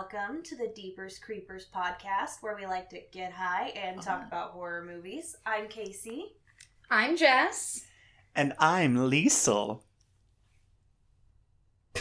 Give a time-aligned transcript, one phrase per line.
[0.00, 4.26] welcome to the Deepers Creepers podcast, where we like to get high and talk Uh-huh.
[4.26, 5.34] about horror movies.
[5.46, 6.36] I'm Casey.
[6.90, 7.86] I'm Jess.
[8.34, 9.80] And I'm Liesel.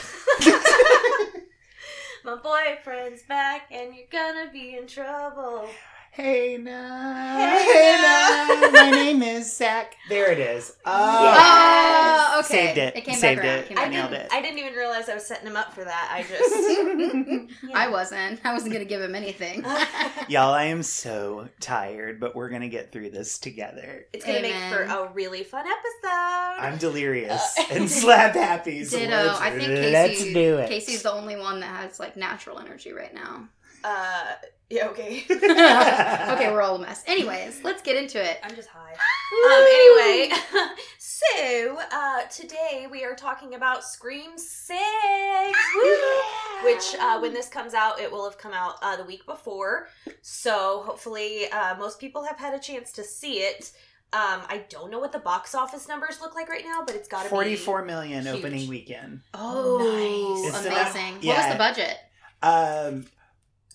[2.25, 5.69] My boyfriend's back, and you're gonna be in trouble.
[6.15, 7.37] Hey now.
[7.57, 8.69] Hey now.
[8.71, 9.97] My name is Zak.
[10.07, 10.77] There it is.
[10.85, 12.29] Oh, Yes.
[12.31, 12.47] Oh, okay.
[12.67, 12.95] Saved it.
[12.95, 13.59] It came Saved back around.
[13.59, 13.67] it.
[13.67, 14.25] Came I back nailed didn't.
[14.27, 14.31] it.
[14.31, 16.09] I didn't even realize I was setting him up for that.
[16.13, 17.51] I just.
[17.65, 17.77] Yeah.
[17.77, 18.39] I wasn't.
[18.45, 19.63] I wasn't gonna give him anything.
[20.29, 24.05] Y'all, I am so tired, but we're gonna get through this together.
[24.13, 24.69] It's gonna Amen.
[24.71, 26.61] make for a really fun episode.
[26.61, 28.85] I'm delirious Uh, and slap happy.
[28.85, 29.11] So Ditto.
[29.11, 30.69] let's, I think let's do it.
[30.69, 33.49] Casey's the only one that has like natural energy right now.
[33.83, 34.33] Uh,
[34.69, 34.87] yeah.
[34.89, 35.23] Okay.
[36.35, 37.03] Okay, we're all a mess.
[37.07, 38.39] Anyways, let's get into it.
[38.43, 38.91] I'm just high.
[38.91, 40.35] Um, anyway,
[40.97, 44.79] so uh, today we are talking about Scream Six,
[45.75, 46.65] woo!
[46.65, 49.87] which uh, when this comes out, it will have come out uh, the week before.
[50.21, 53.71] So hopefully, uh, most people have had a chance to see it.
[54.13, 57.07] Um, I don't know what the box office numbers look like right now, but it's
[57.07, 58.35] got to be 44 million huge.
[58.35, 59.21] opening weekend.
[59.33, 60.55] Oh, Nice.
[60.55, 61.21] It's amazing!
[61.21, 61.97] enough- What was the budget?
[62.43, 63.05] Um,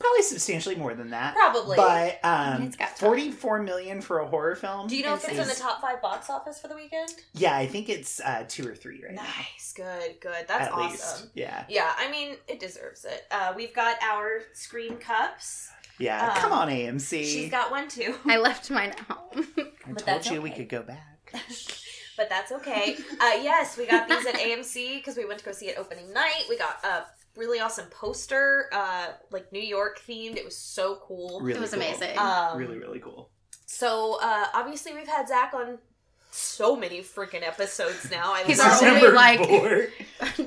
[0.00, 1.34] probably substantially more than that.
[1.34, 1.76] Probably.
[1.76, 3.08] But um, it's got time.
[3.08, 4.88] 44 million for a horror film.
[4.88, 7.14] Do you know if it's in the top five box office for the weekend?
[7.34, 9.22] Yeah, I think it's uh, two or three right now.
[9.22, 10.46] Nice, good, good.
[10.48, 10.90] That's At awesome.
[10.90, 11.26] least.
[11.34, 11.64] Yeah.
[11.68, 13.26] Yeah, I mean, it deserves it.
[13.30, 15.70] Uh, we've got our screen cups.
[15.98, 16.28] Yeah.
[16.28, 17.22] Um, Come on, AMC.
[17.24, 18.14] She's got one too.
[18.24, 19.46] I left mine at home.
[19.56, 20.60] I but told that's you we okay.
[20.60, 21.32] could go back.
[22.16, 22.96] but that's okay.
[23.20, 26.10] Uh, yes, we got these at AMC because we went to go see it opening
[26.12, 26.44] night.
[26.48, 27.04] We got a
[27.40, 30.36] really awesome poster, uh, like New York themed.
[30.36, 31.40] It was so cool.
[31.40, 31.80] Really it was cool.
[31.80, 32.16] amazing.
[32.18, 33.30] Um, really, really cool.
[33.66, 35.78] So uh, obviously we've had Zak on
[36.30, 38.32] so many freaking episodes now.
[38.32, 39.86] I He's love our only, like- four.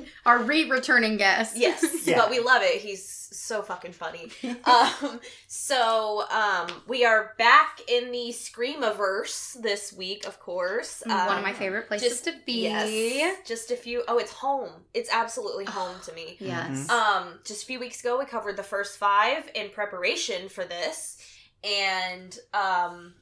[0.26, 1.56] Our re-returning guest.
[1.56, 2.16] Yes, Yeah.
[2.18, 2.80] but we love it.
[2.80, 4.30] He's so fucking funny.
[4.64, 11.02] um, so um, we are back in the Screamiverse this week, of course.
[11.04, 12.62] One Um, of my favorite places just- to be.
[12.62, 14.02] Yes, just a few.
[14.08, 14.70] Oh, it's home.
[14.94, 16.36] It's absolutely home to me.
[16.40, 16.86] Yes.
[16.86, 16.90] Mhm.
[16.90, 21.18] Um, just a few weeks ago, we covered the first five in preparation for this,
[21.62, 23.14] and um,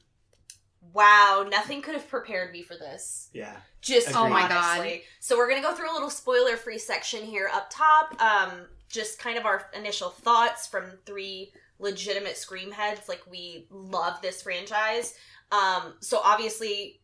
[0.91, 3.29] wow, nothing could have prepared me for this.
[3.33, 3.55] Yeah.
[3.81, 4.21] Just Agreed.
[4.21, 4.99] Oh my God.
[5.19, 8.21] So we're gonna go through a little spoiler-free section here up top.
[8.21, 13.07] Um, just kind of our initial thoughts from three legitimate scream heads.
[13.07, 15.15] Like we love this franchise.
[15.51, 16.99] Um, so obviously.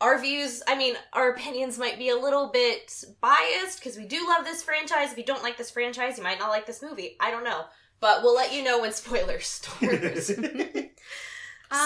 [0.00, 4.28] Our views, I mean, our opinions might be a little bit biased because we do
[4.28, 5.10] love this franchise.
[5.10, 7.16] If you don't like this franchise, you might not like this movie.
[7.18, 7.64] I don't know.
[7.98, 9.90] But we'll let you know when spoilers start.
[11.70, 11.76] so,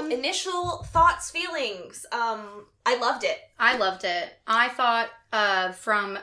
[0.00, 2.04] Um, initial thoughts, feelings.
[2.12, 3.38] Um, I loved it.
[3.58, 4.32] I loved it.
[4.46, 6.18] I thought uh, from,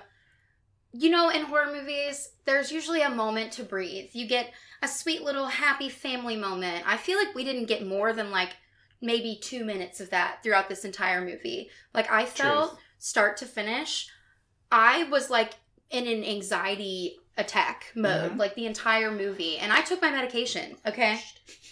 [0.92, 4.10] you know, in horror movies, there's usually a moment to breathe.
[4.14, 6.84] You get a sweet little happy family moment.
[6.88, 8.54] I feel like we didn't get more than like
[9.02, 11.70] maybe two minutes of that throughout this entire movie.
[11.94, 12.82] Like, I felt Truth.
[12.98, 14.10] start to finish,
[14.72, 15.54] I was like
[15.92, 18.38] in an anxiety attack mode, Mhm.
[18.40, 19.58] like the entire movie.
[19.58, 21.22] And I took my medication, okay?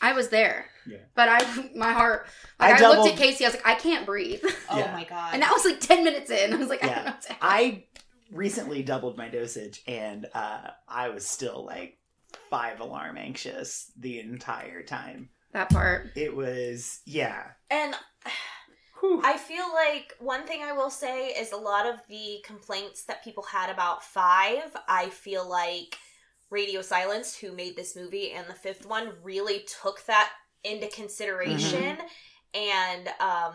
[0.01, 0.69] I was there.
[0.87, 0.97] Yeah.
[1.15, 2.27] But I, my heart,
[2.59, 4.43] I like I, looked doubled- at Casey, I was like, I can't breathe.
[4.69, 4.93] Oh Yeah.
[4.93, 5.33] my god.
[5.33, 6.53] And that was like 10 minutes in.
[6.53, 7.11] I was like, I don't know.
[7.11, 7.85] What to I
[8.31, 11.97] recently doubled my dosage and uh, I was still like
[12.49, 15.29] five alarm anxious the entire time.
[15.51, 16.11] that part.
[16.15, 17.43] It was, yeah.
[17.69, 17.93] and
[18.99, 19.21] Whew.
[19.23, 23.23] I feel like one thing I will say is a lot of the complaints that
[23.23, 25.97] people had about five, I feel like
[26.49, 30.29] Radio Silence, who made this movie, and the fifth one really took that
[30.63, 31.97] into consideration.
[32.53, 33.53] And um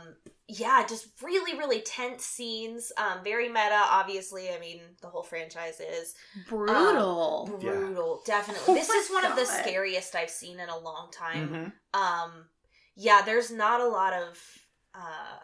[0.50, 2.90] yeah, just really, really tense scenes.
[2.96, 4.48] Um, very meta, obviously.
[4.50, 6.14] I mean, the whole franchise is
[6.48, 7.50] Brutal.
[7.62, 7.70] Yeah.
[7.70, 8.64] brutal, definitely.
[8.68, 11.48] Oh this is one of the scariest I've seen in a long time.
[11.94, 11.98] Mhm.
[12.00, 12.48] um
[13.00, 14.38] yeah there's not a lot of
[14.94, 15.38] uh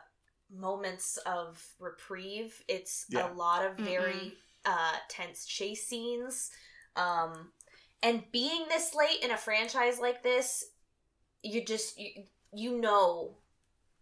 [0.51, 3.31] moments of reprieve it's Yeah.
[3.31, 6.51] a lot of very uh tense chase scenes
[6.97, 7.53] um
[8.03, 10.65] and being this late in a franchise like this
[11.45, 12.11] you just you,
[12.53, 13.37] you know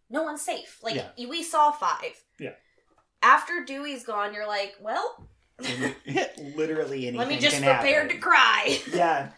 [0.09, 1.27] no one's safe like Yeah.
[1.29, 2.55] we saw five Yeah.
[3.23, 5.27] after dewey's gone you're like well
[6.57, 7.17] Literally anything.
[7.19, 9.31] let me just can prepare to cry Yeah.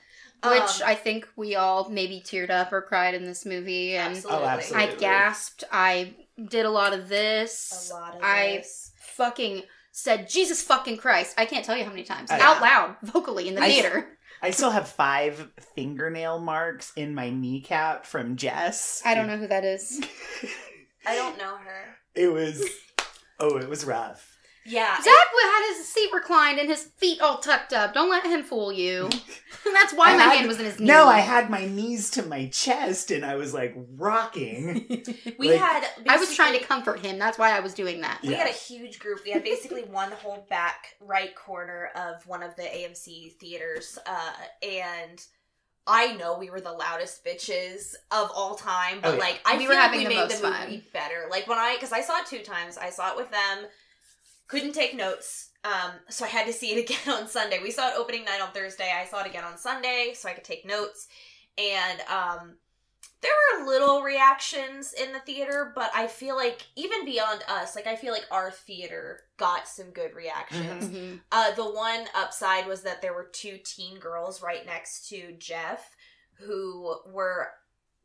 [0.43, 3.97] Which Um, I think we all maybe teared up or cried in this movie.
[3.97, 4.45] And absolutely.
[4.47, 5.65] Oh, I gasped.
[5.73, 6.15] I
[6.49, 7.91] did a lot of this.
[7.91, 8.93] a lot of I this.
[8.99, 9.63] fucking
[9.93, 11.35] said, Jesus fucking Christ.
[11.39, 12.31] I can't tell you how many times.
[12.31, 14.14] I- Out loud, vocally in the I- theater.
[14.45, 19.01] I still have five fingernail marks in my kneecap from Jess.
[19.03, 20.07] I don't know who that is.
[21.07, 22.63] i don't know her It was,
[23.41, 24.34] oh, it was rough.
[24.67, 24.97] Yeah.
[25.01, 27.93] Zak had his seat reclined and his feet all tucked up.
[27.95, 29.11] Don't let him fool you.
[29.65, 30.87] That's why I my had- hand was in his knee.
[30.87, 34.87] No, I had my knees to my chest and I was like rocking.
[35.39, 35.85] we like- had.
[36.09, 37.19] I was trying to comfort him.
[37.19, 38.21] That's why I was doing that.
[38.23, 38.39] We Yeah.
[38.39, 39.21] had a huge group.
[39.25, 44.33] We had basically one whole back right corner of one of the AMC theaters, uh,
[44.63, 45.23] and
[45.87, 49.21] I know we were the loudest bitches of all time, but Oh, yeah.
[49.21, 50.63] like I We feel were like we the made most the fun.
[50.71, 51.27] movie better.
[51.31, 52.79] Like when I, because I saw it two times.
[52.79, 53.67] I saw it with them.
[54.47, 57.61] Couldn't take notes, um, so I had to see it again on Sunday.
[57.63, 58.91] We saw it opening night on Thursday.
[58.95, 61.09] I saw it again on Sunday, so I could take notes.
[61.57, 62.57] And um,
[63.23, 67.87] there were little reactions in the theater, but I feel like even beyond us, like
[67.87, 70.85] I feel like our theater got some good reactions.
[70.91, 71.21] Mhm.
[71.33, 75.97] Uh, the one upside was that there were two teen girls right next to Jeff
[76.35, 77.49] who were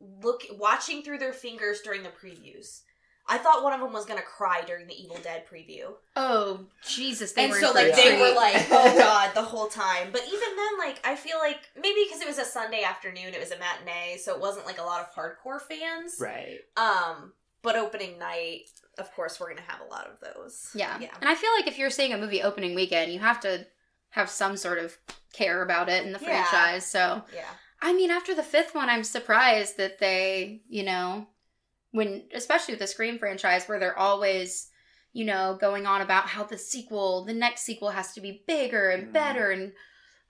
[0.00, 2.80] look watching through their fingers during the previews.
[3.30, 7.32] I thought one of them was gonna cry during the Evil Dead preview, Oh Jesus!
[7.32, 10.08] They and were so like they were like, "Oh God!" the whole time.
[10.12, 13.40] But even then, like I feel like maybe because it was a Sunday afternoon, it
[13.40, 16.16] was a matinee, so it wasn't like a lot of hardcore fans.
[16.20, 16.58] right.
[16.76, 17.32] Um,
[17.62, 20.70] but opening night, of course, we're gonna have a lot of those.
[20.74, 20.98] Yeah.
[21.00, 23.66] yeah, And I feel like if you're seeing a movie opening weekend, you have to
[24.10, 24.98] have some sort of
[25.32, 26.44] care about it in the Yeah.
[26.44, 26.86] franchise.
[26.90, 27.44] So, yeah.
[27.82, 31.28] I mean, after the fifth one, I'm surprised that they, you know,
[31.92, 34.68] when, especially with the Scream franchise, where they're always,
[35.12, 38.90] you know, going on about how the sequel, the next sequel has to be bigger
[38.90, 39.12] and Mhm.
[39.12, 39.72] better and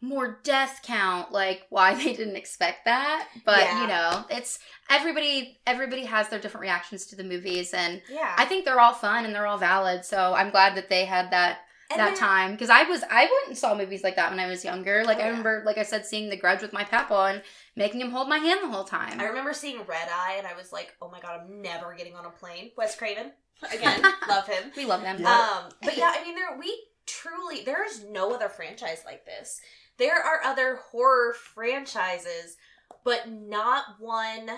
[0.03, 3.83] more death count like why they didn't expect that but Yeah.
[3.83, 4.59] you know it's
[4.89, 8.35] everybody everybody has their different reactions to the movies and Yeah.
[8.39, 10.07] I think they're all fun and they're all valid.
[10.07, 11.59] So I'm glad that they had that
[11.91, 14.39] And that then- time because I was I went and saw movies like that when
[14.41, 15.05] I was younger.
[15.05, 15.29] Like Oh, I yeah.
[15.31, 17.43] remember, like I said, seeing The Grudge with my papa and
[17.77, 19.21] making him hold my hand the whole time.
[19.21, 22.15] I remember seeing Red Eye and I was like, oh my god, I'm never getting
[22.15, 22.71] on a plane.
[22.77, 23.33] Wes Craven.
[23.75, 24.71] Again, love him.
[24.77, 25.21] we love them.
[25.21, 25.61] Yeah.
[25.65, 29.61] Um, but yeah, I mean, there we truly there is no other franchise like this.
[29.99, 32.57] There are other horror franchises,
[33.05, 34.49] but not one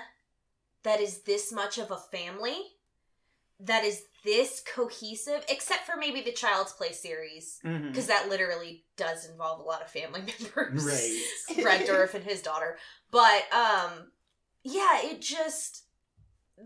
[0.85, 2.57] that is this much of a family,
[3.63, 9.29] that is this cohesive, except for maybe the Child's Play series, because that literally does
[9.29, 10.21] involve a lot of family
[10.57, 10.85] members.
[10.85, 11.87] Right.
[11.87, 12.77] Dourif and his daughter.
[13.11, 14.11] But um
[14.65, 15.85] yeah, it just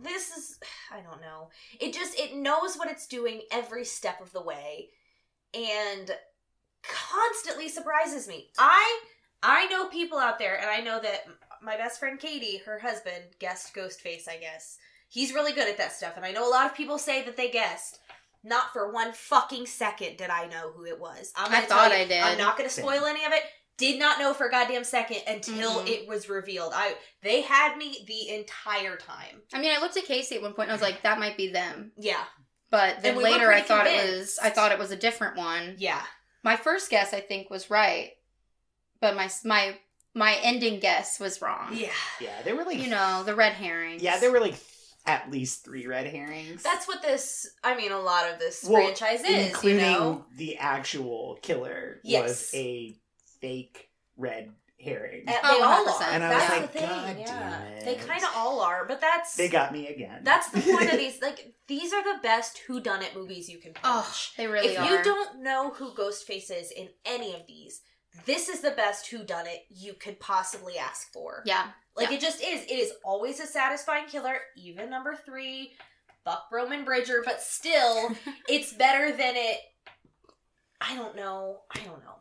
[0.03, 0.59] this is
[0.93, 1.51] I don't know.
[1.81, 4.91] It just it knows what it's doing every step of the way
[5.55, 6.11] and
[6.83, 8.51] constantly surprises me.
[8.59, 9.01] I
[9.43, 11.27] I know people out there and I know that
[11.63, 14.79] my best friend Katie, her husband, guessed Ghostface, I guess.
[15.09, 17.37] He's really good at that stuff and I know a lot of people say that
[17.37, 17.99] they guessed.
[18.45, 21.33] Not for one fucking second did I know who it was.
[21.37, 22.23] I'm I thought you, I did.
[22.23, 23.43] I'm not gonna spoil any of it
[23.79, 25.89] did not know for a goddamn second until Mhm.
[25.89, 26.73] it was revealed.
[26.75, 29.43] I they had me the entire time.
[29.53, 31.37] I mean, I looked at Casey at one point and I was like, that might
[31.37, 31.93] be them.
[31.99, 32.25] Yeah,
[32.71, 35.37] But then we later I pretty thought it was I thought it was a different
[35.37, 35.75] one.
[35.79, 36.03] yeah.
[36.43, 38.13] My first guess I think was right,
[39.01, 39.77] but my my
[40.15, 41.75] my ending guess was wrong.
[41.75, 41.91] Yeah.
[42.21, 44.03] Yeah, they were like You know, the red herrings.
[44.03, 44.55] Yeah, there were like
[45.07, 46.63] at least three red herrings.
[46.63, 50.25] That's what this I mean a lot of this Well, franchise is, including you know.
[50.37, 52.23] the actual killer Yes.
[52.23, 52.97] was a
[53.41, 55.25] fake red herring.
[55.27, 56.13] And Oh, they all are.
[56.13, 56.89] And I was that's like, the thing.
[56.89, 57.61] God yeah.
[57.77, 60.21] damn They kind of all are, but that's they got me again.
[60.23, 63.59] that's the point of these like these are the best who done it movies you
[63.59, 64.35] can Oh, watch.
[64.37, 64.89] they really if are.
[64.91, 67.81] you don't know who Ghostface is in any of these,
[68.25, 71.43] this is the best who done it you could possibly ask for.
[71.45, 71.69] Yeah.
[71.97, 72.17] Like Yeah.
[72.17, 72.63] it just is.
[72.65, 75.73] It is always a satisfying killer, even number three,
[76.25, 78.11] Buck Roman Bridger, but still,
[78.49, 79.59] it's better than it.
[80.81, 81.61] I don't know.
[81.75, 82.17] I don't know.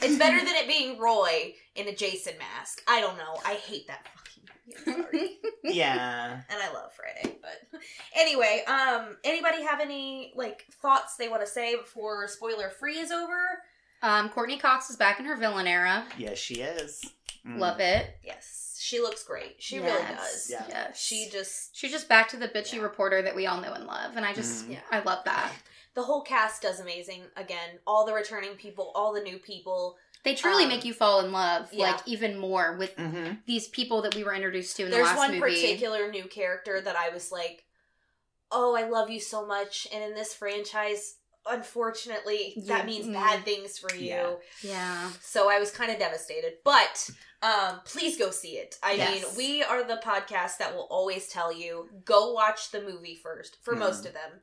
[0.00, 2.82] It's better than it being Roy in a Jason mask.
[2.86, 3.34] I don't know.
[3.44, 5.02] I hate that fucking movie.
[5.02, 5.38] Sorry.
[5.64, 6.40] yeah.
[6.48, 7.36] and I love Friday.
[7.42, 7.80] But
[8.16, 13.10] anyway, um, anybody have any like thoughts they want to say before spoiler free is
[13.10, 13.36] over?
[14.02, 16.04] Um, Courteney Cox is back in her villain era.
[16.16, 17.04] Yes, she is.
[17.46, 17.58] Mm.
[17.58, 18.16] Love it.
[18.22, 19.56] Yes, she looks great.
[19.58, 20.48] She really does.
[20.50, 20.64] Yeah.
[20.68, 21.00] Yes.
[21.00, 22.82] She just She's just back to the bitchy Yeah.
[22.82, 24.72] reporter that we all know and love, and I just Mhm.
[24.74, 24.80] Yeah.
[24.90, 25.52] I love that.
[25.94, 27.24] the whole cast does amazing.
[27.36, 29.96] Again, all the returning people, all the new people.
[30.22, 31.90] They truly Um, make you fall in love, yeah.
[31.92, 33.32] like even more with Mm-hmm.
[33.46, 36.94] these people that we were introduced to in the There's one particular new character that
[36.94, 37.64] I was like,
[38.52, 42.76] "Oh, I love you so much," and in this franchise, unfortunately, Yeah.
[42.78, 43.12] that means Mm.
[43.14, 44.06] bad things for you.
[44.06, 44.34] Yeah.
[44.62, 45.10] Yeah.
[45.22, 46.58] So I was kind of devastated.
[46.64, 48.76] But um please go see it.
[48.82, 49.22] I Yes.
[49.22, 53.58] mean, we are the podcast that will always tell you go watch the movie first
[53.62, 53.78] for Mhm.
[53.78, 54.42] most of them.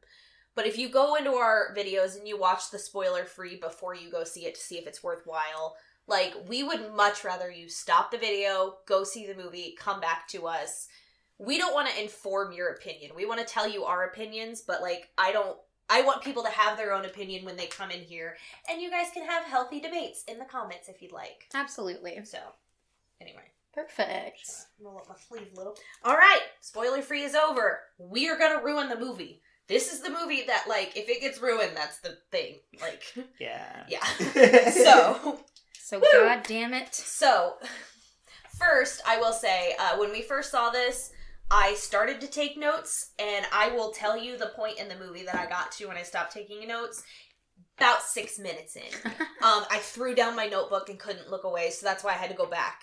[0.56, 4.10] But if you go into our videos and you watch the spoiler free before you
[4.10, 5.76] go see it to see if it's worthwhile,
[6.08, 10.28] like we would much rather you stop the video, go see the movie, come back
[10.30, 10.88] to us.
[11.38, 13.14] We don't want to inform your opinion.
[13.14, 15.58] We want to tell you our opinions, but like I don't
[15.90, 18.38] I want people to have their own opinion when they come in here,
[18.70, 21.46] and you guys can have healthy debates in the comments if you'd like.
[21.54, 22.20] Absolutely.
[22.24, 22.40] So,
[23.22, 24.50] anyway, Perfect.
[24.80, 25.76] I'm gonna let my sleeve a little.
[26.04, 27.82] All right, spoiler free is over.
[28.00, 29.42] We are gonna ruin the movie.
[29.68, 32.56] This is the movie that, like, if it gets ruined, that's the thing.
[32.82, 33.04] Like,
[33.40, 33.84] Yeah.
[33.90, 34.70] yeah.
[34.72, 35.40] so,
[35.80, 36.06] So Woo!
[36.14, 36.94] god damn it.
[36.96, 37.56] So,
[38.60, 41.12] first, I will say, uh, when we first saw this,
[41.52, 45.24] I started to take notes, and I will tell you the point in the movie
[45.26, 47.04] that I got to when I stopped taking notes.
[47.78, 48.84] About six minutes in,
[49.44, 52.30] um, I threw down my notebook and couldn't look away, so that's why I had
[52.30, 52.82] to go back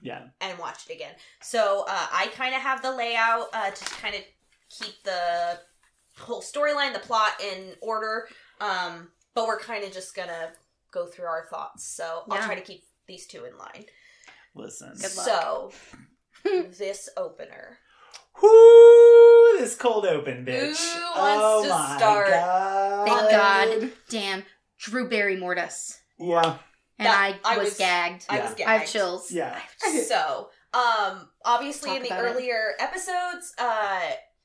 [0.00, 0.28] Yeah.
[0.40, 1.12] and watch it again.
[1.42, 4.22] So uh, I kind of have the layout uh, to kind of
[4.70, 5.58] keep the
[6.16, 8.28] whole storyline, the plot in order.
[8.62, 10.52] Um, but we're kind of just gonna
[10.90, 11.84] go through our thoughts.
[11.84, 12.46] So I'll Yeah.
[12.46, 13.84] try to keep these two in line.
[14.54, 14.94] Listen.
[14.94, 15.26] Good luck.
[15.26, 15.72] So
[16.78, 17.78] this opener.
[18.42, 19.58] Whoo!
[19.58, 20.76] This cold open, bitch.
[20.94, 22.28] Who oh wants to my start?
[22.30, 23.08] God.
[23.08, 23.92] Thank God.
[24.08, 24.44] Damn.
[24.78, 25.98] Drew Barrymore us.
[26.18, 26.56] Yeah.
[26.98, 28.26] And That- I, I was, was- gagged.
[28.28, 28.42] I Yeah.
[28.50, 29.30] was I have chills.
[29.32, 29.58] Yeah.
[30.06, 32.28] So, um, obviously Talk in the about it.
[32.28, 34.00] earlier episodes, uh,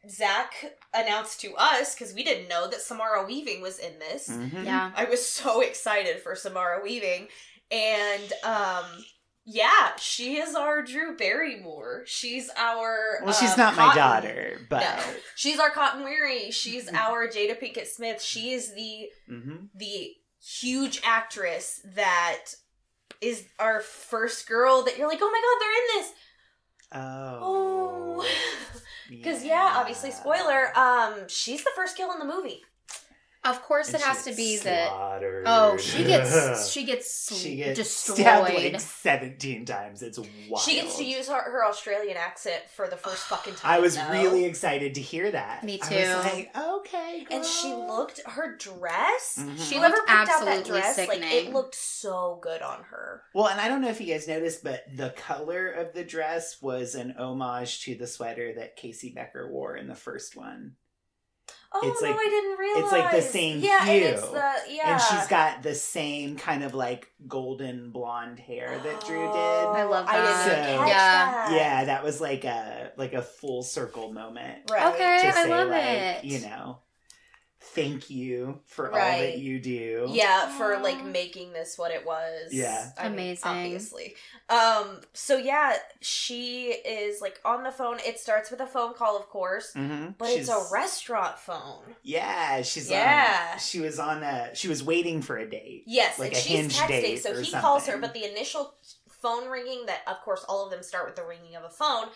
[0.10, 0.54] Zak
[0.94, 4.30] announced to us because we didn't know that Samara Weaving was in this.
[4.30, 4.66] Mhm.
[4.66, 4.92] Yeah.
[4.96, 7.28] I was so excited for Samara Weaving.
[7.72, 8.86] And um
[9.46, 12.04] yeah, she is our Drew Barrymore.
[12.06, 15.04] She's our Well, she's uh, not my daughter, but No.
[15.36, 16.52] She's our Cotton Weary.
[16.52, 18.22] She's our Jada Pinkett Smith.
[18.22, 19.70] She is the Mhm.
[19.76, 22.42] the huge actress that
[23.22, 26.14] is our first girl that you're like, oh my god, they're in this.
[26.92, 27.40] Oh.
[28.22, 28.28] Oh.
[29.08, 30.76] Because yeah, obviously, spoiler.
[30.76, 32.64] Um, she's the first kill in the movie.
[33.46, 34.90] Of course And it has to be gets that.
[35.46, 38.18] Oh, she gets she gets she gets destroyed.
[38.18, 40.02] stabbed like seventeen times.
[40.02, 40.62] It's wild.
[40.64, 43.72] She gets to use her, her Australian accent for the first fucking time.
[43.72, 44.12] I was though.
[44.12, 45.64] really excited to hear that.
[45.64, 45.96] Me I too.
[45.96, 49.38] was like, okay, And she looked her dress.
[49.40, 49.58] Mhm.
[49.58, 50.98] She She looked picked out that absolutely dress.
[51.08, 53.22] Like it looked so good on her.
[53.34, 56.62] Well, and I don't know if you guys noticed, but the color of the dress
[56.62, 60.74] was an homage to the sweater that Casey Becker wore in the first one.
[61.78, 62.84] Oh It's no, like- I didn't realize.
[62.84, 64.06] it's like the same Yeah, and hue.
[64.08, 64.94] it's the yeah.
[64.94, 69.36] And she's got the same kind of like golden blonde hair that Drew did.
[69.36, 70.46] Oh, I love I didn't that.
[70.46, 70.96] So- catch Yeah.
[70.96, 71.52] that.
[71.52, 74.94] Yeah, that was like a like a full circle moment Right.
[74.94, 75.20] Okay.
[75.32, 76.24] to I love like, it.
[76.24, 76.80] you know,
[77.76, 80.08] thank you for all that you do.
[80.10, 82.52] Yeah, for like making this what it was.
[82.52, 82.90] Yeah.
[82.98, 83.44] I mean, Amazing.
[83.46, 84.16] obviously.
[84.50, 85.02] Um.
[85.14, 87.98] So yeah, she is like on the phone.
[88.06, 91.84] It starts with a phone call, of course, hmm but it's a restaurant phone.
[92.04, 93.52] Yeah, she's Yeah.
[93.54, 94.56] On, she was on a.
[94.56, 95.84] She was waiting for a date.
[95.86, 96.88] Yes, Like and a she's hinge texting.
[97.02, 98.76] date So or he calls her, but the initial
[99.22, 102.08] phone ringing that, of course, all of them start with the ringing of a phone.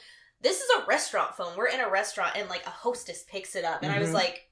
[0.41, 1.57] This is a restaurant phone.
[1.57, 4.13] We're in a restaurant, and like a hostess picks it up, and I was Mhm.
[4.13, 4.48] like,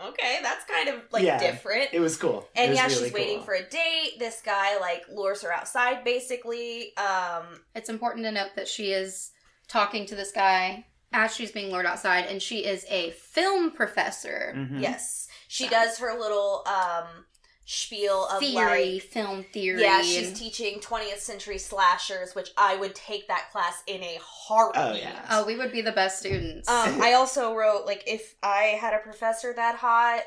[0.00, 1.38] okay, that's kind of like Yeah.
[1.38, 1.88] different.
[1.92, 2.48] It was cool.
[2.56, 4.18] And was yeah, really she's waiting for a date.
[4.18, 6.96] This guy like lures her outside, basically.
[6.96, 9.30] Um, It's important to note that she is
[9.68, 14.52] talking to this guy as she's being lured outside, and she is a film professor.
[14.56, 14.80] Mhm.
[14.82, 17.26] yes, she So- does her little um
[17.66, 19.02] spiel of Theory, like.
[19.02, 19.80] film theory.
[19.82, 24.82] Yeah, she's teaching 20th century slashers, which I would take that class in a heartbeat.
[24.82, 25.26] Oh, yeah.
[25.30, 26.68] oh, we would be the best students.
[26.68, 30.22] Um, I also wrote like if I had a professor that hot,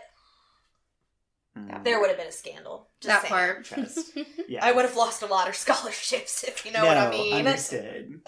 [1.57, 1.83] Mhm.
[1.83, 2.87] there would have been a scandal.
[3.01, 3.33] Just that saying.
[3.33, 3.65] part.
[3.65, 4.11] Trust.
[4.47, 4.63] Yeah.
[4.65, 7.33] I would have lost a lot of scholarships if you know what I No, mean.
[7.35, 8.21] Understood.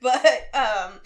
[0.00, 0.24] but
[0.54, 1.00] um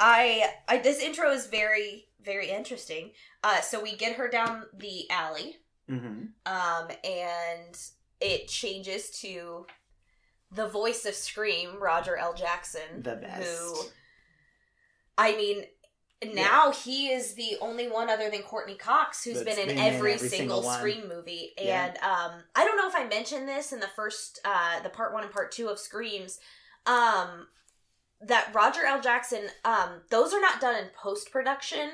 [0.00, 3.12] I I this intro is very very interesting.
[3.44, 5.56] Uh so we get her down the alley
[5.88, 7.78] hmm um and
[8.20, 9.66] it changes to
[10.50, 12.34] the voice of Scream, Roger L.
[12.34, 13.48] Jackson, The best.
[13.48, 13.74] who
[15.16, 15.64] I mean
[16.34, 19.78] now he is the only one other than Courteney Cox who's That's been in been
[19.86, 20.78] in every, every single, single.
[20.78, 21.52] Scream movie.
[21.60, 21.86] Yeah.
[21.86, 25.12] And um I don't know if I mentioned this in the first uh the part
[25.12, 26.38] 1 and part 2 of Screams.
[26.86, 27.46] Um
[28.20, 29.00] that Roger L.
[29.00, 31.88] Jackson, um, those are not done in post production.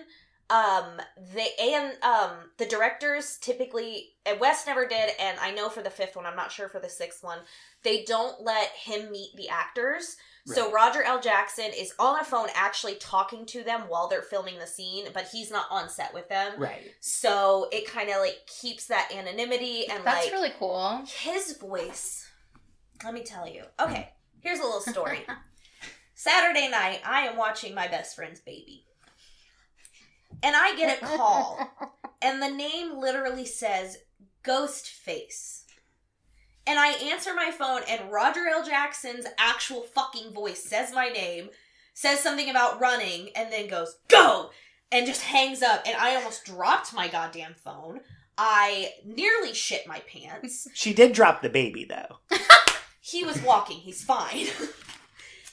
[0.51, 1.01] Um,
[1.35, 5.91] they and um the directors typically and Wes never did, and I know for the
[5.91, 7.39] fifth one, I'm not sure for the sixth one,
[7.83, 10.17] they don't let him meet the actors.
[10.47, 11.21] So Roger L.
[11.23, 15.29] Jackson is on a phone actually talking to them while they're filming the scene, but
[15.33, 16.53] he's not on set with them.
[16.59, 16.93] Right.
[17.01, 21.03] So it kind of like keeps that anonymity and That's like really cool.
[21.07, 22.29] his voice.
[23.03, 23.63] Let me tell you.
[23.81, 24.11] Okay,
[24.41, 25.21] here's a little story.
[26.15, 28.85] Saturday night, I am watching my best friend's baby.
[30.43, 31.59] And I get a call,
[32.23, 33.99] and the name literally says
[34.43, 35.65] Ghost Face.
[36.67, 38.65] And I answer my phone, and Roger L.
[38.65, 41.51] Jackson's actual fucking voice says my name,
[41.93, 44.51] says something about running, and then goes, Go!
[44.93, 45.83] and just hangs up.
[45.87, 48.01] And I almost dropped my goddamn phone.
[48.39, 50.69] I nearly shit my pants.
[50.75, 52.19] She did drop the baby though.
[53.01, 53.77] He was walking.
[53.77, 54.47] He's fine.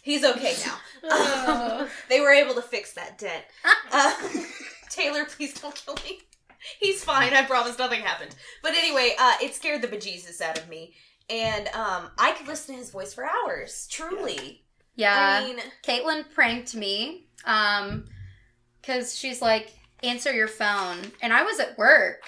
[0.03, 0.77] He's okay now.
[1.11, 3.43] Uh, They were able to fix that dent.
[3.91, 4.13] Uh,
[4.91, 6.19] Taylor, please don't kill me.
[6.79, 7.33] He's fine.
[7.33, 8.35] I promise nothing happened.
[8.61, 10.93] But anyway, uh, it scared the bejesus out of me.
[11.29, 13.87] And um, I could listen to his voice for hours.
[13.89, 14.63] Truly.
[14.95, 15.41] yeah.
[15.41, 18.05] I mean, Caitlin pranked me um
[18.81, 22.21] because she's like answer your phone and i was at work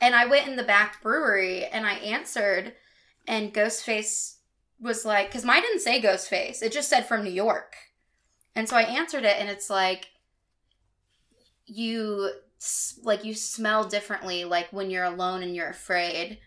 [0.00, 2.72] and i went in the back brewery and i answered
[3.26, 4.36] and ghostface
[4.80, 7.74] was like because mine didn't say ghostface it just said from new york
[8.54, 10.06] and so i answered it and it's like
[11.68, 12.30] you
[13.04, 16.38] like you smell differently like when you're alone and you're afraid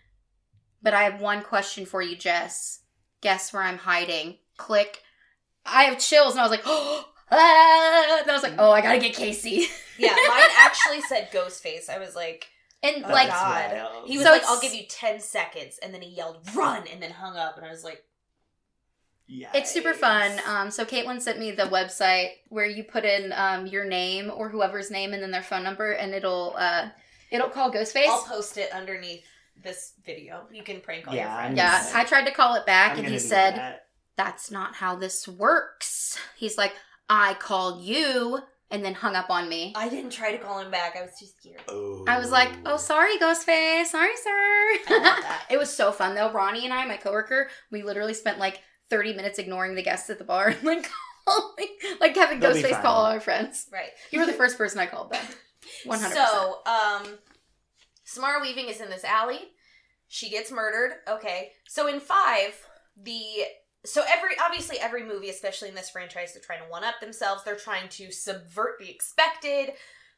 [0.82, 2.80] but i have one question for you jess
[3.22, 5.02] guess where i'm hiding click
[5.64, 8.18] I have chills, and I was like, oh, ah!
[8.20, 9.66] and I was like, oh, I gotta get Casey.
[9.96, 11.88] yeah, mine actually said ghost face.
[11.88, 12.48] I was like,
[12.82, 14.04] And Oh, like, God.
[14.06, 15.78] he was so like, "I'll give you 10 seconds.
[15.80, 17.56] And then he yelled, run, and then hung up.
[17.56, 18.02] And I was like,
[19.54, 20.38] it's super fun.
[20.46, 24.48] Um, so Caitlin sent me the website where you put in um your name or
[24.48, 26.88] whoever's name and then their phone number, and it'll uh
[27.30, 28.06] it'll call Ghostface.
[28.08, 29.24] I'll post it underneath
[29.62, 30.46] this video.
[30.52, 31.56] You can prank all Yeah, your friends.
[31.56, 33.86] yeah, I tried to call it back, I'm and he said, that.
[34.16, 36.72] "That's not how this works." He's like,
[37.08, 39.72] "I called you," and then hung up on me.
[39.76, 40.96] I didn't try to call him back.
[40.96, 41.60] I was too scared.
[41.68, 42.04] Oh.
[42.08, 43.86] I was like, "Oh, sorry, Ghostface.
[43.86, 45.46] Sorry, sir." I love that.
[45.50, 46.32] It was so fun though.
[46.32, 48.60] Ronnie and I, my coworker, we literally spent like
[48.92, 50.86] 30 minutes ignoring the guests at the bar and like
[51.24, 51.68] calling,
[51.98, 53.66] like having They'll Ghostface call all our friends.
[53.72, 53.88] Right.
[54.10, 55.18] You were the first person I called though.
[55.90, 56.12] 100%.
[56.12, 57.18] So, um,
[58.04, 59.38] Samara Weaving is in this alley.
[60.08, 60.96] She gets murdered.
[61.08, 61.52] Okay.
[61.66, 62.54] So in five,
[63.02, 63.22] the
[63.86, 67.44] so every obviously every movie, especially in this franchise, they're trying to one up themselves.
[67.44, 69.70] They're trying to subvert the expected.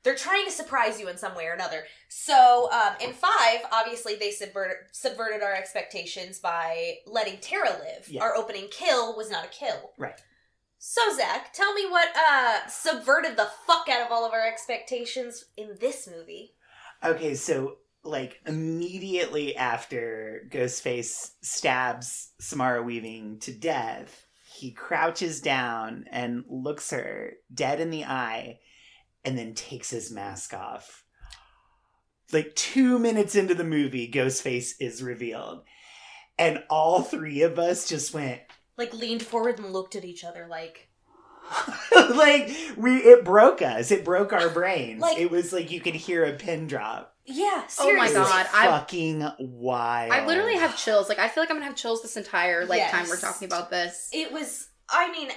[0.05, 1.85] They're trying to surprise you in some way or another.
[2.09, 8.09] So um, in five, obviously they subverted subverted our expectations by letting Tara live.
[8.09, 8.23] Yeah.
[8.23, 9.93] Our opening kill was not a kill.
[9.99, 10.21] Right.
[10.79, 15.47] So Zak, tell me what uh subverted the fuck out of all of our expectations
[15.57, 16.53] in this movie.
[17.03, 26.45] Okay, so like immediately after Ghostface stabs Samara Weaving to death, he crouches down and
[26.47, 28.59] looks her dead in the eye
[29.25, 31.05] and then takes his mask off.
[32.33, 35.63] Like two minutes into the movie, Ghostface is revealed.
[36.39, 38.41] And all three of us just went,
[38.77, 40.89] Like leaned forward and looked at each other like
[41.95, 43.91] like we it broke us.
[43.91, 45.01] It broke our brains.
[45.01, 47.15] Like- it was like you could hear a pin drop.
[47.27, 47.45] Yeah,
[47.79, 48.19] Oh my It seriously.
[48.21, 50.13] was God, I- fucking wild.
[50.13, 51.09] I literally have chills.
[51.09, 53.71] Like I feel like I'm gonna have chills this entire like time we're talking about
[53.71, 54.09] this.
[54.13, 55.29] It was I mean,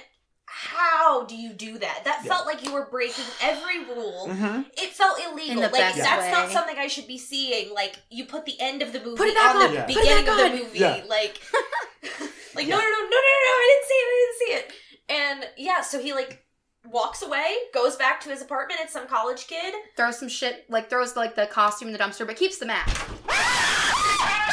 [0.50, 2.04] how do you do that?
[2.04, 2.28] That Yeah.
[2.34, 4.28] felt like you were breaking every rule.
[4.28, 5.50] hmm It felt illegal.
[5.50, 7.72] In the like best that's not something I should be seeing.
[7.74, 9.68] Like you put the end of the movie Put it back on on.
[9.70, 9.84] the Yeah.
[9.84, 10.56] Put it beginning back of on.
[10.58, 10.78] the movie.
[10.78, 11.02] Yeah.
[11.08, 11.40] Like
[12.54, 12.76] like Yeah.
[12.76, 14.72] no no no no no no no I didn't see it, I didn't see it.
[15.10, 16.44] And yeah, so he like
[16.86, 19.74] walks away, goes back to his apartment, it's some college kid.
[19.96, 22.96] Throws some shit, like throws like the costume in the dumpster, but keeps the mask.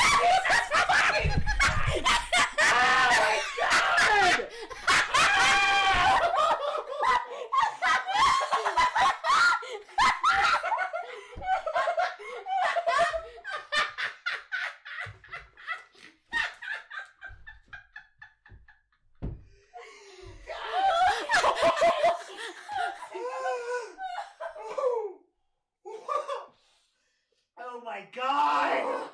[27.57, 29.07] Oh my god!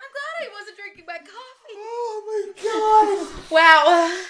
[0.00, 1.76] I'm glad I wasn't drinking my coffee.
[2.78, 3.84] My Wow.
[3.86, 4.24] Uh,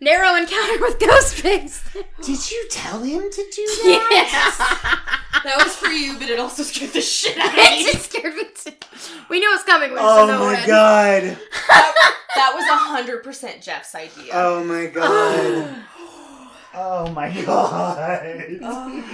[0.00, 1.92] narrow encounter with Ghostface.
[1.94, 2.04] god!
[2.22, 4.08] Did you tell him to do that?
[4.10, 5.42] Yes.
[5.44, 7.60] that was for you, but it also scared the shit out of me.
[7.62, 8.72] it just scared me too.
[9.28, 9.90] We knew it was coming.
[9.90, 10.66] We just Oh didn't know my when.
[10.66, 11.38] god!
[12.36, 14.32] That was hundred percent Jeff's idea.
[14.32, 15.84] Oh my god!
[16.72, 18.58] Oh my god!
[18.62, 19.04] Oh.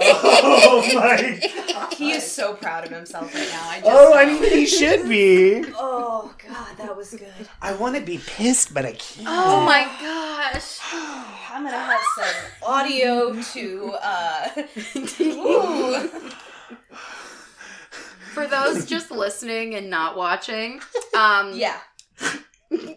[0.00, 1.40] Oh my
[1.72, 1.92] god!
[2.02, 3.68] He is so proud of himself right now.
[3.70, 5.64] I just Oh, I mean, he should be.
[5.76, 7.28] Oh god, that was good.
[7.60, 9.26] I want to be pissed, but I can't.
[9.28, 10.78] Oh my gosh.
[11.50, 14.48] I'm gonna have some audio to uh.
[18.34, 20.80] For those just listening and not watching,
[21.14, 21.78] um, Yeah.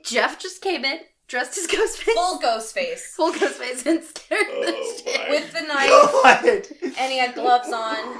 [0.03, 3.13] Jeff just came in dressed as Ghostface, Full ghost face.
[3.15, 5.29] full Ghostface, and scared Oh the shit.
[5.29, 6.45] With the knife God.
[6.99, 8.17] and he had gloves on.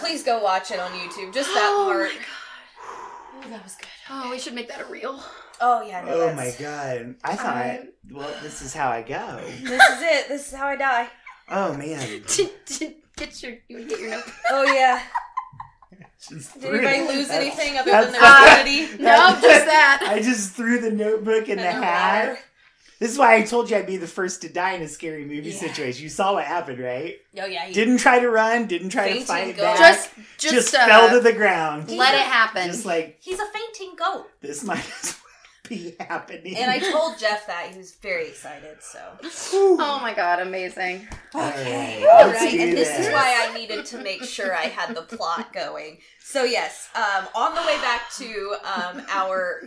[0.00, 1.32] Please go watch it on YouTube.
[1.34, 2.10] Just that Oh part.
[2.10, 3.44] Oh my God.
[3.46, 3.88] Oh, that was good.
[4.10, 5.20] Oh, we should make that a reel.
[5.60, 7.14] Oh yeah, no, Oh that's- my god.
[7.24, 9.40] I thought, I- well, this is how I go.
[9.62, 10.28] This is it.
[10.28, 11.08] This is how I die.
[11.50, 12.22] Oh man.
[13.16, 14.34] get your you get your notebook.
[14.50, 15.02] Oh yeah.
[16.20, 19.02] Just Did anybody lose That's- anything other that's- than their identity?
[19.02, 20.06] No, just that.
[20.10, 22.28] I just threw the notebook in the And their hat.
[22.28, 22.38] water?
[22.98, 25.24] This is why I told you I'd be the first to die in a scary
[25.24, 25.56] movie Yeah.
[25.58, 26.02] situation.
[26.02, 27.18] You saw what happened, right?
[27.40, 27.66] Oh yeah.
[27.66, 29.62] he- Didn't try to run, didn't try to fight goat.
[29.62, 29.78] back.
[29.78, 31.88] Just Just, just, uh, fell to the ground.
[31.90, 32.66] let it happen.
[32.66, 34.26] Just like He's a fainting goat.
[34.40, 35.27] this might as well
[35.68, 36.56] be happening.
[36.56, 38.78] And I told Jeff that he was very excited.
[38.82, 39.00] So.
[39.22, 41.06] oh my god, amazing.
[41.34, 44.54] Okay, all right, let's right, do and this is why I needed to make sure
[44.54, 45.98] I had the plot going.
[46.20, 49.62] So yes, um, on the way back to um, our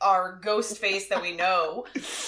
[0.00, 1.84] our ghost face that we know,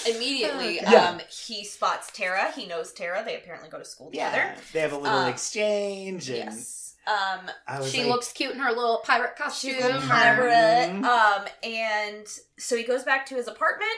[0.09, 1.05] immediately Yeah.
[1.11, 2.51] um, he spots Tara.
[2.53, 3.23] He knows Tara.
[3.25, 4.39] They apparently go to school together.
[4.39, 6.80] Yeah, they have a little Um, exchange, and Yes.
[7.07, 9.75] Um, She like, looks cute in her little pirate costume.
[9.75, 10.91] she's a pirate.
[11.05, 12.27] Um, and
[12.59, 13.91] so he goes back to his apartment.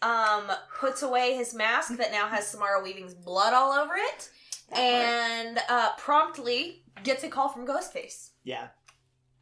[0.00, 0.44] Um,
[0.78, 4.30] puts away his mask that now has Samara Weaving's blood all over it,
[4.72, 8.30] and uh, promptly gets a call from Ghostface.
[8.44, 8.68] yeah,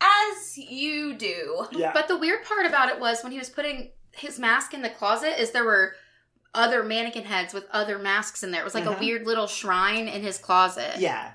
[0.00, 1.66] As you do.
[1.72, 1.90] yeah.
[1.92, 4.88] But the weird part about it was when he was putting his mask in the
[4.88, 5.92] closet is there were
[6.54, 8.62] other mannequin heads with other masks in there.
[8.62, 10.94] It was like a weird little shrine in his closet.
[10.98, 11.32] yeah,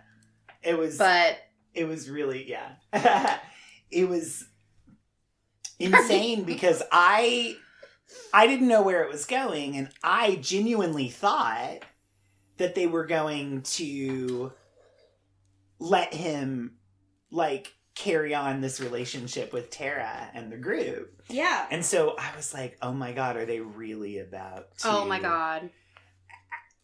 [0.63, 0.97] it was.
[0.97, 1.38] But
[1.73, 3.38] it was really yeah
[3.91, 4.45] it was
[5.79, 7.55] insane because i
[8.34, 11.79] i didn't know where it was going and i genuinely thought
[12.57, 14.51] that they were going to
[15.79, 16.75] let him
[17.31, 21.65] like carry on this relationship with tara and the group Yeah.
[21.71, 25.19] and so i was like oh my god are they really about to oh my
[25.19, 25.69] god.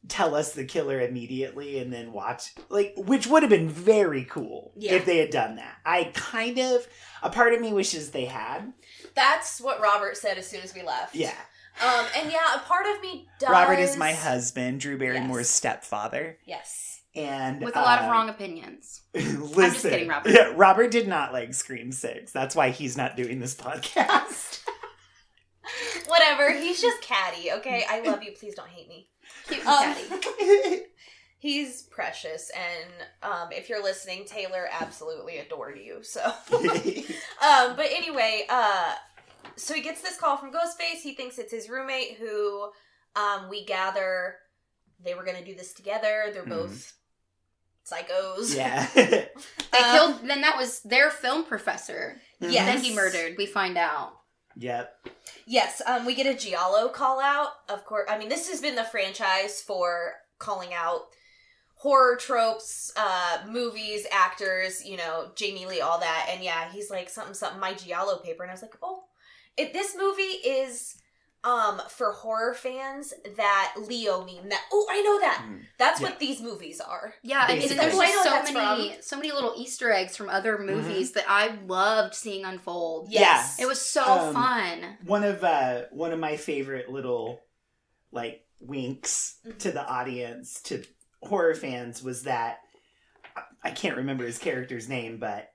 [0.07, 4.71] Tell us the killer immediately and then watch like which would have been very cool
[4.75, 4.93] Yeah.
[4.93, 6.87] if they had done that i kind of
[7.23, 8.73] a part of me wishes they had
[9.15, 11.15] That's what Robert said as soon as we left.
[11.15, 11.33] yeah
[11.81, 13.49] Um, and yeah, a part of me does.
[13.49, 15.49] robert is my husband drew barrymore's Yes.
[15.49, 17.01] stepfather Yes.
[17.15, 19.01] and With a lot of uh, wrong opinions.
[19.13, 20.31] listen kidding, Robert.
[20.31, 24.63] yeah, robert did not like scream six that's why he's not doing this podcast
[26.07, 26.51] Whatever.
[26.53, 27.51] He's just catty.
[27.51, 27.83] Okay.
[27.89, 28.31] I love you.
[28.31, 29.09] Please don't hate me.
[29.47, 30.81] Cute Um, catty.
[31.39, 35.99] He's precious, and um, if you're listening, Taylor absolutely adored you.
[36.01, 36.19] So,
[36.51, 38.93] um, but anyway, uh,
[39.55, 41.01] so he gets this call from Ghostface.
[41.03, 42.69] He thinks it's his roommate, who
[43.15, 44.35] um, we gather
[45.03, 46.31] they were going to do this together.
[46.33, 46.49] They're Mhm.
[46.49, 46.93] both
[47.89, 48.55] psychos.
[48.55, 49.29] yeah They
[49.79, 52.19] Um, killed then that was their film professor.
[52.39, 52.65] Yes.
[52.65, 54.16] Then he murdered, we find out.
[54.57, 54.99] Yep
[55.49, 57.51] Yes, um, we get a Giallo call out.
[57.69, 61.07] Of course, I mean this has been the franchise for calling out
[61.75, 64.85] horror tropes, uh, movies, actors.
[64.85, 66.29] You know, Jamie Lee, all that.
[66.29, 67.61] And yeah, he's like something, something.
[67.61, 69.05] My Giallo paper, and I was like, oh,
[69.57, 70.97] this movie is
[71.47, 75.61] um for horror fans that Leo meme that oh I know that Mm.
[75.77, 76.09] that's Yeah.
[76.09, 77.13] what these movies are.
[77.23, 77.77] Yeah, and, and Basically.
[77.77, 81.13] there's I know just so that's many so many little Easter eggs from other movies
[81.13, 83.07] that I loved seeing unfold.
[83.11, 84.97] Yes, It was so Um, fun.
[85.05, 87.39] one of uh one of my favorite little
[88.11, 89.57] like winks Mhm.
[89.59, 90.83] to the audience to
[91.23, 92.59] horror fans was that
[93.63, 95.51] I can't remember his character's name, but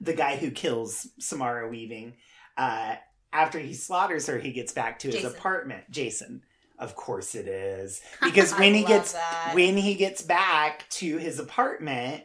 [0.00, 2.16] the guy who kills Samara Weaving,
[2.56, 2.96] uh,
[3.34, 5.30] after he slaughters her, he gets back to his Jason.
[5.32, 5.90] apartment.
[5.90, 6.42] Jason,
[6.78, 9.50] of course it is, because when he gets that.
[9.54, 12.22] when he gets back to his apartment,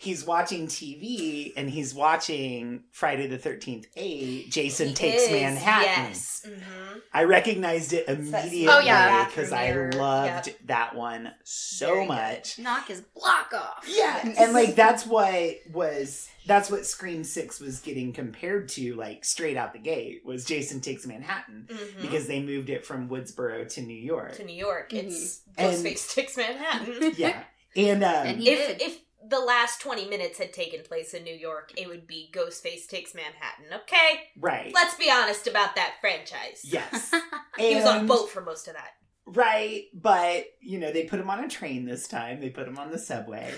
[0.00, 4.50] he's watching TV and he's watching Friday the Thirteenth Eight.
[4.50, 5.84] Jason He takes is, Manhattan.
[6.06, 6.46] Yes.
[6.46, 9.26] hmm I recognized it that immediately Oh, yeah.
[9.26, 10.56] because I loved Yep.
[10.66, 12.08] that one so Very good.
[12.08, 12.58] much.
[12.58, 13.84] Knock his block off.
[13.86, 14.36] Yeah, Yes.
[14.40, 19.56] and like that's what was that's what Scream Six was getting compared to, like straight
[19.58, 23.82] out the gate, was Jason Takes Manhattan hmm because they moved it from Woodsboro to
[23.82, 24.34] New York.
[24.36, 24.94] to New York.
[24.94, 27.12] It's And- Ghostface takes Manhattan.
[27.18, 27.42] Yeah,
[27.76, 31.72] and um, And if if the last twenty minutes had taken place in New York,
[31.76, 33.80] it would be Ghostface takes Manhattan.
[33.82, 36.62] Okay, right, let's be honest about that franchise.
[36.64, 37.12] yes,
[37.58, 38.90] he was on a boat for most of that.
[39.26, 42.40] Right, but you know they put him on a train this time.
[42.40, 43.52] They put him on the subway,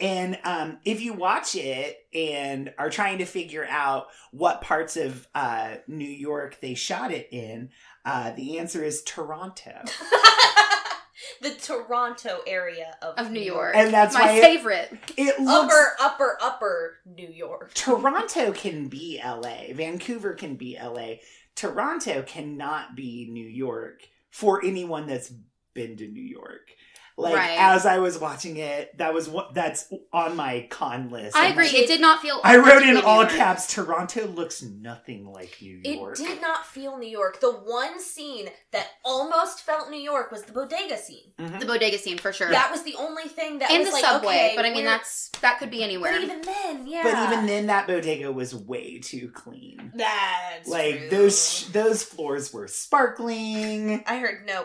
[0.00, 5.28] and um, if you watch it and are trying to figure out what parts of
[5.34, 7.70] uh, New York they shot it in,
[8.04, 9.82] uh, the answer is Toronto,
[11.40, 13.74] the Toronto area of, of New York.
[13.76, 14.98] and that's my why it, favorite.
[15.16, 15.74] it looks.
[15.74, 17.72] Upper, upper, upper New York.
[17.74, 19.72] Toronto can be L.A.
[19.74, 21.20] Vancouver can be L.A.
[21.54, 25.32] Toronto cannot be New York for anyone that's
[25.74, 26.70] been to New York.
[27.16, 27.58] Like Right.
[27.58, 31.36] as I was watching it, that was what that's on my con list.
[31.36, 31.64] I I'm agree.
[31.66, 32.40] like- It did not feel.
[32.42, 33.30] I wrote in particularly all York.
[33.32, 36.18] caps, Toronto looks nothing like New York.
[36.18, 37.40] It did not feel New York.
[37.40, 41.32] The one scene that almost felt New York was the bodega scene.
[41.38, 41.60] Mhm.
[41.60, 42.48] The bodega scene for sure.
[42.50, 44.84] That was the only thing that and was the like, subway, okay, but I mean
[44.84, 46.12] that's that could be anywhere.
[46.12, 47.02] But even then, yeah.
[47.02, 49.92] But even then, that bodega was way too clean.
[49.94, 51.08] that's like true.
[51.10, 54.02] those those floors were sparkling.
[54.06, 54.64] I heard no.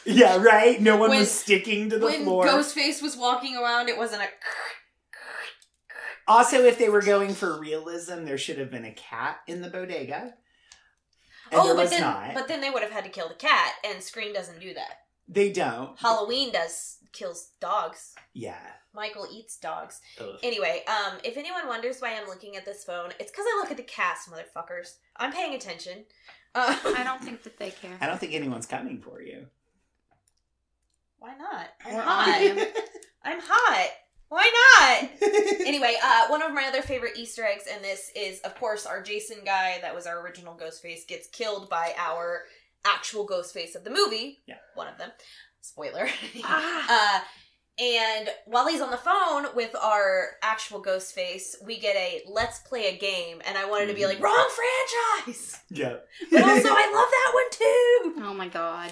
[0.04, 0.80] Yeah, right.
[0.80, 2.44] No one When- was sticking to the when floor.
[2.46, 4.28] Ghostface was walking around, it wasn't a.
[6.28, 9.68] Also, if they were going for realism, there should have been a cat in the
[9.68, 10.34] bodega.
[11.50, 12.34] And oh, there but was then, not.
[12.34, 15.00] but then they would have had to kill the cat, and Scream doesn't do that.
[15.28, 15.98] they don't.
[15.98, 18.14] Halloween does kills dogs.
[18.32, 18.56] Yeah.
[18.94, 20.00] Michael eats dogs.
[20.20, 20.38] Ugh.
[20.42, 23.70] Anyway, um, if anyone wonders why I'm looking at this phone, it's because I look
[23.70, 24.96] at the cast, motherfuckers.
[25.16, 26.04] I'm paying attention.
[26.54, 27.96] Uh, I don't think that they care.
[28.00, 29.46] I don't think anyone's coming for you.
[31.22, 31.68] Why not?
[31.86, 32.02] I'm Why?
[32.02, 32.68] hot.
[33.24, 33.88] I'm hot.
[34.28, 35.10] Why not?
[35.66, 39.02] anyway, uh, one of my other favorite Easter eggs in this is, of course, our
[39.02, 42.42] Jason guy that was our original Ghostface gets killed by our
[42.84, 44.40] actual Ghostface of the movie.
[44.46, 44.56] Yeah.
[44.74, 45.10] One of them.
[45.60, 46.08] Spoiler.
[46.44, 47.18] Ah.
[47.18, 47.24] uh,
[47.78, 52.86] and while he's on the phone with our actual Ghostface, we get a let's play
[52.88, 54.22] a game, and I wanted to be like, Mhm.
[54.22, 54.50] wrong
[55.24, 55.58] franchise!
[55.70, 55.96] yeah.
[56.30, 58.24] But also, I love that one too!
[58.28, 58.90] Oh my god.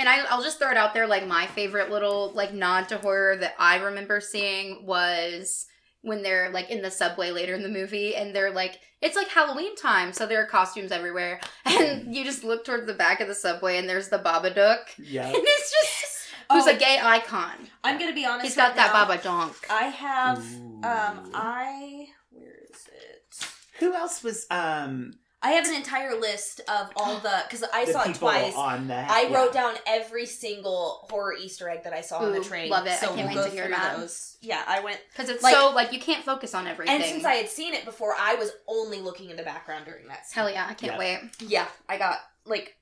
[0.00, 2.96] And I, I'll just throw it out there like my favorite little like nod to
[2.96, 5.66] horror that I remember seeing was
[6.00, 9.28] when they're like in the subway later in the movie and they're like it's like
[9.28, 13.28] Halloween time so there are costumes everywhere and you just look towards the back of
[13.28, 15.26] the subway and there's the Babadook Yeah.
[15.28, 17.52] and it's just who's Oh, a gay icon.
[17.84, 18.46] I'm gonna be honest.
[18.46, 19.04] He's got right that now.
[19.06, 19.54] Baba Donk.
[19.68, 20.76] I have, Ooh.
[20.82, 22.06] um, I.
[22.30, 23.46] Where is it?
[23.80, 27.92] Who else was um I have an entire list of all the because I the
[27.92, 28.54] saw it people twice.
[28.54, 29.34] on the I yeah.
[29.34, 32.68] wrote down every single horror Easter egg that I saw on the Ooh, train.
[32.68, 32.90] love it.
[32.92, 33.96] I So can't we'll wait go to hear through that.
[33.96, 34.36] those.
[34.42, 35.00] Yeah, I went.
[35.10, 36.94] Because it's Like- so like you can't focus on everything.
[36.96, 40.06] And since I had seen it before, I was only looking in the background during
[40.08, 40.26] that.
[40.26, 40.34] Scene.
[40.42, 40.98] Hell yeah, I can't Yeah.
[40.98, 41.18] wait.
[41.40, 42.76] Yeah, I got like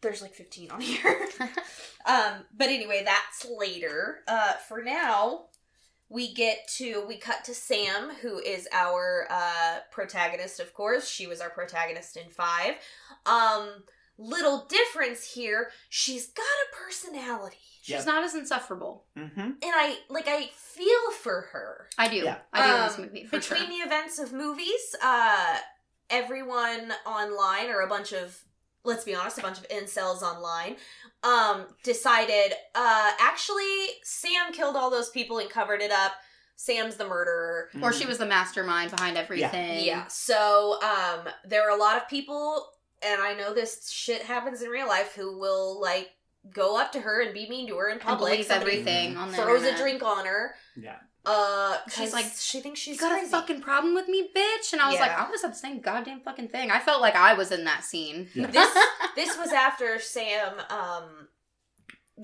[0.00, 1.28] there's like 15 on here.
[2.06, 4.20] um, but anyway, that's later.
[4.28, 5.46] Uh, for now,
[6.08, 10.60] we get to we cut to Sam, who is our uh protagonist.
[10.60, 12.74] Of course, she was our protagonist in five.
[13.26, 13.84] Um,
[14.16, 15.70] little difference here.
[15.88, 18.06] She's got a personality, She's Yep.
[18.06, 19.06] not as insufferable.
[19.18, 19.40] Mm-hmm.
[19.40, 21.88] and I like I feel for her.
[21.98, 22.16] I do.
[22.16, 22.36] Yeah.
[22.52, 23.68] I do in Um, this movie for between sure.
[23.68, 25.56] the events of movies, uh,
[26.10, 28.44] everyone online or a bunch of
[28.84, 30.76] let's be honest, a bunch of incels online
[31.22, 36.12] um, decided uh, actually Sam killed all those people and covered it up.
[36.56, 37.68] Sam's the murderer.
[37.82, 39.84] Or she was the mastermind behind everything.
[39.84, 40.06] Yeah.
[40.08, 42.68] So um, there are a lot of people,
[43.04, 46.10] and I know this shit happens in real life, who will like
[46.52, 48.30] go up to her and be mean to her in And public.
[48.32, 49.80] believes Somebody everything on the throws internet.
[49.80, 50.54] a drink on her.
[50.76, 50.96] Yeah.
[51.26, 53.26] Uh, She's she's like, like, she thinks she's got crazy.
[53.26, 54.72] a fucking problem with me, bitch?
[54.74, 55.00] And I was Yeah.
[55.02, 56.70] like, I was at the same goddamn fucking thing.
[56.70, 58.28] I felt like I was in that scene.
[58.34, 58.46] Yeah.
[58.50, 58.74] this
[59.16, 61.28] this was after Sam um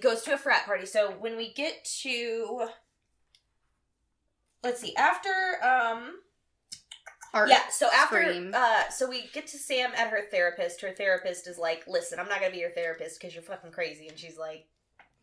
[0.01, 0.85] goes to a frat party.
[0.87, 2.69] So when we get to
[4.63, 5.31] let's see, after
[5.65, 6.21] um
[7.33, 8.53] Or- yeah, so after Scream.
[8.55, 10.81] uh so we get to Sam at her therapist.
[10.83, 13.73] Her therapist is like, "Listen, I'm not going to be your therapist cuz you're fucking
[13.73, 14.67] crazy." And she's like,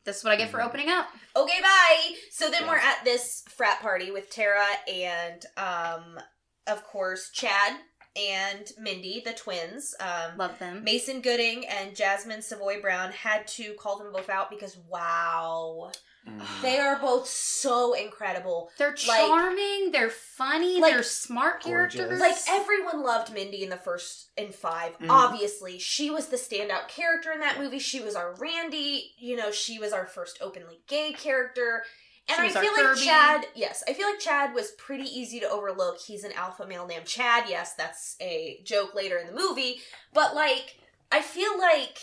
[0.08, 1.10] This is what I get for opening up.
[1.36, 2.70] "Okay, bye." So then Yeah.
[2.70, 6.18] we're at this frat party with Tara and um
[6.66, 7.82] of course Chad
[8.16, 9.94] and Mindy, the twins.
[10.00, 10.84] Um Love them.
[10.86, 15.92] Mason Gooding and Jasmine Savoy Brown had to call them both out because wow,
[16.28, 16.62] Mhm.
[16.62, 18.72] they are both so incredible.
[18.78, 19.92] They're charming.
[19.92, 20.80] they're funny.
[20.80, 21.96] Like- they're smart Gorgeous.
[21.98, 22.20] characters.
[22.20, 25.10] Like everyone loved Mindy in the first in 5 Mhm.
[25.10, 27.80] Obviously, she was the standout character in that movie.
[27.80, 29.14] She was our Randy.
[29.18, 31.86] You know, she was our first openly gay character.
[32.30, 33.06] And She I feel like Kirby.
[33.06, 35.98] Chad, yes, I feel like Chad was pretty easy to overlook.
[36.02, 37.46] He's an alpha male named Chad.
[37.48, 39.82] Yes, that's a joke later in the movie.
[40.12, 40.76] But like,
[41.10, 41.98] I feel like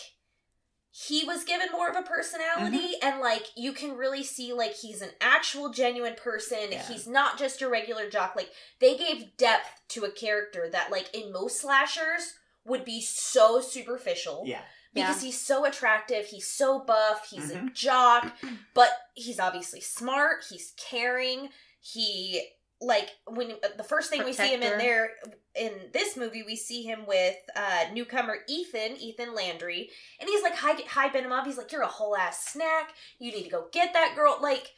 [0.96, 3.06] he was given more of a personality Mm-hmm.
[3.08, 6.86] and like you can really see like he's an actual genuine person Yeah.
[6.86, 11.12] he's not just your regular jock like they gave depth to a character that like
[11.14, 14.62] in most slashers would be so superficial Yeah.
[14.94, 17.74] because he's so attractive he's so buff he's a Mhm.
[17.74, 18.32] jock
[18.72, 21.48] but he's obviously smart he's caring
[21.80, 22.40] he
[22.84, 25.10] like when uh, the first thing we see him in there
[25.54, 30.54] in this movie we see him with uh newcomer ethan ethan landry and he's like
[30.54, 33.66] hy- hi, him up he's like you're a whole ass snack you need to go
[33.72, 34.72] get that girl like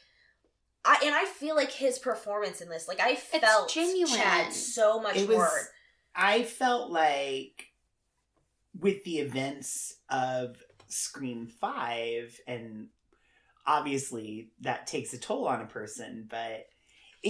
[0.85, 4.15] I, and I feel like his performance in this, like I felt genuine.
[4.15, 5.37] Chad so much It was.
[5.37, 5.49] more.
[6.15, 7.67] I felt like
[8.79, 12.87] with the events of Scream Five, and
[13.65, 16.67] obviously that takes a toll on a person, but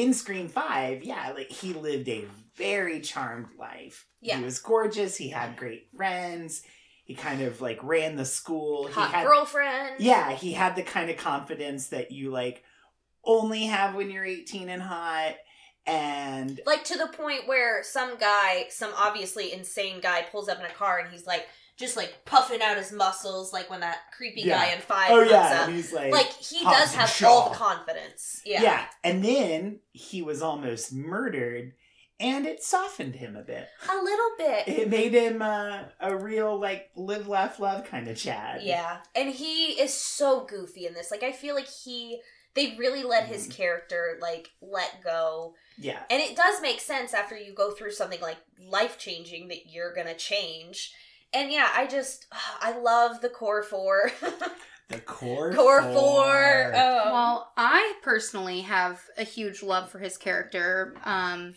[0.02, 4.06] in Scream 5, yeah, like he lived a very charmed life.
[4.22, 4.38] Yeah.
[4.38, 6.62] He was gorgeous, he had great friends,
[7.04, 8.90] he kind of like ran the school.
[8.90, 9.96] Hot he had girlfriend.
[10.00, 12.64] Yeah, he had the kind of confidence that you like
[13.24, 15.36] only have when you're 18 and hot
[15.88, 20.66] and Like to the point where some guy, some obviously insane guy, pulls up in
[20.66, 24.42] a car and he's like, just like puffing out his muscles, like when that creepy
[24.42, 24.58] Yeah.
[24.66, 25.68] guy in five oh comes yeah, up.
[25.68, 27.28] and he's like Like he does have Shaw.
[27.30, 28.42] all the confidence.
[28.46, 28.62] Yeah.
[28.64, 31.74] yeah, and then he was almost murdered
[32.20, 33.68] and it softened him a bit.
[33.92, 34.68] A little bit.
[34.68, 38.64] It made him uh, a real like live laugh love kind of Chad.
[38.64, 38.98] Yeah.
[39.16, 41.12] And he is so goofy in this.
[41.12, 42.20] Like I feel like he
[42.56, 43.52] they really let his Mhm.
[43.52, 45.54] character like let go.
[45.78, 46.00] Yeah.
[46.10, 48.38] And it does make sense after you go through something like
[48.68, 50.92] life changing that you're gonna change.
[51.34, 52.26] And yeah, I just
[52.62, 54.12] I love the core four.
[54.90, 56.72] The core core four.
[56.74, 57.12] Oh.
[57.12, 61.56] Well, I personally have a huge love for his character, um,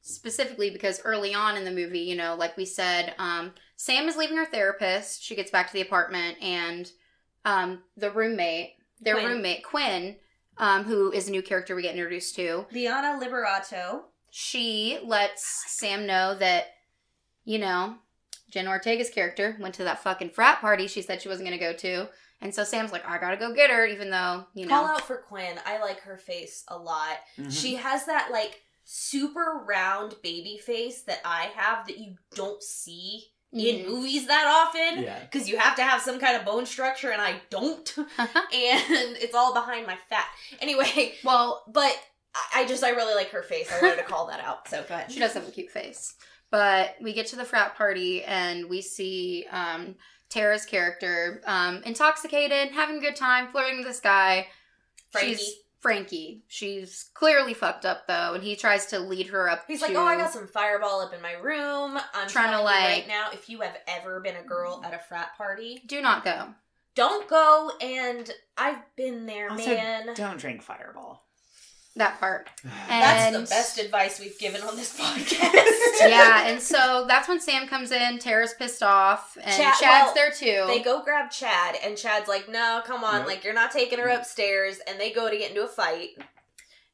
[0.00, 4.16] specifically because early on in the movie, you know, like we said, um, Sam is
[4.16, 5.24] leaving her therapist.
[5.24, 6.88] She gets back to the apartment, and
[7.44, 9.26] um, the roommate, their Quinn.
[9.26, 10.16] roommate Quinn,
[10.58, 14.02] um, who is a new character we get introduced to, Liana Liberato.
[14.30, 16.66] she lets Sam know that,
[17.44, 17.96] you know,
[18.50, 21.64] Jen Ortega's character went to that fucking frat party she said she wasn't going to
[21.64, 22.08] go to.
[22.40, 24.74] And so Sam's like, I gotta go get her, even though, you know.
[24.76, 25.58] Call out for Quinn.
[25.64, 27.16] I like her face a lot.
[27.38, 27.50] Mhm.
[27.50, 33.24] She has that like super round baby face that I have that you don't see
[33.52, 33.86] in Mhm.
[33.86, 35.02] movies that often.
[35.02, 35.18] yeah.
[35.20, 37.94] Because you have to have some kind of bone structure, and I don't.
[38.18, 40.26] and it's all behind my fat.
[40.60, 41.98] Anyway, well, but
[42.34, 43.72] I- I just, I really like her face.
[43.72, 44.68] I wanted to call that out.
[44.68, 45.10] So go ahead.
[45.10, 46.14] she does have a cute face.
[46.50, 49.96] But we get to the frat party and we see um,
[50.28, 54.46] Tara's character um, intoxicated, having a good time, flirting with this guy.
[55.10, 55.34] Frankie.
[55.36, 56.42] She's Frankie.
[56.48, 59.64] She's clearly fucked up though, and he tries to lead her up.
[59.68, 61.98] He's to, like, oh, I got some fireball up in my room.
[62.14, 64.98] I'm Trying to, like- right now, if you have ever been a girl at a
[64.98, 66.48] frat party, Do not go.
[66.94, 67.70] don't go.
[67.80, 70.14] And I've been there, Also, man.
[70.14, 71.22] don't drink Fireball.
[71.96, 72.48] That part.
[72.88, 76.00] That's the best advice we've given on this podcast.
[76.00, 78.18] yeah, and so that's when Sam comes in.
[78.18, 80.64] Tara's pissed off, and Chad- Chad's well, there too.
[80.66, 83.26] They go grab Chad, and Chad's like, "No, come on, Nope.
[83.28, 86.10] like you're not taking her upstairs." And they go to get into a fight.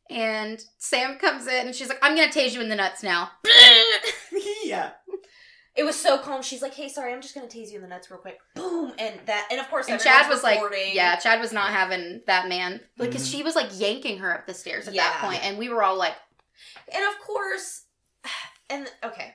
[0.08, 3.30] and Sam comes in, and she's like, "I'm gonna tase you in the nuts now."
[4.64, 4.90] yeah.
[5.74, 6.42] It was so calm.
[6.42, 8.92] She's like, "Hey, sorry, I'm just gonna tase you in the nuts real quick." Boom,
[8.98, 10.60] and that, and of course, And Chad was like,
[10.92, 13.32] "Yeah, Chad was not having that man because Mhm.
[13.32, 15.08] she was like yanking her up the stairs at Yeah.
[15.10, 16.14] that point, and we were all like,
[16.92, 17.84] and of course,
[18.70, 19.34] and okay,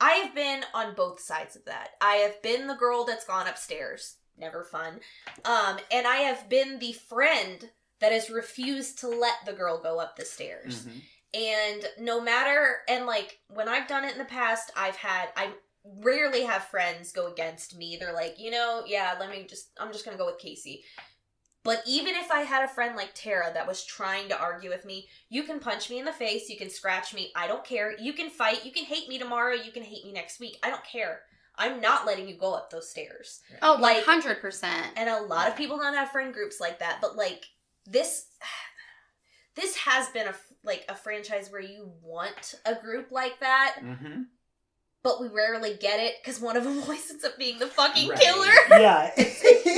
[0.00, 1.92] I have been on both sides of that.
[2.00, 5.00] I have been the girl that's gone upstairs, never fun,
[5.46, 7.70] um, and I have been the friend
[8.00, 10.84] that has refused to let the girl go up the stairs.
[10.84, 11.02] Mhm.
[11.34, 15.52] And no matter, and like when I've done it in the past, I've had, I
[16.00, 17.96] rarely have friends go against me.
[17.98, 20.84] They're like, you know, yeah, let me just, I'm just gonna go with Casey.
[21.64, 24.84] But even if I had a friend like Tara that was trying to argue with
[24.84, 27.98] me, you can punch me in the face, you can scratch me, I don't care.
[27.98, 30.56] You can fight, you can hate me tomorrow, you can hate me next week.
[30.62, 31.20] I don't care.
[31.56, 33.40] I'm not letting you go up those stairs.
[33.62, 36.78] "Oh, Like- like hundred percent." And a lot of people don't have friend groups like
[36.78, 37.44] that, but like
[37.84, 38.26] this
[39.56, 44.26] this has been a like a franchise where you want a group like that, Mhm.
[45.08, 48.10] But we rarely get it because one of them always ends up being the fucking
[48.10, 48.20] Right.
[48.20, 48.52] killer.
[48.70, 49.10] Yeah.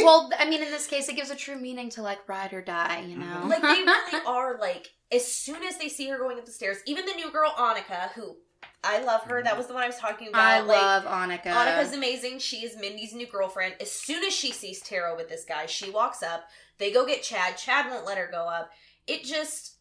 [0.03, 2.63] Well, I mean, in this case, it gives a true meaning to like ride or
[2.63, 3.43] die, you mm-hmm.
[3.43, 3.47] know.
[3.49, 6.79] Like they really are like as soon as they see her going up the stairs,
[6.87, 8.37] even the new girl Annika, who
[8.83, 9.59] I love her, that mm-hmm.
[9.59, 10.41] was the one I was talking about.
[10.41, 11.53] I like, love Annika.
[11.53, 12.39] Annika's amazing.
[12.39, 13.75] She is Mindy's new girlfriend.
[13.81, 16.45] As soon as she sees Tara with this guy, she walks up.
[16.79, 17.59] They go get Chad.
[17.59, 18.71] Chad won't let her go up.
[19.07, 19.77] It just,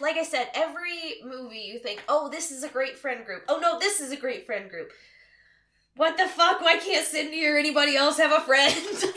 [0.00, 3.44] like I said, every movie you think, oh, this is a great friend group.
[3.48, 4.90] Oh no, this is a great friend group.
[5.96, 6.60] What the fuck?
[6.60, 8.74] Why can't Sidney or anybody else have a friend?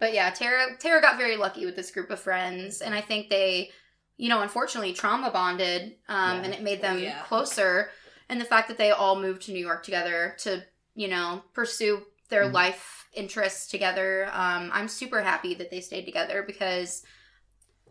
[0.00, 3.28] But yeah, Tara Tara got very lucky with this group of friends, and I think
[3.28, 3.70] they,
[4.16, 6.42] you know, unfortunately trauma bonded, um, Yeah.
[6.44, 7.22] and it made them Yeah.
[7.24, 7.90] closer.
[8.28, 12.06] And the fact that they all moved to New York together to, you know, pursue
[12.28, 12.52] their Mhm.
[12.52, 17.02] life interests together, um, I'm super happy that they stayed together because.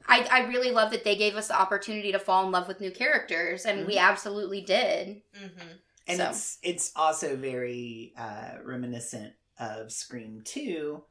[0.08, 2.80] I, I really love that they gave us the opportunity to fall in love with
[2.82, 5.22] new characters, and we absolutely did.
[5.36, 5.68] mm-hmm.
[6.08, 6.30] and So.
[6.30, 11.03] it's it's also very uh, reminiscent of Scream Two,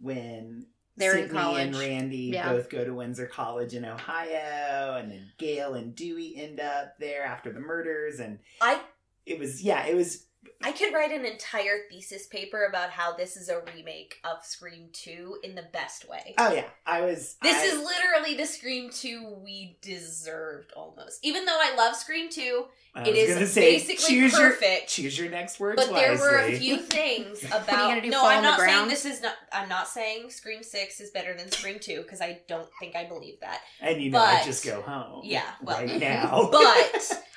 [0.00, 0.66] when
[0.96, 1.76] They're in Sidney and.
[1.76, 2.52] Randy Yeah.
[2.52, 7.24] both go to Windsor College in Ohio, and then Gail and Dewey end up there
[7.24, 8.80] after the murders, and I
[9.24, 10.26] it was yeah, it was
[10.64, 14.88] I could write an entire thesis paper about how this is a remake of Scream
[14.92, 16.34] 2 in the best way.
[16.38, 17.36] Oh yeah, I was.
[17.42, 21.18] This I- is literally the Scream 2 we deserved almost.
[21.24, 22.64] Even though I love Scream 2,
[22.94, 24.98] I it is say, basically choose perfect.
[24.98, 27.66] Your, choose your next words but there were a few things about.
[27.66, 29.34] you gonna do, no, I'm not saying this is not.
[29.52, 33.04] I'm not saying Scream 6 is better than Scream 2 because I don't think I
[33.04, 33.60] believe that.
[33.80, 35.22] and you know, I just go home.
[35.24, 35.98] Yeah, well- right mm-hmm.
[35.98, 36.48] now.
[36.52, 37.22] But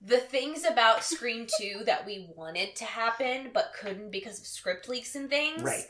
[0.00, 4.88] the things about Scream 2 that we wanted to happen but couldn't because of script
[4.88, 5.62] leaks and things.
[5.62, 5.84] right.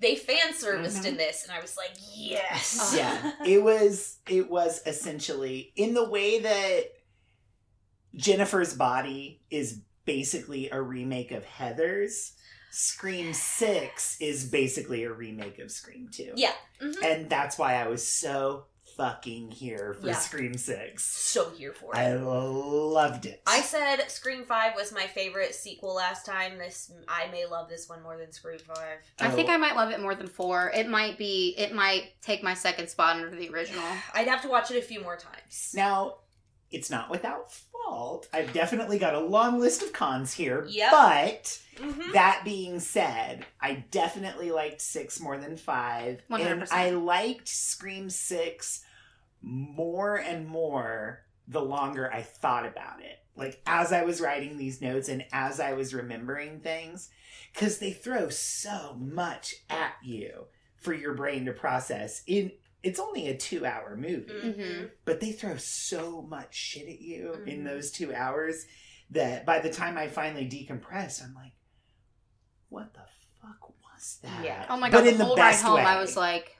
[0.00, 1.06] They fan serviced Mhm.
[1.06, 2.92] in this, and I was like, yes.
[2.96, 6.84] yeah it was it was essentially in the way that
[8.14, 12.32] jennifer's body is basically a remake of heather's
[12.70, 16.52] scream 6 is basically a remake of scream 2 Yeah.
[16.80, 17.02] Mhm.
[17.04, 18.66] and that's why i was so
[18.98, 20.14] fucking here for Yeah.
[20.14, 21.98] scream 6 So here for it.
[21.98, 26.58] i loved it I said Scream Five was my favorite sequel last time.
[26.58, 28.98] This I may love this one more than Scream Five.
[29.20, 29.52] I think Oh.
[29.52, 30.70] I might love it more than four.
[30.74, 31.54] It might be.
[31.56, 33.84] It might take my second spot under the original.
[34.14, 35.72] I'd have to watch it a few more times.
[35.74, 36.16] now
[36.70, 40.90] it's not without fault i've definitely got a long list of cons here Yep.
[40.90, 42.12] but Mhm.
[42.12, 46.20] That being said, I definitely liked six more than five.
[46.28, 46.72] And 100%.
[46.72, 48.80] I liked Scream Six
[49.42, 53.18] more and more the longer I thought about it.
[53.36, 57.10] Like as I was writing these notes and as I was remembering things,
[57.54, 62.22] because they throw so much at you for your brain to process.
[62.26, 64.90] In it's only a two hour movie Mhm.
[65.04, 67.64] but they throw so much shit at you in Mhm.
[67.64, 68.66] those two hours
[69.10, 71.52] that by the time I finally decompress, I'm like,
[72.68, 73.06] what the
[73.40, 74.44] fuck was that?
[74.44, 74.66] Yeah.
[74.68, 75.04] Oh my But god!
[75.06, 76.57] The in the whole ride home, I was like,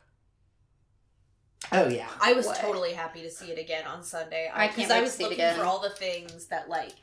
[1.73, 2.59] oh yeah, I was What?
[2.59, 4.51] totally happy to see it again on Sunday.
[4.53, 5.57] I can't because wait I to was see it looking again.
[5.59, 6.95] for all the things that like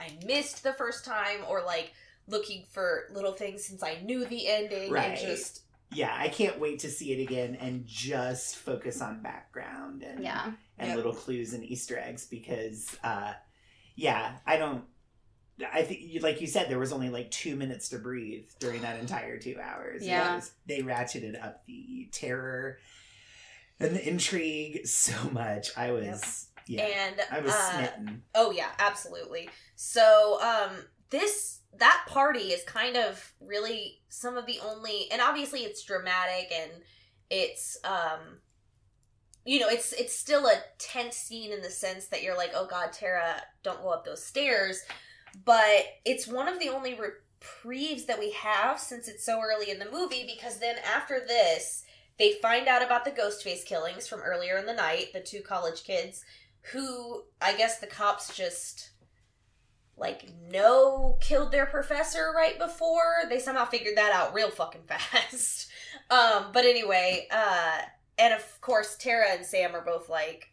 [0.00, 1.92] I missed the first time, or like
[2.28, 5.10] looking for little things since I knew the ending, Right.
[5.10, 5.62] and just
[5.94, 6.14] yeah.
[6.18, 10.52] I can't wait to see it again and just focus on background and yeah.
[10.78, 10.96] and Yep.
[10.96, 13.34] little clues and Easter eggs because, uh,
[13.94, 14.84] yeah, I don't.
[15.72, 18.80] I think, you- like you said, there was only like two minutes to breathe during
[18.82, 20.02] that entire two hours.
[20.04, 20.36] Yeah.
[20.36, 22.78] Was- they ratcheted up the terror
[23.82, 25.76] and the intrigue so much.
[25.76, 28.22] I was, yeah, and I was uh, smitten.
[28.34, 29.48] Oh yeah, absolutely.
[29.76, 35.60] So um this that party is kind of really some of the only and obviously
[35.60, 36.70] it's dramatic and
[37.30, 38.40] it's um
[39.44, 42.66] you know, it's it's still a tense scene in the sense that you're like, "Oh
[42.66, 44.80] god, Tara, don't go up those stairs."
[45.44, 49.78] But it's one of the only reprieves that we have since it's so early in
[49.78, 51.84] the movie because then after this,
[52.18, 55.84] they find out about the Ghostface killings from earlier in the night, the two college
[55.84, 56.24] kids
[56.72, 58.90] who I guess the cops just
[59.96, 65.68] like no killed their professor right before they somehow figured that out real fucking fast.
[66.10, 67.78] um but anyway, uh
[68.18, 70.50] and of course Tara and Sam are both like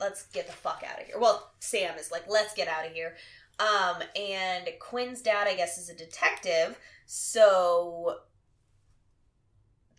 [0.00, 1.18] let's get the fuck out of here.
[1.18, 3.16] Well, Sam is like let's get out of here.
[3.58, 8.16] Um and Quinn's dad I guess is a detective, so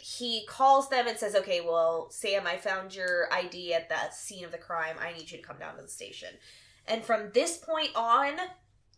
[0.04, 4.44] he calls them and says, "Okay, well, Sam, I found your ID at the scene
[4.44, 4.98] of the crime.
[5.00, 6.38] I need you to come down to the station."
[6.86, 8.34] And from this point on,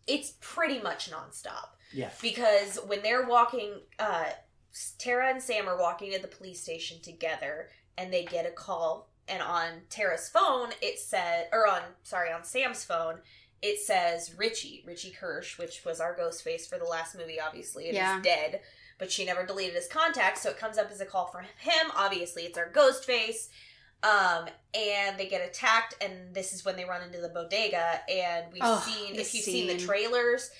[0.08, 4.30] it's pretty much nonstop Yeah, because when they're walking, uh,
[4.98, 9.08] Tara and Sam are walking to the police station together, and they get a call.
[9.28, 13.20] And on Tara's phone, it said, or on sorry, on Sam's phone,
[13.62, 17.40] it says Richie, Richie Kirsch, which was our ghost face for the last movie.
[17.40, 18.16] Obviously, and Yeah.
[18.16, 18.60] he's dead,
[18.98, 21.90] but she never deleted his contact, so it comes up as a call from him.
[21.96, 23.48] Obviously, it's our ghost face.
[24.02, 28.00] Um, and they get attacked, and this is when they run into the bodega.
[28.10, 30.50] And we've Oh, seen, if you've seen the trailers,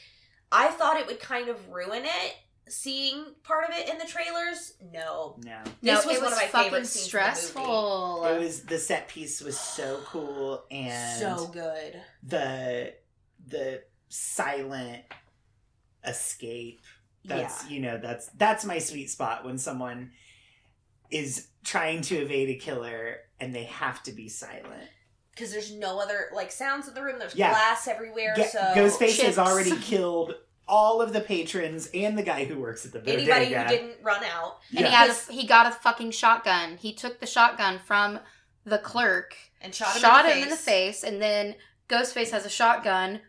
[0.51, 2.34] I thought it would kind of ruin it.
[2.68, 5.37] Seeing part of it in the trailers, no.
[5.45, 7.37] no, This no, was it one was of my fucking favorite scenes in the movie.
[7.37, 8.24] stressful.
[8.26, 12.01] it was the set piece was so cool and so good.
[12.24, 12.93] the
[13.47, 15.05] the silent
[16.05, 16.80] escape
[17.27, 17.70] that's yeah.
[17.70, 20.11] you know that's that's my sweet spot when someone
[21.11, 24.89] is trying to evade a killer and they have to be silent
[25.33, 27.18] Because there's no other like sounds in the room.
[27.18, 27.51] There's Yeah.
[27.51, 28.35] glass everywhere.
[28.37, 30.35] Ge- so ghostface has already killed
[30.68, 34.03] all of the patrons and the guy who works at the bodega anybody who didn't
[34.03, 36.77] run out and he had a, he got a fucking shotgun.
[36.77, 38.18] He took the shotgun from
[38.64, 41.01] the clerk, and shot him, shot in, the him in the face.
[41.01, 41.55] face, and then
[41.89, 43.20] Ghostface has a shotgun.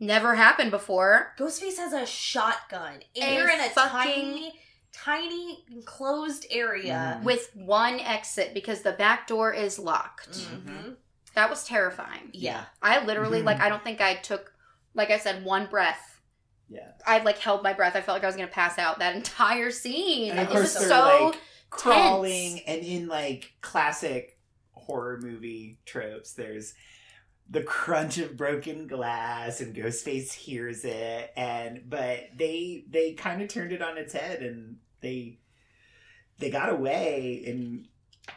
[0.00, 1.34] Never happened before.
[1.38, 3.00] Ghostface has a shotgun.
[3.20, 3.92] And you're in a fucking-
[4.32, 4.60] tiny,
[4.92, 7.18] tiny enclosed area.
[7.20, 7.24] Mhm.
[7.24, 10.30] with one exit because the back door is locked.
[10.30, 10.96] Mhm.
[11.34, 12.30] That was terrifying.
[12.32, 12.64] Yeah.
[12.82, 13.46] I literally Mhm.
[13.46, 14.52] like I don't think I took
[14.94, 16.20] like I said one breath
[16.68, 16.92] Yeah.
[17.06, 17.94] I like held my breath.
[17.96, 20.30] I felt like I was gonna pass out that entire scene.
[20.32, 21.40] And of it course was so like
[21.70, 24.38] crawling and in like classic
[24.72, 26.74] horror movie tropes there's
[27.48, 33.48] the crunch of broken glass and ghostface hears it and but they they kind of
[33.48, 35.38] turned it on its head and they
[36.38, 37.86] they got away in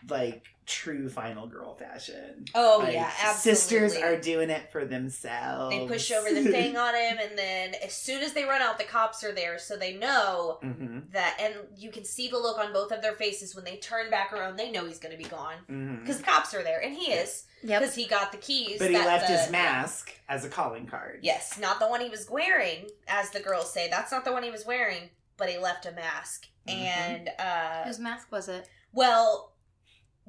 [0.10, 3.54] like true final girl fashion Oh Like, yeah, absolutely.
[3.90, 7.74] sisters are doing it for themselves They push over the thing on him, and then
[7.84, 11.38] as soon as they run out, the cops are there, so they know hmm that.
[11.40, 14.34] And you can see the look on both of their faces when they turn back
[14.34, 14.58] around.
[14.58, 17.12] They know he's going to be gone hmm because the cops are there, and he
[17.14, 17.82] is Yep.
[17.82, 18.80] because he got the keys.
[18.80, 22.10] but he left the- his mask as a calling card Yes, not the one he
[22.10, 23.90] was wearing, as the girls say.
[23.90, 26.46] That's not the one he was wearing, but he left a mask.
[26.68, 26.74] Mhm.
[26.74, 28.68] And uh Whose mask was it?
[28.94, 29.54] well,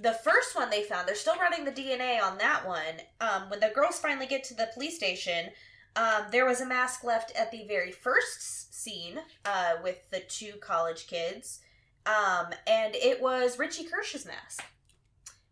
[0.00, 3.00] the first one they found, they're still running the DNA on that one.
[3.20, 5.50] Um, when the girls finally get to the police station,
[5.96, 10.52] um, there was a mask left at the very first scene uh, with the two
[10.60, 11.58] college kids,
[12.06, 14.62] um, and it was Richie Kirsch's mask,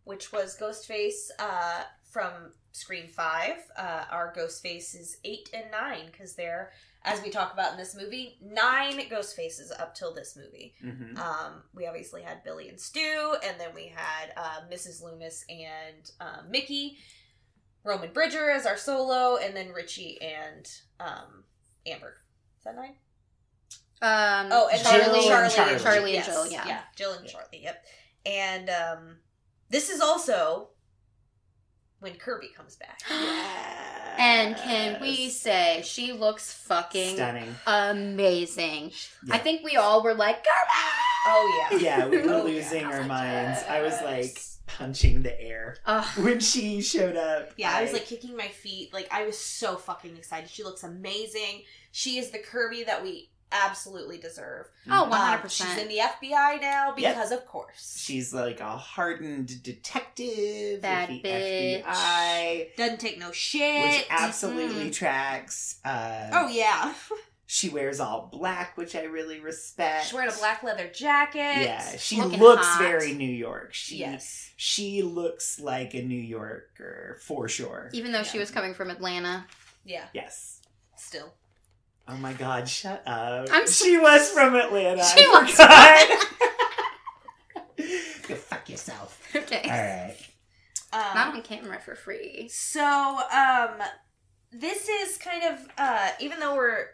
[0.07, 2.33] which was Ghostface uh, from
[2.73, 3.57] Scream Five.
[3.77, 6.71] Uh, our Ghostface is eight and nine because they're,
[7.05, 10.75] as we talk about in this movie, nine Ghostfaces up till this movie.
[10.81, 15.03] hmm Um, we obviously had Billy and Stu, and then we had uh, Mrs.
[15.03, 16.97] Loomis and um, Mickey,
[17.85, 20.67] Roman Bridger as our solo, and then Richie and
[21.01, 21.45] um,
[21.87, 22.15] Amber.
[22.59, 22.95] Is that nine?
[24.03, 25.79] Um, Oh, and Charlie, Jill and Charlie, Charlie.
[25.83, 26.47] Charlie, and Yes, Jill.
[26.49, 26.65] Yeah.
[26.67, 27.61] yeah, Jill and Charlie.
[27.63, 27.85] Yep.
[28.27, 29.17] And um,
[29.71, 30.69] this is also
[32.01, 33.01] when Kirby comes back.
[34.19, 38.93] And can we say she looks fucking stunning amazing?
[39.27, 39.35] Yeah.
[39.35, 40.55] I think we all were like, Girl!
[41.27, 41.79] Oh yeah.
[42.01, 42.91] yeah we were Oh, losing yeah.
[42.93, 46.07] our minds i was like punching the air Ugh.
[46.25, 48.93] when she showed up Yeah, I was like kicking my feet.
[48.95, 50.49] Like I was so fucking excited.
[50.49, 51.65] She looks amazing.
[51.93, 54.67] She is the Kirby that we absolutely deserve.
[54.91, 55.51] Oh, Um, 100%.
[55.69, 57.15] she's in the FBI now Yep.
[57.15, 57.97] because of course.
[57.99, 61.85] she's like a hardened detective Bad the bitch.
[61.85, 63.85] FBI, doesn't take no shit.
[63.99, 65.79] which absolutely tracks.
[65.85, 66.95] Uh, oh yeah.
[67.47, 70.05] she wears all black, which I really respect.
[70.07, 71.39] She's wearing a black leather jacket.
[71.63, 72.83] Yeah, she Looking looks hot.
[72.83, 73.73] very New York.
[73.75, 74.51] She Yes.
[74.57, 77.91] she looks like a New Yorker for sure.
[77.93, 79.47] Even though she was coming from Atlanta.
[79.85, 80.07] Yeah.
[80.13, 80.61] Yes.
[80.97, 81.33] Still.
[82.09, 82.69] Oh my God!
[82.69, 83.49] Shut up.
[83.51, 85.05] I'm so- she was from Atlanta.
[85.05, 86.27] She I was forgot.
[88.29, 89.21] Go fuck yourself.
[89.35, 89.63] okay.
[89.65, 90.17] All right.
[91.15, 92.49] Not Um, on camera for free.
[92.49, 93.83] so um
[94.53, 96.87] this is kind of uh even though we're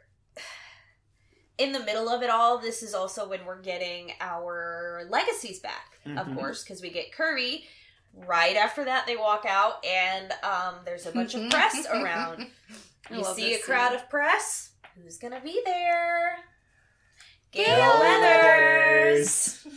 [1.58, 5.98] in the middle of it all, this is also when we're getting our legacies back,
[6.06, 6.34] of Mhm.
[6.36, 7.66] course, because we get Kirby.
[8.14, 12.46] Right after that, they walk out, and um, there's a bunch of press around.
[13.10, 14.00] You see a crowd scene.
[14.00, 14.70] of press.
[14.96, 16.36] Who's gonna be there?
[17.52, 19.66] Gail Gail Weathers.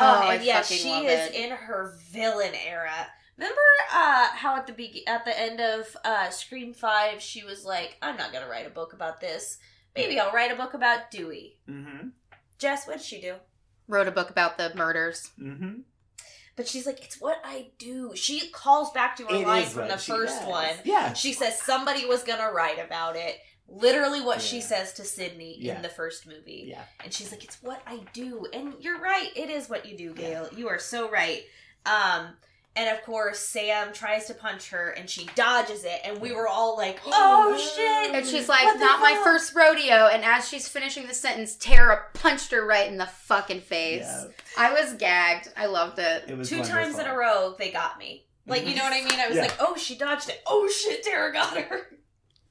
[0.00, 1.34] Oh, Oh, I and yeah, fucking she love is it.
[1.34, 2.92] in her villain era.
[3.36, 3.60] Remember
[3.92, 7.96] uh, how at the be- at the end of uh, Scream Five, she was like,
[8.00, 9.58] "I'm not gonna write a book about this.
[9.96, 12.10] Maybe I'll write a book about Dewey." Mm-hmm.
[12.60, 13.34] Jess, what'd she do?
[13.88, 15.32] Wrote a book about the murders.
[15.42, 15.80] Mm-hmm.
[16.54, 19.88] But she's like, "It's what I do." She calls back to her It line from
[19.88, 20.48] the first does.
[20.48, 20.74] one.
[20.84, 21.12] Yeah.
[21.14, 23.38] She says somebody was gonna write about it.
[23.68, 25.76] Literally, what she says to Sidney Yeah.
[25.76, 26.64] in the first movie.
[26.68, 26.82] Yeah.
[27.04, 29.30] And she's like, "It's what I do," and you're right.
[29.36, 30.48] It is what you do, Gail.
[30.56, 31.44] You are so right.
[31.84, 32.36] Um,
[32.76, 36.48] and of course, Sam tries to punch her, and she dodges it, and we were
[36.48, 40.06] all like, "Oh shit!" And she's like, What the not my first rodeo.
[40.06, 44.02] And as she's finishing the sentence, Tara punched her right in the fucking face.
[44.06, 44.24] Yeah.
[44.56, 45.52] I was gagged.
[45.58, 46.24] I loved it.
[46.28, 48.24] It was Two times in a row, they got me.
[48.46, 49.20] Like, you know what I mean?
[49.20, 49.42] I was Yeah.
[49.42, 50.40] like, "Oh, she dodged it.
[50.46, 51.86] Oh shit, Tara got her."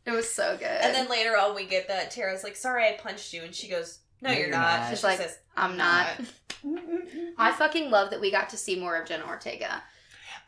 [0.08, 0.68] It was so good.
[0.68, 3.68] And then later on, we get that Tara's like, "Sorry, I punched you," and she
[3.68, 4.90] goes, "No, No, you're, you're not." not.
[4.90, 6.08] She's like, says, I'm not.
[7.38, 9.84] I fucking love that we got to see more of Jenna Ortega.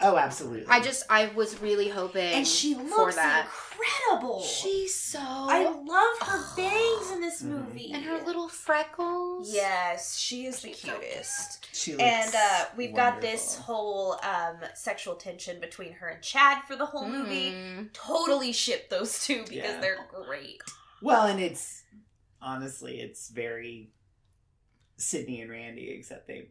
[0.02, 0.66] Oh, absolutely.
[0.70, 3.48] I just, I was really hoping and she for looks that.
[3.74, 4.42] incredible.
[4.42, 5.20] She's so.
[5.22, 7.46] I love her bangs in this Mhm.
[7.48, 7.92] movie.
[7.94, 9.54] and her little freckles.
[9.54, 11.68] Yes, she is the She's so cutest.
[11.76, 16.64] She looks And uh, we've got this whole um, sexual tension between her and Chad
[16.66, 17.52] for the whole movie.
[17.52, 17.92] Mhm.
[17.92, 19.82] Totally ship those two because Yeah.
[19.82, 20.62] they're great.
[21.02, 21.84] Well, and it's
[22.42, 23.92] honestly, it's very
[24.98, 26.50] Sidney and Randy, except they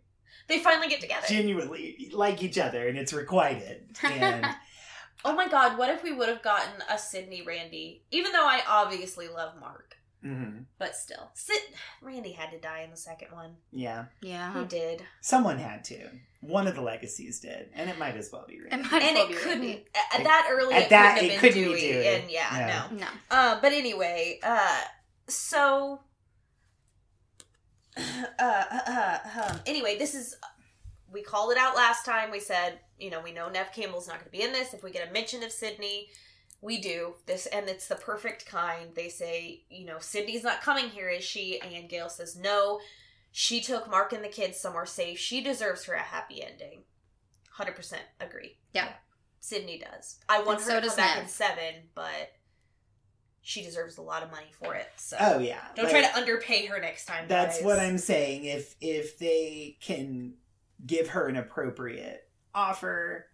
[0.48, 1.26] They finally get together.
[1.28, 3.84] genuinely like each other, and it's requited.
[4.04, 4.46] And
[5.24, 8.02] oh my god, what if we would have gotten a Sidney Randy?
[8.10, 11.58] Even though I obviously love Mark, mhm, but still, Sid
[12.02, 13.56] Randy had to die in the second one.
[13.72, 14.58] yeah, Yeah.
[14.58, 16.08] He did, someone had to.
[16.40, 18.88] One of the legacies did, and it might as well be It Randy.
[18.88, 19.84] might and well it be couldn't Randy.
[20.14, 20.74] at that early.
[20.74, 22.06] At it that, couldn't it have been couldn't be Dewey, Dewey.
[22.06, 22.88] and yeah, Yeah.
[22.92, 22.96] no.
[22.98, 23.06] No.
[23.30, 24.80] Uh, but anyway, uh,
[25.26, 26.00] so
[28.38, 29.18] uh, uh,
[29.48, 30.36] um, anyway, this is
[31.10, 32.30] we called it out last time.
[32.30, 34.74] We said, you know, we know Nev Campbell's not going to be in this.
[34.74, 36.08] If we get a mention of Sidney,
[36.60, 38.90] we do this, and it's the perfect kind.
[38.94, 41.60] They say, you know, Sidney's not coming here, is she?
[41.60, 42.80] And Gail says, no.
[43.30, 45.18] She took Mark and the kids somewhere safe.
[45.18, 46.80] She deserves her a happy ending.
[47.50, 48.56] Hundred percent agree.
[48.72, 48.88] Yeah.
[49.40, 50.18] Sidney does.
[50.28, 51.24] I want And her so to come back Nev.
[51.24, 52.32] in seven, but
[53.48, 54.86] she deserves a lot of money for it.
[54.96, 55.62] So Oh yeah.
[55.74, 57.24] don't Like, try to underpay her next time.
[57.28, 57.64] That's guys.
[57.64, 58.44] what I'm saying.
[58.44, 60.34] If if they can
[60.86, 63.24] give her an appropriate offer,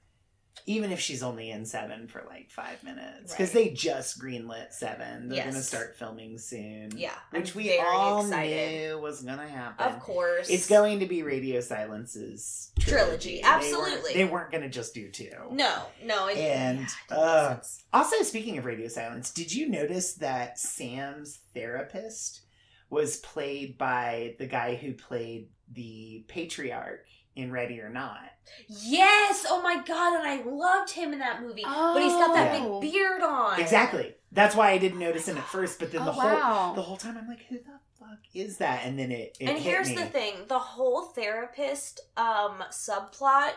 [0.67, 3.65] even if she's only in seven for like five minutes, because Right.
[3.67, 6.93] they just greenlit seven, they're gonna start filming soon.
[6.97, 8.71] Yeah, which I'm we all excited.
[8.91, 9.87] knew was gonna happen.
[9.87, 13.43] Of course, It's going to be Radio Silence's Trilogy, trilogy.
[13.43, 14.15] Absolutely.
[14.15, 15.31] They weren't, going to just do two.
[15.51, 17.61] No, no, it, And, yeah, uh.
[17.93, 22.43] Also, speaking of Radio Silence, did you notice that Sam's therapist
[22.91, 27.07] was played by the guy who played the patriarch
[27.37, 28.21] in Ready or Not?
[28.69, 29.47] yes.
[29.49, 32.81] Oh my god, and I loved him in that movie, but he's got that Oh.
[32.81, 33.61] big beard on.
[33.61, 34.15] Exactly.
[34.33, 36.73] That's why I didn't notice him at first, but then Oh the whole wow.
[36.75, 38.83] the whole time I'm like, who the fuck is that?
[38.85, 39.97] And then it, it and hit here's me.
[39.97, 43.53] the thing: the whole therapist um subplot,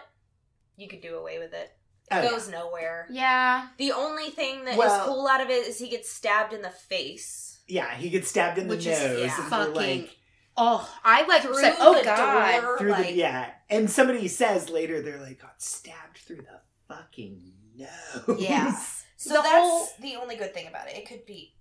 [0.77, 1.71] you could do away with it.
[2.09, 2.29] It Oh, yeah.
[2.29, 3.07] goes nowhere.
[3.09, 3.67] yeah.
[3.77, 6.61] The only thing that is Well- cool out of it is he gets stabbed in
[6.61, 7.59] the face.
[7.67, 8.97] Yeah, he gets stabbed in the Which nose.
[8.97, 10.15] is yeah, and fucking- like,
[10.59, 12.61] Oh, I like Through said, oh god.
[12.61, 12.77] door.
[12.79, 17.51] through like- the yeah, and somebody says later they're like got stabbed through the fucking
[17.75, 18.39] nose.
[18.39, 18.75] Yeah.
[19.19, 20.95] So The that's whole- the only good thing about it.
[20.95, 21.55] It could be.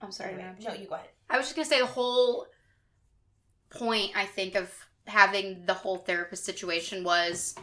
[0.00, 0.34] I'm sorry.
[0.34, 0.82] Anyway, no, you.
[0.82, 1.08] you go ahead.
[1.28, 2.46] I was just gonna say the whole
[3.70, 4.72] point I think of
[5.08, 7.56] having the whole therapist situation was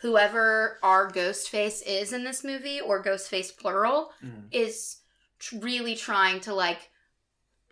[0.00, 4.48] whoever our ghost face is in this movie or ghost face plural Mhm.
[4.52, 4.98] is
[5.38, 6.90] tr- really trying to like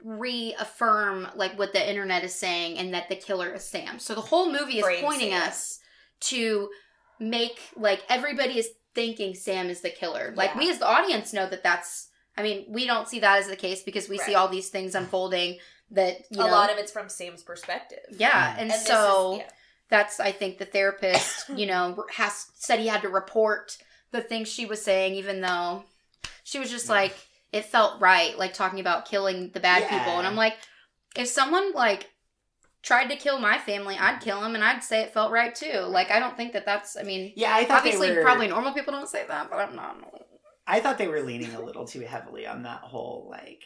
[0.03, 3.99] reaffirm like what the internet is saying and that the killer is Sam.
[3.99, 5.49] So the whole movie is Frame pointing Sam.
[5.49, 5.79] us
[6.21, 6.69] to
[7.19, 10.33] make like everybody is thinking Sam is the killer.
[10.37, 10.59] Like Yeah.
[10.59, 13.57] we as the audience know that that's I mean, we don't see that as the
[13.57, 15.59] case because we see all these things unfolding
[15.93, 18.01] that you a know lot of it's from Sam's perspective.
[18.11, 18.59] yeah, Mhm.
[18.61, 19.49] and, so is, yeah.
[19.89, 23.79] that's I think the therapist, you know, has said he had to report
[24.11, 25.85] the things she was saying, even though
[26.45, 26.93] she was just Yeah.
[26.93, 27.17] like
[27.57, 30.55] it felt right, like talking about killing the bad people, and I'm like,
[31.17, 32.11] if someone like
[32.83, 35.81] tried to kill my family, I'd kill him, and I'd say it felt right too.
[35.81, 36.97] Like I don't think that that's.
[36.97, 39.59] I mean, Yeah, I thought obviously, they were, probably normal people don't say that, but
[39.59, 39.97] I'm not.
[40.67, 43.65] I thought they were leaning a little too heavily on that whole like.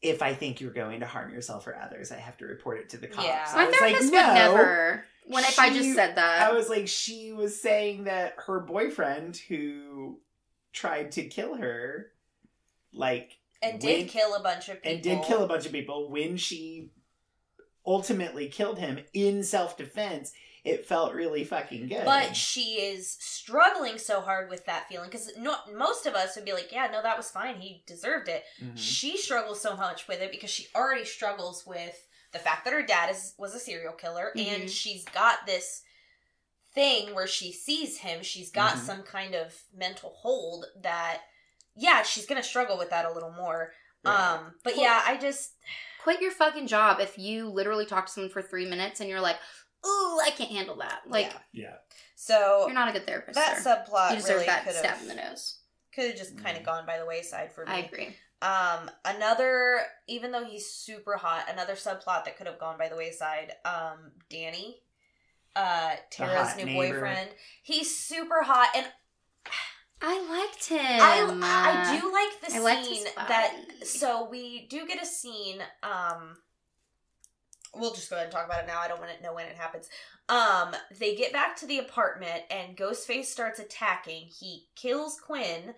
[0.00, 2.88] If I think you're going to harm yourself or others, I have to report it
[2.88, 3.24] to the cops.
[3.24, 3.46] Yeah.
[3.52, 4.28] I My was therapist like, no.
[4.28, 5.04] would never.
[5.26, 9.36] When if I just said that, I was like, she was saying that her boyfriend
[9.36, 10.18] who
[10.72, 12.10] tried to kill her,
[12.92, 14.92] like, and did when- kill a bunch of people.
[14.92, 16.90] and did kill a bunch of people when she
[17.86, 20.32] ultimately killed him in self defense,
[20.64, 22.04] it felt really fucking good.
[22.04, 26.44] But she is struggling so hard with that feeling because no, most of us would
[26.44, 27.60] be like, "Yeah, no, that was fine.
[27.60, 28.78] He deserved it." Mhm.
[28.78, 32.82] She struggles so much with it because she already struggles with the fact that her
[32.86, 34.46] dad is was a serial killer, Mhm.
[34.46, 35.82] and she's got this
[36.74, 38.22] thing where she sees him.
[38.22, 38.86] She's got Mhm.
[38.86, 41.22] some kind of mental hold that,
[41.74, 43.72] yeah, she's gonna struggle with that a little more.
[44.04, 44.14] Right.
[44.34, 45.52] Um, but Well- yeah, I just
[46.02, 49.20] quit your fucking job if you literally talk to someone for three minutes and you're
[49.20, 49.36] like,
[49.86, 51.64] "Ooh, I can't handle that." Like, Yeah.
[51.70, 51.76] yeah.
[52.16, 53.36] so you're not a good therapist.
[53.36, 53.84] that sir.
[53.88, 55.58] subplot you deserve really that could stab in have the nose.
[55.94, 56.66] could have just kind of Mhm.
[56.66, 57.72] gone by the wayside for me.
[57.72, 58.16] I agree.
[58.40, 62.96] Um, another, even though he's super hot, another subplot that could have gone by the
[62.96, 63.54] wayside.
[63.64, 64.82] Um, Danny,
[65.54, 66.94] uh, Tara's new neighbor.
[66.94, 67.30] boyfriend.
[67.62, 68.90] He's super hot, and
[70.02, 70.80] I liked him.
[70.80, 73.54] I I do like the I scene that.
[73.84, 75.62] So we do get a scene.
[75.82, 76.36] Um,
[77.74, 78.80] we'll just go ahead and talk about it now.
[78.80, 79.88] I don't want to know when it happens.
[80.28, 84.26] Um, they get back to the apartment, and Ghostface starts attacking.
[84.26, 85.74] He kills Quinn.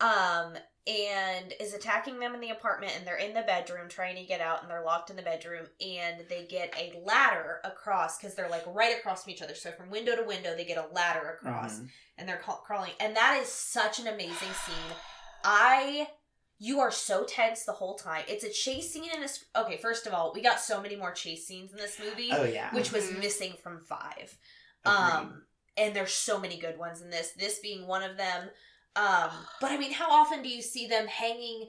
[0.00, 0.54] Um,
[0.86, 4.40] and is attacking them in the apartment and they're in the bedroom trying to get
[4.40, 8.48] out and they're locked in the bedroom and they get a ladder across because they're
[8.48, 11.30] like right across from each other so from window to window they get a ladder
[11.40, 11.88] across Mhm.
[12.18, 14.96] and they're ca- crawling and that is such an amazing scene
[15.44, 16.08] i
[16.58, 20.06] you are so tense the whole time it's a chase scene in this okay first
[20.06, 22.72] of all we got so many more chase scenes in this movie Oh, yeah.
[22.74, 23.18] which was Mhm.
[23.18, 24.36] missing from five
[24.84, 24.96] Agreed.
[24.96, 28.50] um and there's so many good ones in this this being one of them
[28.96, 29.30] um
[29.60, 31.68] but i mean how often do you see them hanging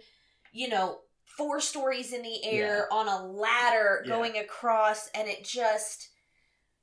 [0.53, 0.99] you know
[1.38, 4.09] four stories in the air on a ladder Yeah.
[4.09, 6.09] going across and it just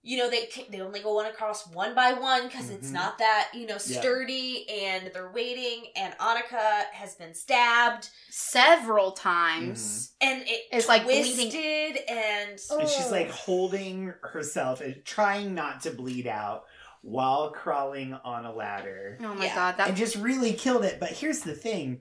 [0.07, 2.93] you know they they only go on across one by one because it's Mhm.
[2.93, 4.01] not that you know Yeah.
[4.01, 10.13] sturdy and they're waiting and Annika has been stabbed Several times.
[10.21, 11.97] and it It's, like, twisted bleeding.
[12.07, 16.67] and And she's like holding herself and trying not to bleed out
[17.05, 19.19] while crawling on a ladder.
[19.23, 19.55] Oh my Yeah.
[19.55, 20.99] god, that and just really killed it.
[20.99, 22.01] But here's the thing.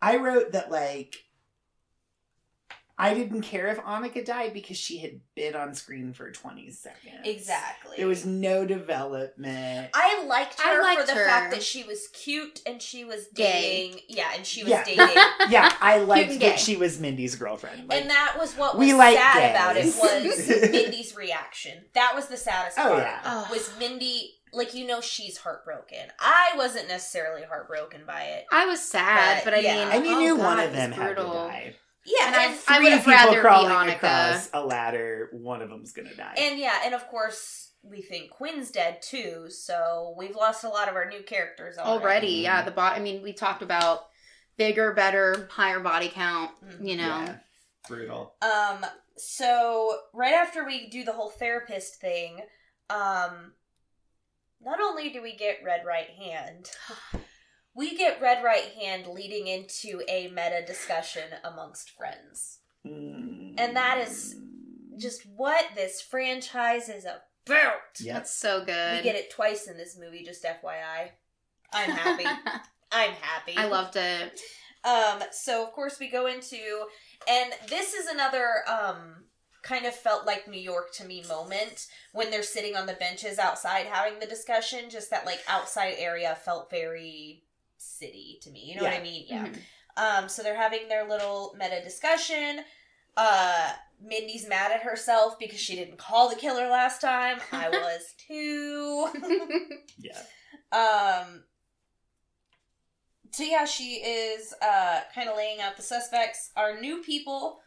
[0.00, 1.16] I wrote that like
[2.98, 7.14] I didn't care if Annika died because she had been on screen for 20 seconds.
[7.24, 9.90] exactly There was no development.
[9.94, 11.24] I liked I her for the her.
[11.26, 13.88] fact that she was cute and she was Gay.
[13.90, 14.00] dating.
[14.08, 14.84] Yeah, and she was Yeah.
[14.84, 15.08] dating.
[15.50, 17.88] yeah, I liked and that she was Mindy's girlfriend.
[17.88, 19.96] Like, and that was what was We like sad about it gays.
[19.98, 21.84] was Mindy's reaction.
[21.94, 22.98] That was the saddest Oh, part.
[22.98, 23.20] yeah.
[23.24, 23.48] Oh.
[23.50, 26.10] Was Mindy like you know she's heartbroken.
[26.20, 28.44] I wasn't necessarily heartbroken by it.
[28.52, 29.74] I was sad, But, but, I yeah.
[29.76, 31.74] mean, and you oh knew God, one of them had to die.
[32.04, 33.94] Yeah, And and, I Three would've people rather be crawling Annika.
[33.96, 36.34] across a ladder, one of them's gonna die.
[36.36, 40.88] and yeah, and of course we think Quinn's dead too, so we've lost a lot
[40.88, 42.02] of our new characters already.
[42.04, 42.38] already.
[42.40, 42.42] Mhm.
[42.42, 42.96] Yeah, the bot.
[42.96, 44.06] I mean, we talked about
[44.56, 46.50] bigger, better, higher body count.
[46.64, 46.88] Mhm.
[46.88, 47.34] You know, Yeah.
[47.88, 48.36] Brutal.
[48.42, 48.86] Um,
[49.16, 52.42] so right after we do the whole therapist thing,
[52.90, 53.54] um,
[54.64, 56.70] not only do we get Red Right Hand,
[57.74, 62.58] we get Red Right Hand leading into a meta discussion amongst friends.
[62.84, 64.36] And that is
[64.98, 67.72] Just what this franchise is about.
[68.00, 68.14] Yep.
[68.14, 68.96] that's so good.
[68.98, 71.10] We get it twice in this movie, just FYI.
[71.72, 72.24] I'm happy.
[72.92, 73.54] I'm happy.
[73.56, 74.40] I loved it.
[74.84, 76.58] Um, so of course we go into,
[77.28, 79.24] and this is another um
[79.62, 83.38] kind of felt like New York to me moment when they're sitting on the benches
[83.38, 84.90] outside having the discussion.
[84.90, 87.44] Just that like outside area felt very
[87.78, 88.64] city to me.
[88.64, 89.24] You know what I mean?
[89.28, 89.46] Yeah.
[89.46, 89.58] Mhm.
[89.96, 92.64] Um, so they're having their little meta discussion.
[93.16, 97.38] Uh, Mindy's mad at herself because she didn't call the killer last time.
[97.52, 99.08] I was too.
[99.98, 100.22] Yeah.
[100.72, 101.44] Um.
[103.32, 106.50] So yeah, she is uh kind of laying out the suspects.
[106.56, 107.60] Our new people,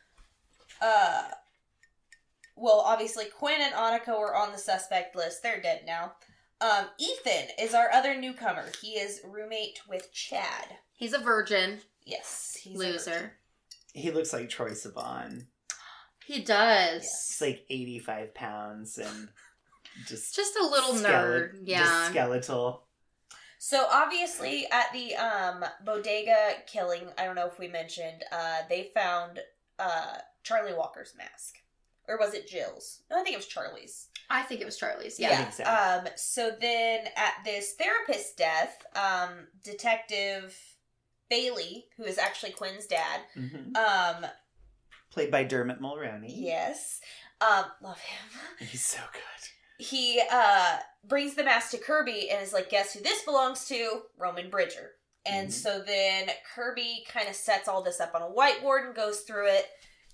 [0.81, 1.29] uh,
[2.55, 5.43] well, obviously Quinn and Annika were on the suspect list.
[5.43, 6.13] They're dead now.
[6.61, 8.65] Um, Ethan is our other newcomer.
[8.81, 10.77] He is roommate with Chad.
[10.93, 13.33] He's a virgin Yes, he's a loser.
[13.93, 15.47] He looks like Troye Sivan.
[16.25, 17.01] He does.
[17.01, 19.29] He's like 85 pounds and
[20.07, 21.51] just Just a little skele- nerd.
[21.57, 22.09] just Yeah.
[22.09, 22.83] skeletal.
[23.57, 28.91] So obviously at the um bodega killing, I don't know if we mentioned, uh they
[28.93, 29.39] found
[29.79, 31.55] uh Charlie Walker's mask.
[32.07, 33.01] Or was it Jill's?
[33.09, 34.07] No, I think it was Charlie's.
[34.29, 35.19] I think it was Charlie's.
[35.19, 35.49] I Yeah.
[35.49, 35.63] so.
[35.63, 40.57] Um so then at this therapist death, um detective
[41.29, 44.25] Bailey, who is actually Quinn's dad, hmm um
[45.11, 46.25] Played by Dermot Mulroney.
[46.29, 46.99] yes,
[47.41, 48.67] um love him.
[48.67, 49.85] He's so good.
[49.85, 50.77] he uh
[51.07, 54.01] brings the mask to Kirby and is like, guess who this belongs to?
[54.17, 54.91] Roman Bridger.
[55.27, 55.53] And Mhm.
[55.53, 59.47] so then Kirby kind of sets all this up on a whiteboard and goes through
[59.47, 59.67] it.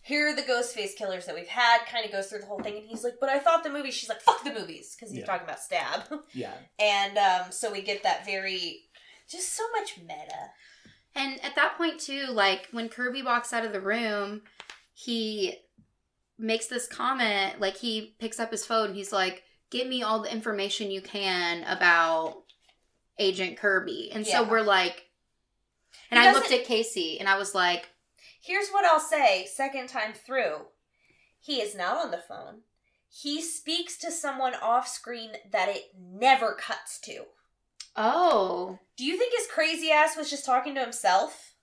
[0.03, 2.59] Here are the ghost face killers that we've had, kind of goes through the whole
[2.61, 5.11] thing, and he's like, But I thought the movie, she's like, Fuck the movies, because
[5.11, 5.25] he's Yeah.
[5.25, 6.01] talking about stab.
[6.33, 6.53] Yeah.
[6.79, 8.85] and um, so we get that very,
[9.29, 10.49] just so much meta.
[11.13, 14.41] And at that point too, like when Kirby walks out of the room,
[14.93, 15.57] he
[16.37, 20.31] makes this comment, like he picks up his phone, he's like, Give me all the
[20.31, 22.43] information you can about
[23.19, 24.09] Agent Kirby.
[24.13, 25.05] And so we're like
[26.09, 27.89] and He I looked at Casey and I was like,
[28.41, 30.67] Here's what I'll say second time through.
[31.39, 32.61] He is not on the phone.
[33.09, 37.25] He speaks to someone off screen that it never cuts to.
[37.95, 38.79] Oh.
[38.97, 41.53] Do you think his crazy ass was just talking to himself?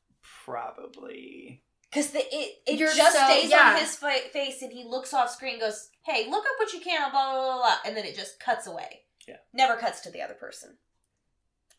[0.45, 1.63] Probably.
[1.91, 3.73] Because the it it You're just so- stays yeah.
[3.75, 6.73] on his fa- face, and he looks off screen, and goes, "Hey, look up what
[6.75, 9.03] you can," blah blah blah, blah, and then it just cuts away.
[9.27, 9.37] Yeah.
[9.53, 10.79] never cuts to the other person.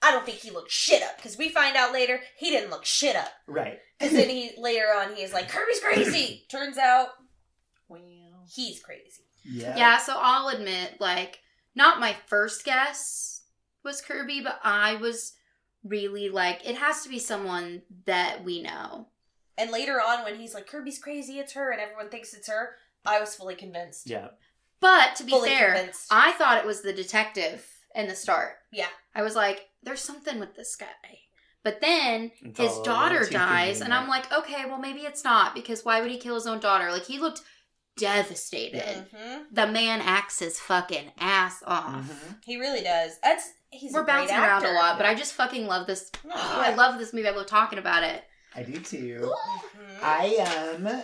[0.01, 2.85] I don't think he looked shit up because we find out later he didn't look
[2.85, 3.31] shit up.
[3.47, 3.79] Right.
[3.99, 6.45] Because then he later on he is like Kirby's crazy.
[6.51, 7.09] Turns out
[7.87, 8.45] Well.
[8.53, 9.23] he's crazy.
[9.43, 9.75] Yeah.
[9.77, 11.39] Yeah, so I'll admit, like,
[11.75, 13.41] not my first guess
[13.83, 15.33] was Kirby, but I was
[15.83, 19.07] really like, it has to be someone that we know.
[19.57, 22.75] And later on when he's like Kirby's crazy, it's her, and everyone thinks it's her,
[23.05, 24.09] I was fully convinced.
[24.09, 24.29] Yeah.
[24.79, 26.07] But to be fully fair, convinced.
[26.11, 28.53] I thought it was the detective in the start.
[28.71, 28.87] Yeah.
[29.15, 30.85] I was like, there's something with this guy.
[31.63, 35.83] But then It's his daughter dies, and I'm like, okay, well, maybe it's not, because
[35.83, 36.89] why would he kill his own daughter?
[36.91, 37.41] Like, he looked
[37.97, 39.07] devastated.
[39.13, 39.45] Mhm.
[39.51, 42.09] The man acts his fucking ass off.
[42.09, 42.37] Mhm.
[42.45, 43.19] He really does.
[43.21, 43.91] That's he's.
[43.93, 46.09] We're a great bouncing around a lot, but I just fucking love this.
[46.23, 46.61] No, Oh.
[46.65, 47.27] I love this movie.
[47.27, 48.23] I love talking about it.
[48.55, 49.31] I do too.
[49.35, 50.01] Mhm.
[50.01, 51.03] I um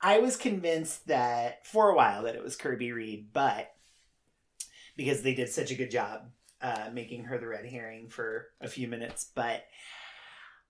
[0.00, 3.72] I was convinced that for a while that it was Kirby Reed, but
[4.98, 6.28] because they did such a good job
[6.60, 9.64] uh, making her the red herring for a few minutes, but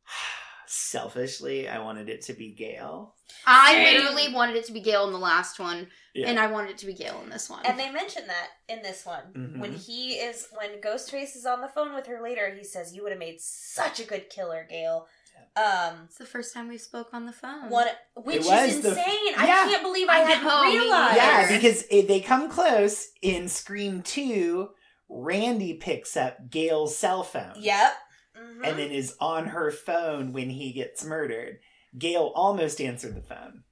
[0.67, 3.15] selfishly, I wanted it to be Gail.
[3.47, 3.95] I Same.
[3.97, 6.29] literally wanted it to be Gail in the last one, Yeah.
[6.29, 7.65] and I wanted it to be Gail in this one.
[7.65, 9.33] And they mentioned that in this one.
[9.35, 9.59] Mhm.
[9.61, 13.03] When he is when Ghostface is on the phone with her later, he says, You
[13.03, 15.09] would have made such a good killer, Gail.
[15.57, 17.69] Um it's the first time we spoke on the phone.
[17.71, 17.87] one
[18.17, 19.35] which was is the- insane.
[19.37, 21.17] I can't believe I, I hadn't know, realized.
[21.17, 24.69] Yeah, because it, they come close in Scream 2.
[25.11, 27.55] Randy picks up Gail's cell phone.
[27.59, 27.93] Yep.
[28.39, 28.69] Mhm.
[28.69, 31.59] and then is on her phone when he gets murdered.
[31.99, 33.65] Gail almost answered the phone,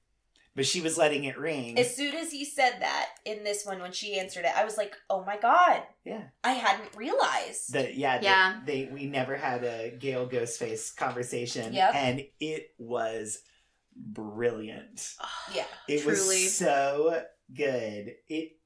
[0.57, 1.77] but she was letting it ring.
[1.79, 4.75] as soon as he said that in this one when she answered it, I was
[4.75, 5.83] like, Oh my god.
[6.03, 7.71] yeah, I hadn't realized.
[7.73, 8.59] that yeah, Yeah.
[8.65, 11.95] They, they we never had a Gail Ghostface conversation, Yep.
[11.95, 13.39] and it was
[13.95, 15.13] brilliant.
[15.55, 15.65] yeah.
[15.87, 16.15] It Truly.
[16.17, 17.21] was so
[17.55, 18.15] good.
[18.27, 18.57] It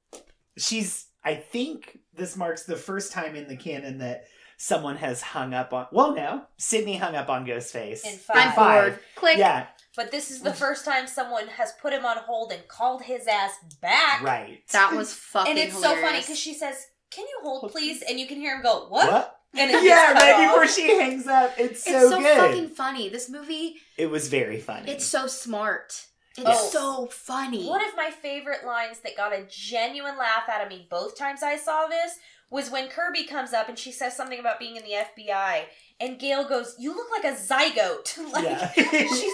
[0.57, 4.25] she's I think this marks the first time in the canon that
[4.57, 8.05] someone has hung up on well no, Sidney hung up on Ghostface.
[8.05, 8.55] In I'm five.
[8.55, 8.83] Five.
[8.93, 8.99] bored.
[9.15, 9.37] Click.
[9.37, 13.03] Yeah, But this is the first time someone has put him on hold and called
[13.03, 14.21] his ass back.
[14.23, 14.61] right.
[14.71, 15.99] That was fucking And it's hilarious.
[16.01, 18.85] so funny because she says, "Can you hold, please?" And you can hear him go,
[18.87, 19.37] "What?" What?
[19.53, 20.53] And it yeah, gets right off.
[20.53, 21.53] before she hangs up.
[21.57, 22.37] It's so, it's so good.
[22.37, 23.09] fucking funny.
[23.09, 24.89] This movie, It was very funny.
[24.89, 26.05] it's so smart.
[26.37, 26.69] It's Oh.
[26.71, 27.67] so funny.
[27.67, 31.43] One of my favorite lines that got a genuine laugh out of me both times
[31.43, 32.13] I saw this
[32.49, 35.63] was when Kirby comes up and she says something about being in the FBI,
[36.01, 38.71] and Gail goes, "You look like a zygote." like Yeah.
[38.73, 38.85] she's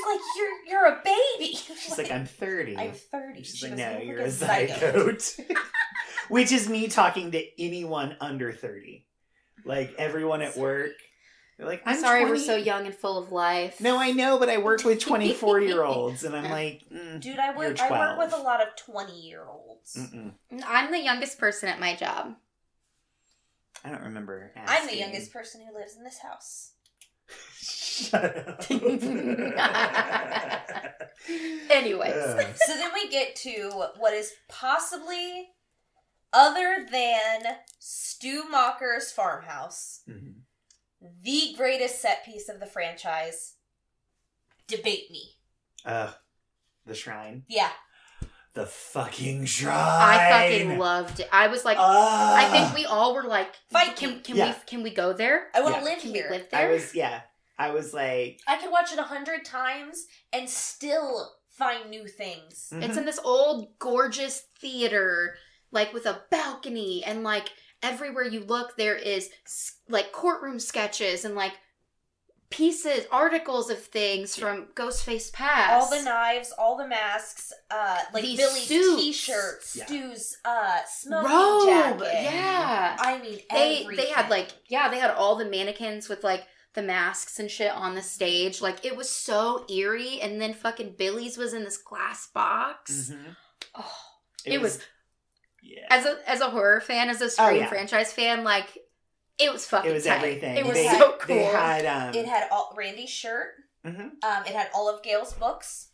[0.05, 2.77] like, "You're you're a baby." She's like, I'm 30.
[2.77, 3.43] I'm thirty.
[3.43, 5.41] She's She like, no, "You you're look a zygote.
[6.29, 9.05] Which is me talking to anyone under 30.
[9.65, 10.91] Like everyone at work.
[11.57, 12.31] They're like, I'm I'm sorry 20.
[12.31, 13.81] we're so young and full of life.
[13.81, 17.39] No, I know, but I work with 24 year olds, and I'm like, mm, Dude,
[17.39, 17.79] I work.
[17.79, 19.97] You're I work with a lot of twenty year olds.
[20.65, 22.35] I'm the youngest person at my job.
[23.83, 24.51] I don't remember.
[24.67, 26.73] I'm the youngest person who lives in this house.
[27.59, 28.65] Shut up.
[31.69, 32.13] Anyways.
[32.13, 32.45] Ugh.
[32.65, 35.49] So then we get to what is possibly,
[36.33, 37.41] other than
[37.79, 40.41] Stu Macher's farmhouse, Mhm.
[41.21, 43.55] the greatest set piece of the franchise.
[44.67, 45.37] Debate me.
[45.85, 46.13] Ugh.
[46.85, 47.43] the shrine.
[47.49, 47.71] Yeah.
[48.57, 49.75] The fucking shrine.
[49.77, 51.29] I fucking loved it.
[51.31, 52.35] I was like, Ah.
[52.35, 54.47] I think we all were like, Fight can can Yeah.
[54.47, 55.49] we can we go there?
[55.53, 55.85] I want to Yeah.
[55.85, 56.27] live Can here.
[56.31, 57.21] we live I was yeah.
[57.59, 62.69] I was like I could watch it a hundred times and still find new things.
[62.73, 62.83] mhm.
[62.83, 65.37] It's in this old gorgeous theater,
[65.71, 67.49] like with a balcony, and like
[67.83, 69.29] everywhere you look, there is
[69.87, 71.53] like courtroom sketches and like
[72.49, 75.71] pieces, articles of things from Ghostface Pass.
[75.83, 79.01] All the knives, all the masks, uh, like These Billy's suits.
[79.01, 79.85] t-shirt, Yeah.
[79.85, 82.23] Stu's uh, smoking robe, jacket.
[82.23, 82.97] yeah.
[82.99, 84.05] I mean, They everything.
[84.05, 87.71] they had like yeah, they had all the mannequins with like the masks and shit
[87.71, 88.61] on the stage.
[88.61, 90.21] Like it was so eerie.
[90.21, 93.11] And then fucking Billy's was in this glass box.
[93.11, 93.35] Mhm.
[93.75, 93.95] Oh,
[94.45, 94.79] it was
[95.61, 95.85] yeah.
[95.89, 97.67] as a as a horror fan, as a Scream yeah.
[97.67, 98.77] franchise fan, like
[99.39, 99.89] it was fucking.
[99.89, 100.17] It was tight.
[100.17, 100.57] everything.
[100.57, 101.35] It was they, so cool.
[101.35, 103.53] They had um, It had all Randy's shirt.
[103.85, 103.99] mhm.
[104.23, 105.89] Um, it had all of Gail's books.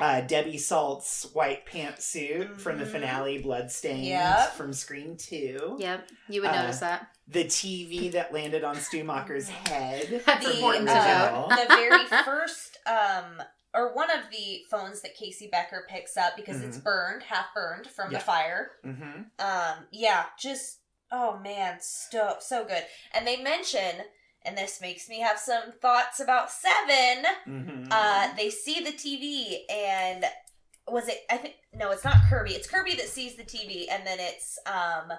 [0.00, 2.92] uh, Debbie Salt's white pantsuit from the Mhm.
[2.92, 4.52] finale, Bloodstained Yep.
[4.52, 5.76] from Scream Two.
[5.80, 7.08] Yep, you would Uh, notice that.
[7.26, 10.22] The TV that landed on Stu Macher's head.
[10.24, 11.48] That's the important to original.
[11.48, 11.54] know.
[11.54, 13.42] uh, the very first um
[13.74, 16.84] or one of the phones that Casey Becker picks up because it's Mhm.
[16.84, 18.18] burned, half burned from Yeah.
[18.18, 18.70] the fire.
[18.82, 20.78] hmm Um, yeah, just
[21.12, 22.84] oh man, so so good.
[23.14, 24.02] And they mention,
[24.44, 27.24] and this makes me have some thoughts about Seven.
[27.44, 30.24] hmm Uh, they see the TV and
[30.86, 31.18] was it?
[31.30, 32.52] I think no, it's not Kirby.
[32.52, 35.12] It's Kirby that sees the TV, and then it's um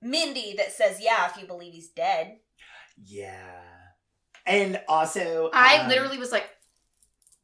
[0.00, 2.38] Mindy that says, "Yeah, if you believe he's dead."
[3.04, 3.62] yeah.
[4.46, 6.48] And also, I um, literally was like,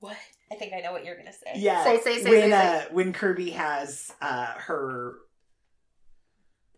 [0.00, 0.16] What?
[0.50, 1.52] I think I know what you're gonna say.
[1.56, 1.84] Yeah.
[1.84, 2.76] Say, say, say, when say, say.
[2.78, 5.14] uh when Kirby has uh her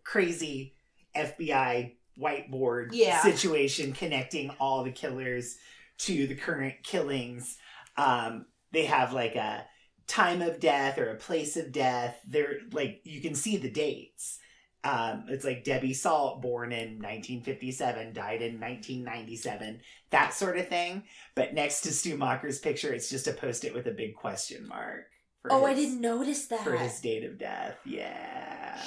[0.07, 0.73] crazy
[1.15, 3.21] FBI whiteboard Yeah.
[3.21, 5.57] situation connecting all the killers
[5.99, 7.57] to the current killings,
[7.97, 9.65] um, they have like a
[10.07, 12.19] time of death or a place of death.
[12.25, 14.39] They're like you can see the dates.
[14.83, 19.81] Um, it's like Debbie Salt, born in 1957, died in 1997,
[20.11, 21.03] that sort of thing.
[21.35, 24.65] But next to Stu Macher's picture, it's just a post it with a big question
[24.65, 25.07] mark.
[25.49, 26.63] Oh, I didn't notice that.
[26.63, 27.79] For his date of death.
[27.85, 28.79] Yeah.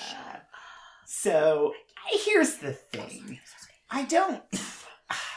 [1.13, 1.75] So
[2.25, 3.41] here's the thing
[3.91, 4.43] I don't.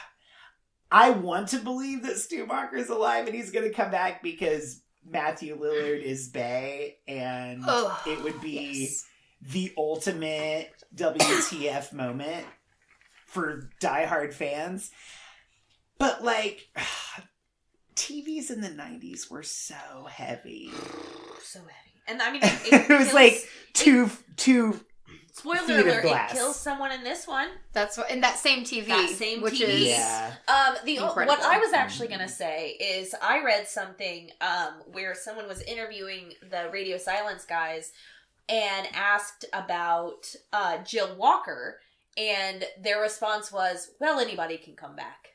[0.91, 4.83] I want to believe that Stu is alive and he's going to come back because
[5.03, 9.03] Matthew Lillard is Bay, and Ugh, it would be yes.
[9.41, 12.45] the ultimate WTF moment
[13.25, 14.91] for diehard fans.
[15.97, 16.69] But like,
[17.95, 20.69] TVs in the '90s were so heavy.
[21.41, 22.03] so heavy.
[22.07, 24.79] And I mean, It was kills- like two two
[25.33, 26.05] spoiler alert.
[26.05, 27.49] It kills someone in this one.
[27.73, 29.67] That's what, in that same TV, That same which TV.
[29.67, 30.33] is yeah.
[30.47, 31.25] Um, the Incredible.
[31.35, 36.33] what I was actually gonna say is I read something um where someone was interviewing
[36.49, 37.91] the Radio Silence guys
[38.47, 41.79] and asked about uh Jill Walker,
[42.17, 45.29] and their response was, "Well, anybody can come back."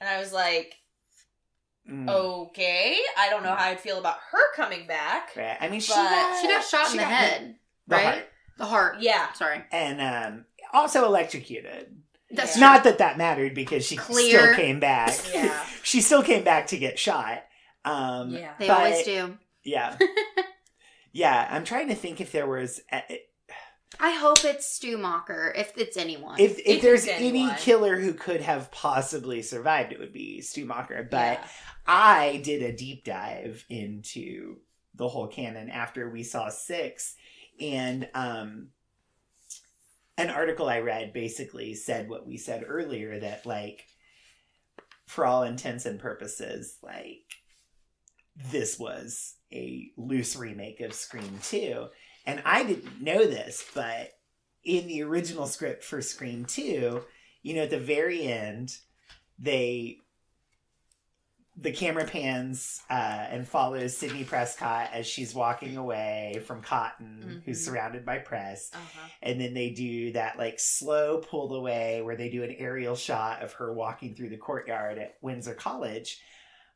[0.00, 0.74] And I was like,
[1.90, 2.08] Mm.
[2.08, 5.56] "Okay, I don't know how I'd feel about her coming back." Right.
[5.60, 7.56] I mean, she got, she got shot she in the got head,
[7.88, 8.28] the right?
[8.56, 8.58] Heart.
[8.58, 8.96] The heart.
[9.00, 9.62] Yeah, Sorry.
[9.72, 11.96] and um, also electrocuted.
[12.30, 12.60] That's Yeah.
[12.60, 14.40] Not that that mattered because she Clear.
[14.42, 15.14] still came back.
[15.34, 15.64] Yeah.
[15.82, 17.44] she still came back to get shot.
[17.84, 18.52] Um, yeah.
[18.58, 19.36] They but- always do.
[19.64, 19.96] Yeah.
[21.12, 22.80] yeah, I'm trying to think if there was
[24.00, 26.40] I hope it's Stu Macher, if it's anyone.
[26.40, 30.40] if if, If there's it's any killer who could have possibly survived, it would be
[30.40, 31.08] Stu Macher.
[31.08, 31.46] But Yeah.
[31.86, 34.56] I did a deep dive into
[34.94, 37.14] the whole canon after we saw six,
[37.62, 38.68] and um,
[40.18, 43.86] an article I read basically said what we said earlier that like,
[45.06, 47.24] for all intents and purposes, like
[48.50, 51.86] this was a loose remake of Scream Two,
[52.26, 54.12] and I didn't know this, but
[54.64, 57.02] in the original script for Scream Two,
[57.42, 58.76] you know, at the very end,
[59.38, 59.98] they
[61.56, 62.92] the camera pans uh,
[63.30, 67.64] and follows Sidney Prescott as she's walking away from Cotton, who's Mhm.
[67.66, 68.70] surrounded by press.
[68.72, 69.08] Uh-huh.
[69.22, 73.42] And then they do that like slow pull away where they do an aerial shot
[73.42, 76.20] of her walking through the courtyard at Windsor College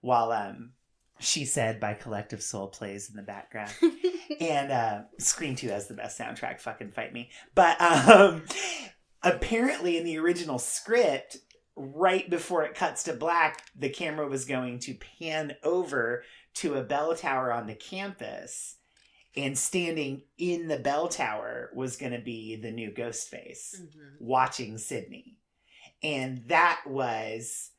[0.03, 0.73] while um
[1.19, 3.73] she said by Collective Soul plays in the background.
[4.41, 7.31] and uh Scream 2 has the best soundtrack, fucking fight me.
[7.55, 8.43] But um
[9.23, 11.39] apparently in the original script,
[11.77, 16.25] right before it cuts to black, the camera was going to pan over
[16.55, 18.77] to a bell tower on the campus.
[19.37, 24.19] And standing in the bell tower was going to be the new Ghostface Mhm.
[24.21, 25.37] watching Sidney.
[26.03, 27.73] And that was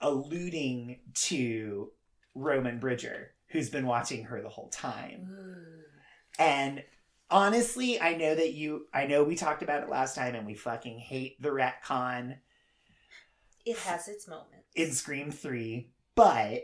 [0.00, 1.90] alluding to
[2.34, 5.28] Roman Bridger, who's been watching her the whole time.
[5.30, 5.82] Ooh.
[6.38, 6.84] And
[7.30, 10.54] honestly, I know that you, I know we talked about it last time and we
[10.54, 12.38] fucking hate the retcon
[13.64, 14.66] It has its moments.
[14.74, 16.62] in Scream 3, but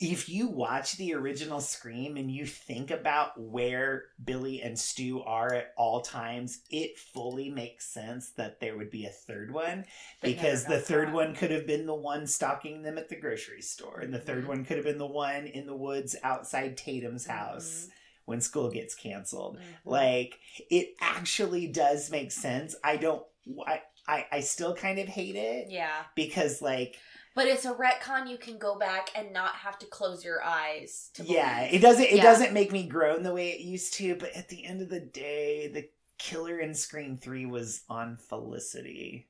[0.00, 5.54] if you watch the original Scream and you think about where Billy and Stu are
[5.54, 9.84] at all times, it fully makes sense that there would be a third one
[10.20, 11.14] They because the third that.
[11.14, 14.44] one could have been the one stalking them at the grocery store, and the third
[14.44, 14.48] Mhm.
[14.48, 17.88] one could have been the one in the woods outside Tatum's house
[18.24, 19.58] when school gets canceled.
[19.58, 19.62] Mhm.
[19.84, 22.74] Like it actually does make sense.
[22.82, 23.24] I don't.
[23.66, 26.02] I I, I still kind of hate it yeah.
[26.16, 26.98] because like
[27.34, 31.10] But it's a retcon you can go back and not have to close your eyes
[31.14, 32.22] to yeah, it doesn't it Yeah.
[32.22, 34.16] doesn't make me groan the way it used to.
[34.16, 35.88] But at the end of the day, the
[36.18, 39.28] killer in Scream Three was on Felicity.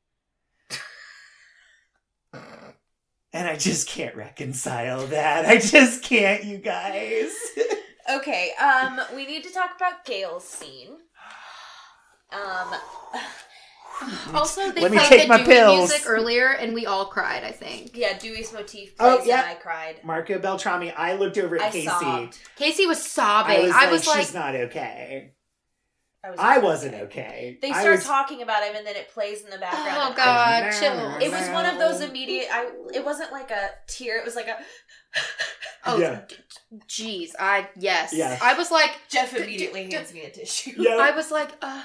[3.34, 5.46] And I just can't reconcile that.
[5.46, 7.32] I just can't, you guys.
[8.12, 10.96] Okay, um, we need to talk about Gale's scene.
[12.32, 12.74] Um,
[14.34, 15.90] also, they Let me played take the my Dewey pills.
[15.90, 17.44] music earlier, and we all cried.
[17.44, 19.42] I think yeah, Dewey's motif Oh, plays yeah.
[19.42, 20.00] and I cried.
[20.04, 21.86] Marco Beltrami, I looked over at I Casey.
[21.86, 22.38] sobbed.
[22.56, 23.62] Casey was I sobbing.
[23.62, 25.32] was I like, was like, she's not okay.
[26.24, 27.58] I, was I wasn't okay.
[27.60, 29.96] They I start was- talking about him and then it plays in the background.
[29.98, 31.22] oh and I- god, chills.
[31.22, 32.46] It was one of those immediate.
[32.52, 32.70] I.
[32.94, 34.18] It wasn't like a tear.
[34.18, 34.56] It was like a.
[35.84, 36.20] Oh, Yeah.
[36.86, 37.30] jeez.
[37.40, 38.12] I yes.
[38.14, 38.38] Yeah.
[38.40, 40.74] I was like, Jeff immediately hands me a tissue.
[40.78, 40.96] Yeah.
[41.00, 41.82] I was like, uh,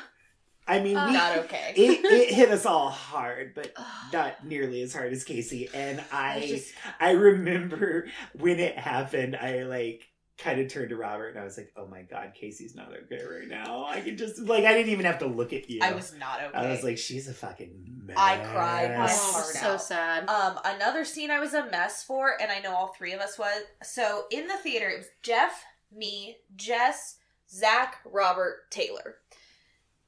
[0.67, 1.73] I mean, Uh, we, Not okay.
[1.75, 3.71] it, it hit us all hard, but
[4.11, 5.69] not nearly as hard as Casey.
[5.73, 10.03] And I I, just- I remember when it happened, I like
[10.37, 13.23] kind of turned to Robert and I was like, "Oh my god, Casey's not okay
[13.23, 15.79] right now." I could just like I didn't even have to look at you.
[15.81, 16.57] I was not okay.
[16.57, 19.81] I was like, "She's a fucking mess." I cried my oh, heart so out.
[19.81, 20.29] sad.
[20.29, 23.39] Um, another scene I was a mess for, and I know all three of us
[23.39, 23.63] was.
[23.83, 27.17] So in the theater, it was Jeff, me, Jess,
[27.49, 29.15] Zak, Robert, Taylor.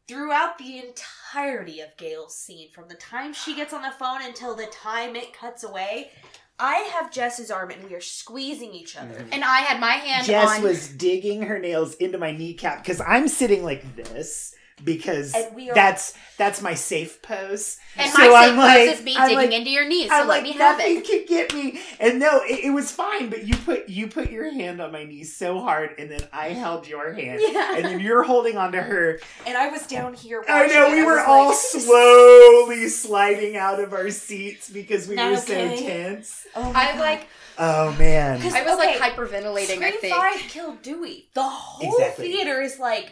[0.10, 4.56] Throughout the entirety of Gale's scene, from the time she gets on the phone until
[4.56, 6.10] the time it cuts away,
[6.58, 9.14] I have Jess's arm and we are squeezing each other.
[9.14, 9.30] Mhm.
[9.34, 10.64] and I had my hand Jess on.
[10.64, 16.14] was digging her nails into my kneecap because I'm sitting like this because are- that's
[16.38, 17.78] that's my safe pose.
[17.98, 20.10] And So my I'm safe like- pose is me I'm digging like- into your knees,
[20.10, 21.06] so I'm let like, me have nothing it.
[21.06, 21.82] can get me.
[22.00, 23.30] And no, it, it was fine.
[23.30, 26.50] But you put you put your hand on my knee so hard, and then I
[26.50, 27.76] held your hand, Yeah.
[27.76, 29.20] and then you're holding onto her.
[29.46, 30.44] And I was down here.
[30.48, 35.16] I know we I were all like, slowly sliding out of our seats because we
[35.16, 36.46] Not were so tense.
[36.56, 37.00] Oh I God.
[37.00, 37.28] like
[37.62, 38.42] Oh man.
[38.42, 39.84] 'Cause- I was like Okay, hyperventilating.
[39.84, 40.16] I think.
[40.16, 41.28] Five killed Dewey.
[41.34, 42.32] The whole Exactly.
[42.32, 43.12] theater is like, Not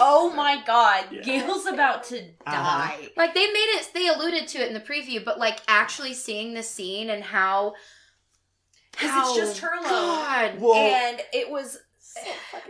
[0.00, 1.22] oh my god, Yeah.
[1.22, 2.50] Gale's about to Uh-huh.
[2.52, 3.08] die.
[3.16, 3.90] Like they made it.
[3.94, 7.74] They alluded to it in the preview, but like actually seeing the scene and how.
[8.92, 9.84] Because it's just her alone.
[9.90, 10.60] God.
[10.60, 11.78] Well, and it was.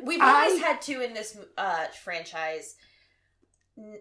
[0.03, 2.77] We've I- always had to in this uh, franchise.
[3.77, 4.01] n-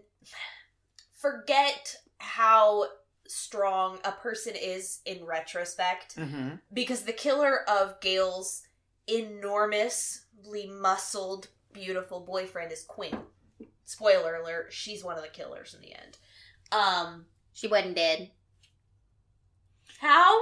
[1.18, 2.86] Forget how
[3.26, 6.60] strong a person is in retrospect Mhm.
[6.72, 8.62] because the killer of Gale's
[9.06, 13.18] enormously muscled, beautiful boyfriend is Quinn.
[13.84, 16.16] Spoiler alert: she's one of the killers in the end.
[16.72, 18.30] Um, She wasn't dead.
[20.00, 20.34] how?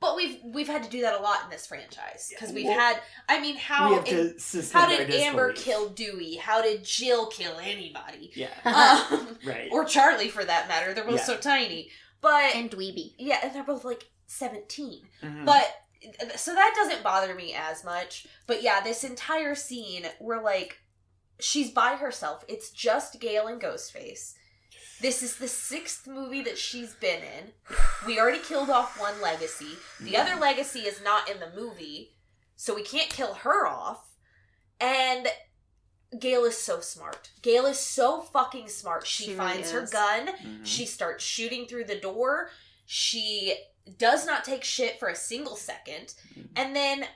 [0.00, 2.78] But we've we've had to do that a lot in this franchise because we've Well,
[2.78, 3.00] had.
[3.28, 5.64] I mean, we how have in- to suspend how did Amber disbelief.
[5.64, 6.34] kill Dewey?
[6.36, 8.30] How did Jill kill anybody?
[8.34, 8.50] Yeah.
[8.66, 9.68] Um, Right.
[9.72, 10.92] or Charlie, for that matter.
[10.92, 11.24] They're both Yeah.
[11.24, 11.90] so tiny.
[12.20, 13.14] But And dweeby.
[13.18, 15.08] yeah, and they're both like seventeen.
[15.22, 15.46] Mhm.
[15.46, 15.74] But
[16.36, 18.26] so that doesn't bother me as much.
[18.46, 20.78] But yeah, this entire scene, we're like,
[21.40, 22.44] she's by herself.
[22.48, 24.34] It's just Gale and Ghostface.
[25.00, 27.52] This is the sixth movie that she's been in.
[28.06, 29.76] We already killed off one legacy.
[30.00, 32.14] The other legacy is not in the movie,
[32.56, 34.14] so we can't kill her off.
[34.80, 35.26] And
[36.18, 37.30] Gale is so smart.
[37.42, 39.06] Gale is so fucking smart.
[39.06, 39.90] She, She really finds her is.
[39.90, 40.28] gun.
[40.28, 40.60] Mhm.
[40.64, 42.50] She starts shooting through the door.
[42.86, 43.56] She
[43.98, 46.14] does not take shit for a single second.
[46.36, 46.48] Mhm.
[46.56, 47.06] And then,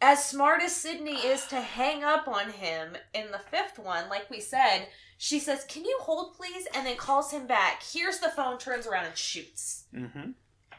[0.00, 4.30] as smart as Sidney is to hang up on him in the fifth one, like
[4.30, 6.66] we said, she says, Can you hold, please?
[6.74, 7.82] And then calls him back.
[7.82, 9.84] Here's the phone, turns around, and shoots.
[9.92, 10.30] Mm-hmm.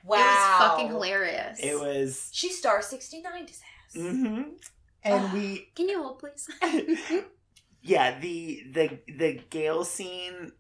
[0.06, 0.18] Wow.
[0.18, 1.60] It was fucking hilarious.
[1.62, 2.30] It was.
[2.32, 3.96] She star 69 his ass.
[3.96, 4.42] hmm
[5.04, 6.48] And we Can you hold, please?
[7.82, 10.52] yeah the the the Gale scene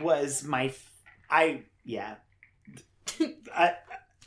[0.00, 0.90] was my f-
[1.30, 2.16] I yeah
[3.54, 3.74] I,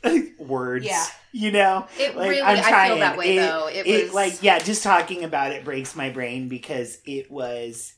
[0.38, 1.04] words Yeah.
[1.32, 2.42] you know It Like, really.
[2.42, 2.90] I'm I trying.
[2.90, 3.66] feel that way It- though.
[3.68, 7.92] It, it, was like yeah just talking about it breaks my brain because it was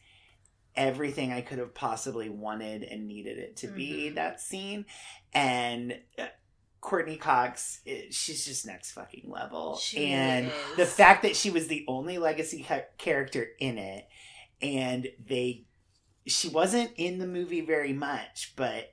[0.76, 4.14] everything i could have possibly wanted and needed it to be Mhm.
[4.16, 4.86] that scene
[5.32, 6.26] and uh,
[6.80, 7.80] Courteney Cox
[8.10, 10.52] she's just next fucking level She and is.
[10.76, 14.06] the fact that she was the only legacy ca- character in it
[14.60, 15.64] and they
[16.26, 18.92] she wasn't in the movie very much but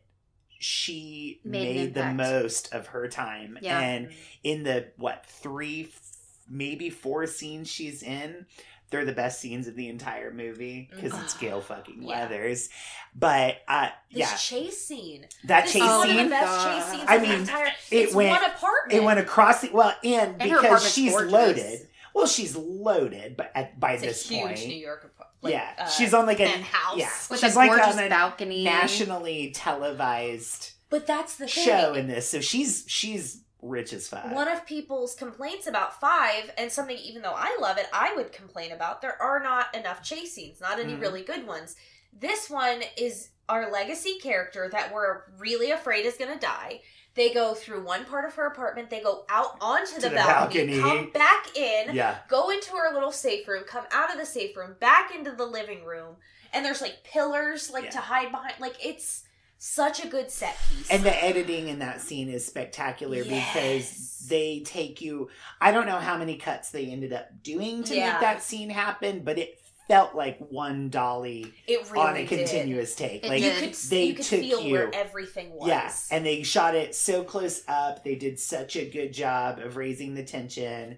[0.63, 3.79] she Made made the most of her time Yeah.
[3.79, 4.09] and
[4.43, 6.01] in the what three f-
[6.47, 8.45] maybe four scenes she's in
[8.91, 12.09] they're the best scenes of the entire movie because it's Gale fucking Yeah.
[12.09, 12.69] Leathers
[13.15, 15.25] but uh This yeah chase scene.
[15.45, 16.75] that This chase is one of scene the best God.
[16.79, 17.65] chase scenes I of the mean, entire.
[17.67, 18.93] it it's went- one apartment.
[19.01, 21.31] it went across the well and, And because she's gorgeous.
[21.31, 25.13] loaded well she's loaded but at by It's this a huge point New York.
[25.41, 26.97] Like, yeah uh, she's on like a penthouse.
[26.97, 28.63] yeah with she's a like on a balcony.
[28.63, 31.65] nationally televised But that's the thing.
[31.65, 36.51] show in this so she's she's rich as fuck One of people's complaints about five,
[36.57, 40.01] and something even though I love it, I would complain about, there are not enough
[40.01, 41.01] chase scenes, not any Mhm.
[41.01, 41.75] really good ones.
[42.11, 46.81] This one is our legacy character that we're really afraid is gonna die.
[47.13, 50.79] They go through one part of her apartment, they go out onto the, the balcony,
[50.79, 50.81] balcony.
[50.81, 54.55] come back in, yeah go into her little safe room, come out of the safe
[54.55, 56.15] room, back into the living room,
[56.53, 57.89] and there's like pillars like Yeah.
[57.91, 58.53] to hide behind.
[58.59, 59.23] Like it's
[59.63, 60.89] such a good set piece.
[60.89, 63.53] And the editing in that scene is spectacular Yes.
[63.53, 65.29] because they take you.
[65.59, 68.13] I don't know how many cuts they ended up doing to Yeah.
[68.13, 69.59] make that scene happen, but it
[69.91, 72.29] felt like one dolly it really on a did.
[72.39, 73.25] continuous take.
[73.25, 74.71] It like You could they you could took feel you.
[74.73, 75.67] where everything was.
[75.67, 78.03] Yeah, and they shot it so close up.
[78.03, 80.97] They did such a good job of raising the tension.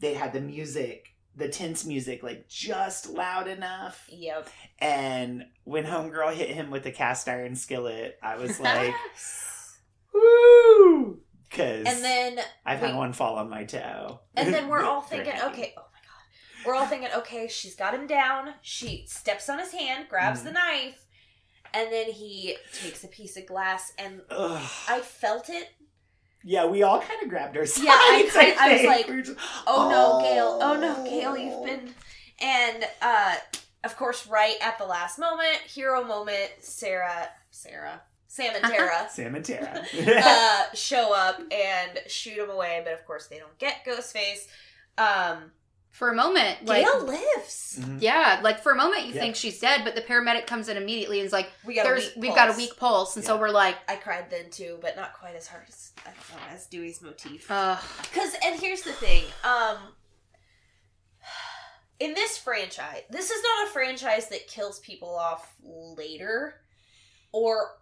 [0.00, 4.06] They had the music, the tense music, like just loud enough.
[4.12, 4.48] Yep.
[4.80, 8.94] And when Homegirl hit him with the cast iron skillet, I was like,
[10.12, 11.20] woo!
[11.48, 14.20] Because and then I've had one fall on my toe.
[14.34, 15.74] and then we're all thinking, okay.
[16.66, 18.54] We're all thinking, okay, she's got him down.
[18.62, 20.44] She steps on his hand, grabs Mhm.
[20.44, 20.98] the knife,
[21.72, 24.70] and then he takes a piece of glass and Ugh.
[24.88, 25.68] I felt it.
[26.44, 27.84] yeah, we all kind of grabbed our sides.
[27.86, 28.30] Yeah, I-
[28.60, 30.58] I- I was like, We were just, Oh no, Gale.
[30.62, 31.94] Oh no, Gale, you've been
[32.40, 33.36] and uh
[33.84, 39.34] of course right at the last moment, hero moment, Sarah Sarah Sam and Tara Sam
[39.34, 39.82] and Tara.
[40.22, 44.46] uh, show up and shoot him away, but of course they don't get Ghostface.
[44.98, 45.52] Um,
[45.96, 47.78] For a moment, like Gale lives.
[47.80, 48.02] Mhm.
[48.02, 49.20] yeah, like for a moment you Yeah.
[49.22, 52.04] think she's dead, but the paramedic comes in immediately and is like, We got "There's,
[52.04, 54.78] a weak we've got a weak pulse," and so we're like, I cried then too,
[54.82, 57.50] but not quite as hard as I don't know as Dewey's motif.
[57.50, 59.94] "Uh, Because and here's the thing, um,
[61.98, 66.60] in this franchise, this is not a franchise that kills people off later
[67.32, 67.78] or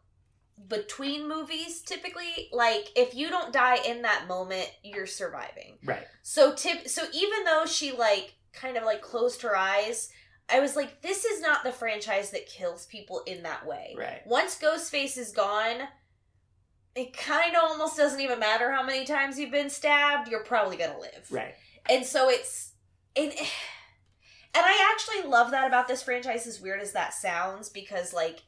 [0.68, 1.80] between movies.
[1.82, 5.78] Typically, like if you don't die in that moment, you're surviving.
[5.84, 6.06] Right.
[6.22, 10.10] So tip so even though she like kind of like closed her eyes,
[10.48, 13.94] I was like, this is not the franchise that kills people in that way.
[13.96, 14.26] Right.
[14.26, 15.88] Once Ghostface is gone,
[16.94, 20.76] it kind of almost doesn't even matter how many times you've been stabbed, you're probably
[20.76, 21.26] gonna live.
[21.30, 21.54] Right.
[21.88, 22.72] And so it's
[23.16, 23.38] and and
[24.54, 28.42] I actually love that about this franchise as weird as that sounds because like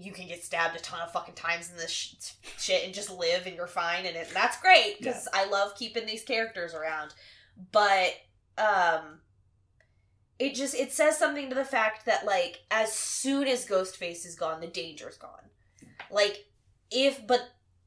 [0.00, 2.14] you can get stabbed a ton of fucking times in this sh-
[2.58, 6.06] shit and just live and you're fine and it, that's great because I love keeping
[6.06, 7.14] these characters around.
[7.72, 8.14] But
[8.56, 9.20] um
[10.38, 14.36] it just it says something to the fact that like as soon as Ghostface is
[14.36, 15.50] gone, the danger's gone.
[16.10, 16.46] Like
[16.90, 17.40] if but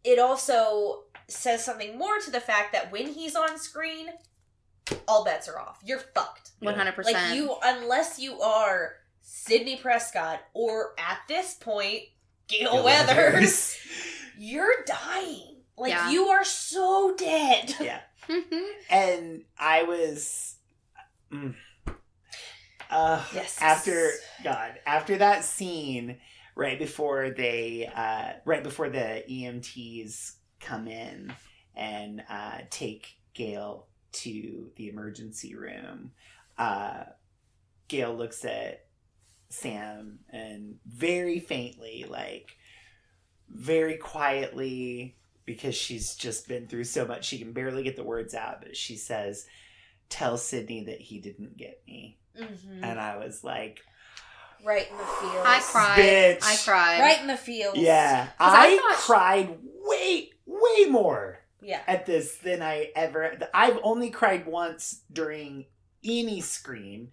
[0.03, 4.07] it also says something more to the fact that when he's on screen,
[5.07, 5.79] all bets are off.
[5.83, 6.51] You're fucked.
[6.59, 12.03] one hundred percent." Like you unless you are Sidney Prescott or at this point
[12.47, 13.77] Gale Gale Weathers, Weathers.
[14.37, 15.57] you're dying.
[15.77, 16.09] Like Yeah.
[16.11, 17.75] you are so dead.
[17.79, 18.01] yeah.
[18.89, 20.55] And I was.
[21.31, 21.55] Mm,
[22.89, 23.57] uh, Yes.
[23.61, 24.09] After
[24.43, 26.17] God, after that scene,
[26.55, 31.33] right before they, uh, right before the EMTs come in
[31.75, 36.11] and uh, take Gale to the emergency room,
[36.57, 37.05] uh,
[37.87, 38.85] Gale looks at
[39.53, 42.57] Sam and very faintly, like
[43.49, 45.15] very quietly,
[45.45, 48.77] because she's just been through so much, she can barely get the words out, but
[48.77, 49.45] she says,
[50.09, 52.17] Tell Sidney that he didn't get me.
[52.37, 52.79] Mhm.
[52.83, 53.81] And I was like,
[54.63, 55.43] right in the field.
[55.45, 55.99] I cried.
[55.99, 56.43] Bitch.
[56.43, 56.99] I cried.
[57.01, 57.77] Right in the field.
[57.77, 58.27] Yeah.
[58.39, 61.81] I I, thought- cried way, way more Yeah.
[61.87, 63.37] at this than I ever.
[63.53, 65.65] I've only cried once during
[66.03, 67.11] any Scream,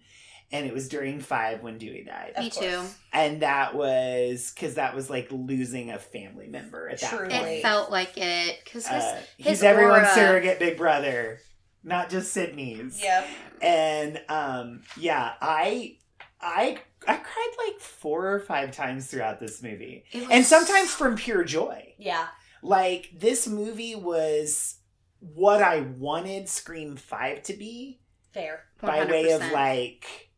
[0.51, 2.33] and it was during five when Dewey died.
[2.39, 2.81] Me too.
[3.13, 7.29] And that was because that was like losing a family member at that Truly.
[7.29, 7.47] point.
[7.47, 11.39] It felt like it because his Uh, his he's everyone's surrogate big brother,
[11.83, 13.01] not just Sidney's.
[13.01, 13.27] Yep.
[13.61, 15.97] And um, yeah, I,
[16.41, 21.43] I, I cried like four or five times throughout this movie, and sometimes from pure
[21.43, 21.93] joy.
[21.97, 22.27] Yeah.
[22.61, 24.75] Like this movie was
[25.19, 27.99] what I wanted Scream Five to be
[28.33, 28.63] Fair.
[28.81, 30.28] by way of like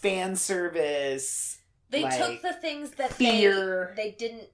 [0.00, 1.58] fan service.
[1.90, 3.92] They Like, took the things that fear.
[3.96, 4.48] they they didn't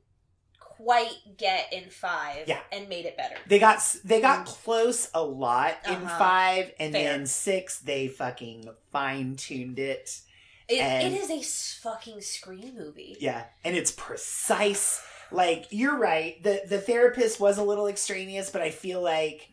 [0.59, 2.61] quite get in five Yeah.
[2.73, 3.37] and made it better.
[3.47, 6.19] They got they got close a lot in Uh-huh.
[6.19, 7.13] five, and Fair.
[7.13, 10.21] then six they fucking fine tuned it.
[10.69, 11.43] It, And- it is a
[11.83, 13.17] fucking scream movie.
[13.21, 15.03] Yeah, and it's precise.
[15.31, 16.43] Like you're right.
[16.43, 19.49] The the therapist was a little extraneous, but I feel like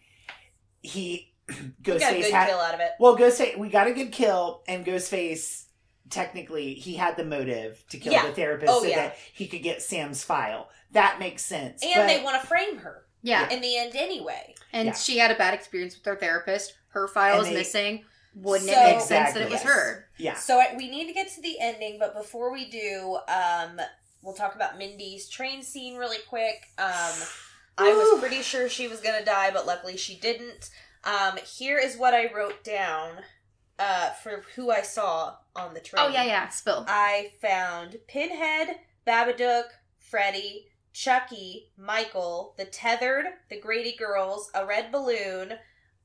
[0.81, 2.91] he We got a Ghostface good had kill out of it.
[2.99, 3.57] well Ghostface.
[3.57, 5.65] We got a good kill, and Ghostface
[6.11, 8.27] technically he had the motive to kill Yeah.
[8.27, 8.95] the therapist Oh, so yeah.
[9.07, 10.69] that he could get Sam's file.
[10.91, 11.81] That makes sense.
[11.83, 13.49] And but- they want to frame her yeah.
[13.49, 14.55] in the end anyway.
[14.73, 14.93] And Yeah.
[14.93, 16.73] she had a bad experience with her therapist.
[16.89, 18.05] Her file And is they- missing.
[18.33, 19.63] Wouldn't So- it make sense that it was yes.
[19.63, 20.09] her?
[20.17, 23.81] yeah, So I, we need to get to the ending, but before we do, um,
[24.21, 26.67] we'll talk about Mindy's train scene really quick.
[26.77, 27.11] Um,
[27.77, 30.69] I was pretty sure she was gonna die, but luckily she didn't.
[31.03, 33.23] Um, here is what I wrote down
[33.81, 36.05] uh, for who I saw on the train.
[36.05, 36.47] Oh yeah, yeah.
[36.49, 36.85] Spill.
[36.87, 38.77] I found Pinhead,
[39.07, 39.63] Babadook,
[39.97, 45.53] Freddy, Chucky, Michael, the Tethered, the Grady Girls, a Red Balloon,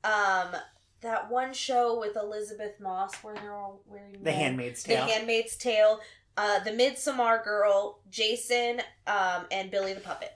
[0.03, 0.55] um,
[1.01, 4.35] that one show with Elisabeth Moss where they're all wearing the red.
[4.35, 5.99] Handmaid's The Handmaid's Tale,
[6.35, 10.31] uh, the Midsommar Girl, Jason, um, and Billy the Puppet.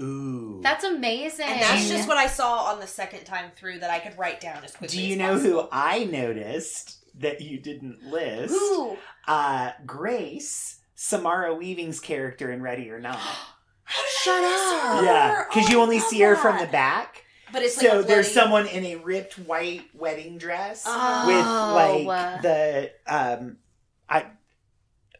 [0.00, 1.46] Ooh, That's amazing.
[1.46, 4.40] And that's just what I saw on the second time through that I could write
[4.40, 5.62] down as quickly Do you as know possible.
[5.62, 8.54] who I noticed that you didn't list?
[8.54, 8.96] Who?
[9.28, 13.18] Uh, Grace, Samara Weaving's character in Ready or Not.
[14.22, 15.04] Shut up.
[15.04, 17.24] Yeah, because Oh, you only see her from the back.
[17.52, 21.26] But it's like So a there's someone in a ripped white wedding dress Uh-huh.
[21.26, 22.04] with Oh.
[22.06, 23.56] like the um,
[24.08, 24.26] I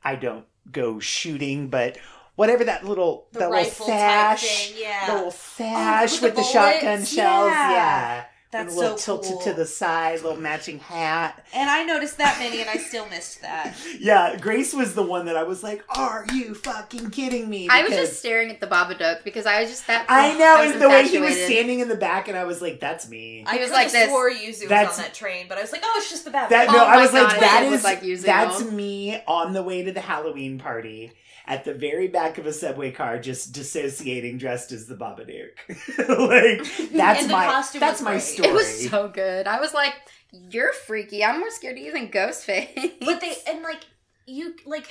[0.05, 1.99] I don't go shooting, but
[2.41, 4.83] whatever that little the that little rifle type sash, thing.
[4.83, 5.07] Yeah.
[5.07, 7.71] the little oh, sash with with, the the, shotgun shells, Yeah.
[7.71, 8.25] yeah.
[8.51, 9.41] That's and a little so tilted cool.
[9.43, 11.47] to the side, little matching hat.
[11.55, 13.77] And I noticed that many, and I still missed that.
[14.01, 17.83] Yeah, Grace was the one that I was like, "Are you fucking kidding me?" I
[17.83, 20.07] was just staring at the Babadook because I was just that.
[20.09, 22.61] I know, was and the way he was standing in the back, and I was
[22.63, 24.09] like, "That's me." I was coulda like this.
[24.09, 26.51] swore Yuzu was on that train, but I was like, oh, it's just the bad
[26.51, 28.23] That no, Oh I was like, God, that it was like Yuzu.
[28.23, 31.13] that's me on the way to the Halloween party
[31.51, 35.51] at the very back of a subway car, just dissociating, dressed as the Babadook.
[35.99, 38.23] like that's my costume that's my great.
[38.23, 38.49] story.
[38.49, 39.49] It was so good.
[39.49, 39.95] I was like,
[40.31, 41.25] "You're freaky.
[41.25, 43.83] I'm more scared of you than Ghostface." But they and like
[44.27, 44.87] you like,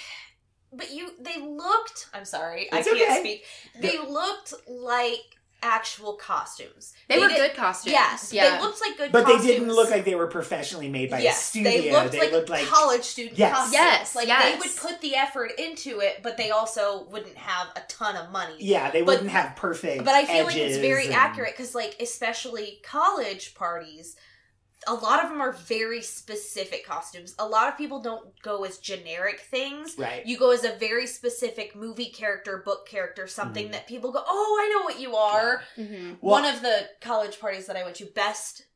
[0.73, 2.09] but you they looked.
[2.13, 3.19] I'm sorry, It's I can't okay.
[3.21, 3.45] speak.
[3.81, 6.93] They looked like actual costumes.
[7.07, 7.91] they, were did- good costumes.
[7.93, 8.57] Yes, yeah.
[8.57, 9.11] they looked like good.
[9.11, 9.45] but costumes.
[9.45, 12.07] they didn't look like they were professionally made by a studio.
[12.07, 13.53] they looked like college student Yes.
[13.55, 13.73] costumes.
[13.73, 14.53] Yes, like yes.
[14.53, 18.31] they would put the effort into it, but they also wouldn't have a ton of
[18.31, 18.55] money.
[18.59, 20.05] yeah, they But- wouldn't have perfect.
[20.05, 24.15] But I feel like it's very and- accurate because, like, especially college parties,
[24.87, 27.35] a lot of them are very specific costumes.
[27.37, 29.97] A lot of people don't go as generic things.
[29.97, 30.25] Right.
[30.25, 33.71] You go as a very specific movie character, book character, something Mhm.
[33.73, 36.17] that people go, "Oh, I know what you are." Mhm.
[36.21, 38.67] Well- One of the college parties that I went to, best,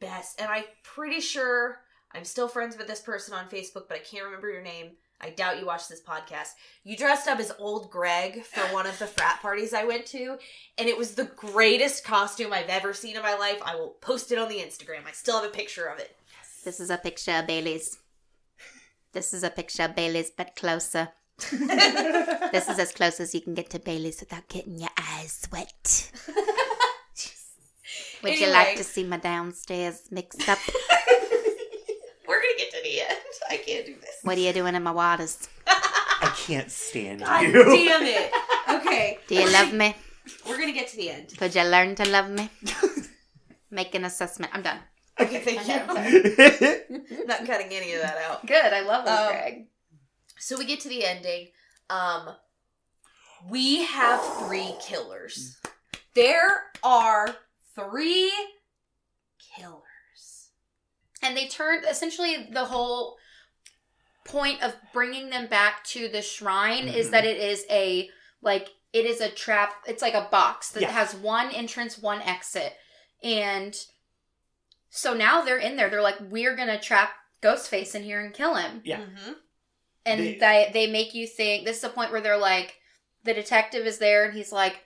[0.00, 1.80] best, and I'm pretty sure
[2.12, 4.96] I'm still friends with this person on Facebook, but I can't remember your name.
[5.20, 6.50] I doubt you watch this podcast.
[6.82, 10.38] You dressed up as old Greg for one of the frat parties I went to,
[10.76, 13.60] and it was the greatest costume I've ever seen in my life.
[13.64, 15.06] I will post it on the Instagram.
[15.06, 16.16] I still have a picture of it.
[16.64, 17.98] This is a picture of Bailey's.
[19.12, 21.10] This is a picture of Bailey's, but closer.
[22.54, 26.12] This is as close as you can get to Bailey's without getting your eyes wet.
[28.22, 30.58] Would you like to see my downstairs mixed up?
[32.28, 33.18] We're gonna get to the end.
[33.54, 34.16] I can't do this.
[34.22, 35.48] What are you doing in my waters?
[35.66, 37.52] I can't stand God you.
[37.64, 38.32] damn it.
[38.68, 39.18] Okay.
[39.28, 39.94] Do you love me?
[40.48, 41.34] We're gonna get to the end.
[41.36, 42.48] Could you learn to love me?
[43.70, 44.50] Make an assessment.
[44.54, 44.78] I'm done.
[45.20, 47.26] Okay, thank you.
[47.26, 48.46] Not cutting any of that out.
[48.46, 48.72] Good.
[48.72, 49.66] I love Um, Greg.
[50.38, 51.48] So we get to the ending.
[51.90, 52.30] Um
[53.50, 55.56] we have three killers.
[56.14, 57.36] There are
[57.74, 58.32] three
[59.56, 60.50] killers.
[61.22, 63.16] And they turned essentially the whole
[64.24, 67.10] point of bringing them back to the shrine is Mhm.
[67.12, 68.10] that it is a
[68.40, 69.82] like it is a trap.
[69.86, 70.90] It's like a box that Yeah.
[70.92, 72.76] has one entrance, one exit,
[73.22, 73.74] and
[74.90, 75.90] so now they're in there.
[75.90, 78.80] They're like, we're gonna trap Ghostface in here and kill him.
[78.84, 78.98] Yeah.
[79.00, 79.32] Mm-hmm.
[80.06, 82.78] and They- they they make you think this is a point where they're like
[83.22, 84.84] the detective is there and he's like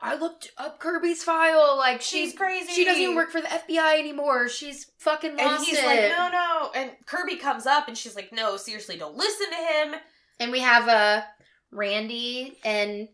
[0.00, 2.72] i looked up kirby's file like She's she crazy.
[2.72, 6.28] she doesn't even work for the fbi anymore she's fucking And he's it like, no,
[6.30, 6.70] no.
[6.74, 9.94] And Kirby comes up and she's like, no, seriously, don't listen to him.
[10.40, 11.22] and we have uh
[11.70, 13.08] randy and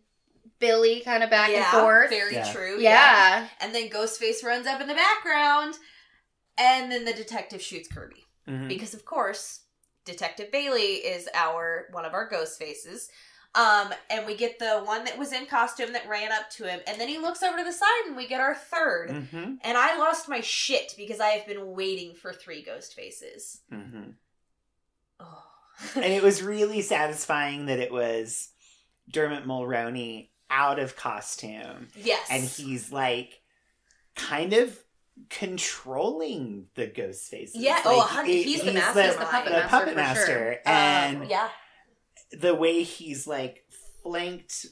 [0.59, 2.53] billy kind of back and forth Very Yeah.
[2.53, 2.79] true.
[2.81, 3.49] yeah.
[3.61, 5.75] And then Ghostface runs up in the background,
[6.59, 8.25] and then the detective shoots Kirby.
[8.49, 8.69] Mhm.
[8.69, 9.61] because of course
[10.05, 13.09] detective bailey is our one of our ghost faces
[13.55, 16.81] um and we get the one that was in costume that ran up to him
[16.87, 19.59] and then he looks over to the side and we get our 3rd Mhm.
[19.63, 24.15] and i lost my shit because i have been waiting for three ghost faces Mhm.
[25.21, 25.45] oh.
[25.97, 28.49] and it was really satisfying that it was
[29.11, 33.41] Dermot Mulroney out of costume, yes and he's like
[34.15, 34.79] kind of
[35.29, 37.55] controlling the ghost faces.
[37.57, 39.13] Yeah, Like, oh, a hun- he's the The, mastermind.
[39.19, 40.57] The puppet the master, puppet master, sure.
[40.67, 41.49] and um, yeah
[42.39, 43.65] the way he's like
[44.03, 44.67] flanked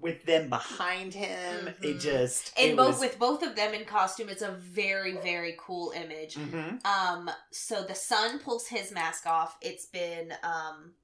[0.00, 2.00] with them behind him, it Mhm.
[2.00, 5.56] just and it both was, with both of them in costume it's a very very
[5.58, 6.84] cool image Mhm.
[6.86, 10.94] um so the son pulls his mask off it's been um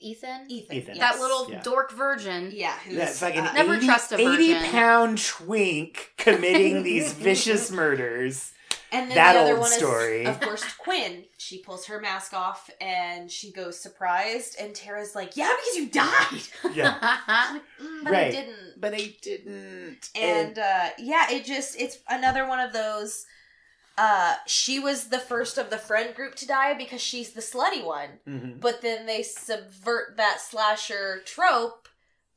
[0.00, 0.94] ethan ethan, Ethan.
[0.96, 1.14] yes.
[1.14, 1.60] that little Yeah.
[1.62, 4.70] dork virgin yeah who's Yeah, like an uh, Never 80, trust a 80 virgin.
[4.72, 8.52] pound twink committing these vicious murders.
[8.92, 10.22] And then That the other old one story.
[10.22, 11.24] is, of course, Quinn.
[11.38, 15.88] She pulls her mask off and she goes surprised, and Tara's like, "Yeah, because you
[15.88, 17.18] died." Yeah.
[17.80, 18.80] "Mm, but I didn't.
[18.80, 20.10] But I didn't.
[20.14, 23.26] And uh, yeah, it just it's another one of those.
[23.98, 27.84] Uh, she was the first of the friend group to die because she's the slutty
[27.84, 28.08] one.
[28.26, 28.60] Mhm.
[28.60, 31.86] But then they subvert that slasher trope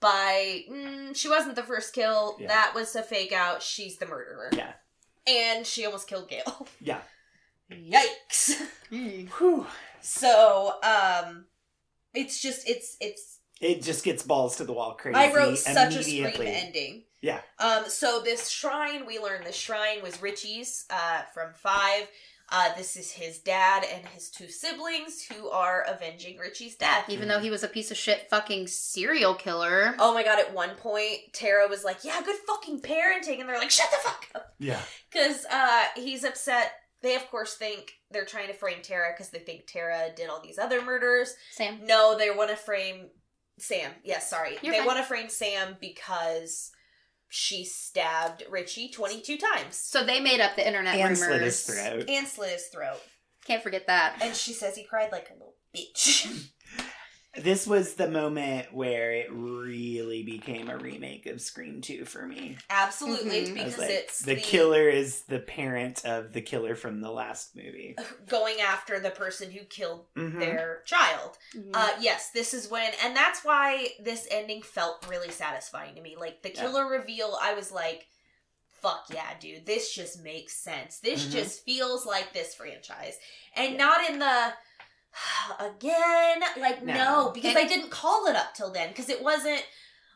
[0.01, 2.35] by mm, she wasn't the first kill.
[2.39, 2.47] Yeah.
[2.49, 3.63] That was a fake out.
[3.63, 4.49] She's the murderer.
[4.53, 4.73] Yeah.
[5.27, 6.67] And she almost killed Gale.
[6.81, 6.99] Yeah.
[7.71, 8.59] Yikes.
[8.89, 9.65] Whew.
[10.01, 11.45] So, um
[12.13, 15.15] it's just it's it's It just gets balls to the wall crazy.
[15.17, 17.03] I wrote such a scream ending.
[17.21, 17.39] Yeah.
[17.59, 22.07] Um so this shrine, we learned this shrine was Richie's uh from 5.
[22.55, 27.09] Uh, this is his dad and his two siblings who are avenging Richie's death.
[27.09, 29.95] Even though he was a piece of shit fucking serial killer.
[29.97, 33.39] Oh my god, at one point, Tara was like, Yeah, good fucking parenting.
[33.39, 34.53] And they're like, Shut the fuck up.
[34.59, 34.79] Yeah.
[35.11, 36.73] Because uh, he's upset.
[37.01, 40.39] They, of course, think they're trying to frame Tara because they think Tara did all
[40.39, 41.33] these other murders.
[41.53, 41.79] Sam.
[41.85, 43.07] No, they want to frame
[43.57, 43.91] Sam.
[44.03, 44.57] Yes, sorry.
[44.61, 46.71] You're they want to frame Sam because
[47.35, 51.19] she stabbed Richie 22 times So they made up the internet And rumors.
[51.25, 52.05] slit his throat.
[52.07, 52.99] and slit his throat.
[53.45, 54.19] Can't forget that.
[54.21, 56.47] And she says he cried like a little bitch.
[57.35, 62.57] This was the moment where it really became a remake of Scream 2 for me.
[62.69, 63.53] Absolutely, Mhm.
[63.55, 67.95] Because like, it's the, killer is the parent of the killer from the last movie.
[68.27, 70.39] going after the person who killed Mhm.
[70.39, 71.37] their child.
[71.55, 71.71] Mhm.
[71.73, 76.15] Uh, yes, this is when, and that's why this ending felt really satisfying to me.
[76.15, 76.61] Like the Yeah.
[76.61, 78.05] killer reveal, I was like,
[78.69, 79.65] "Fuck yeah, dude!
[79.65, 80.99] This just makes sense.
[80.99, 81.31] This Mhm.
[81.31, 83.17] just feels like this franchise,
[83.55, 84.53] and not in the
[85.59, 87.31] again, like no, No.
[87.33, 89.63] because And- I didn't call it up till then because it wasn't."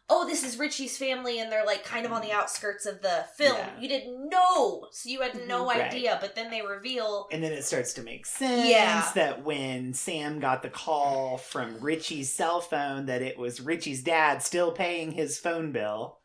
[0.09, 3.25] Oh, this is Richie's family, and they're like kind of on the outskirts of the
[3.35, 3.57] film.
[3.57, 3.69] Yeah.
[3.77, 5.67] You didn't know, so you had no Mhm.
[5.67, 5.81] Right.
[5.81, 6.17] idea.
[6.21, 9.11] But then they reveal, And then it starts to make sense Yeah.
[9.15, 14.41] that when Sam got the call from Richie's cell phone that it was Richie's dad
[14.41, 16.19] still paying his phone bill.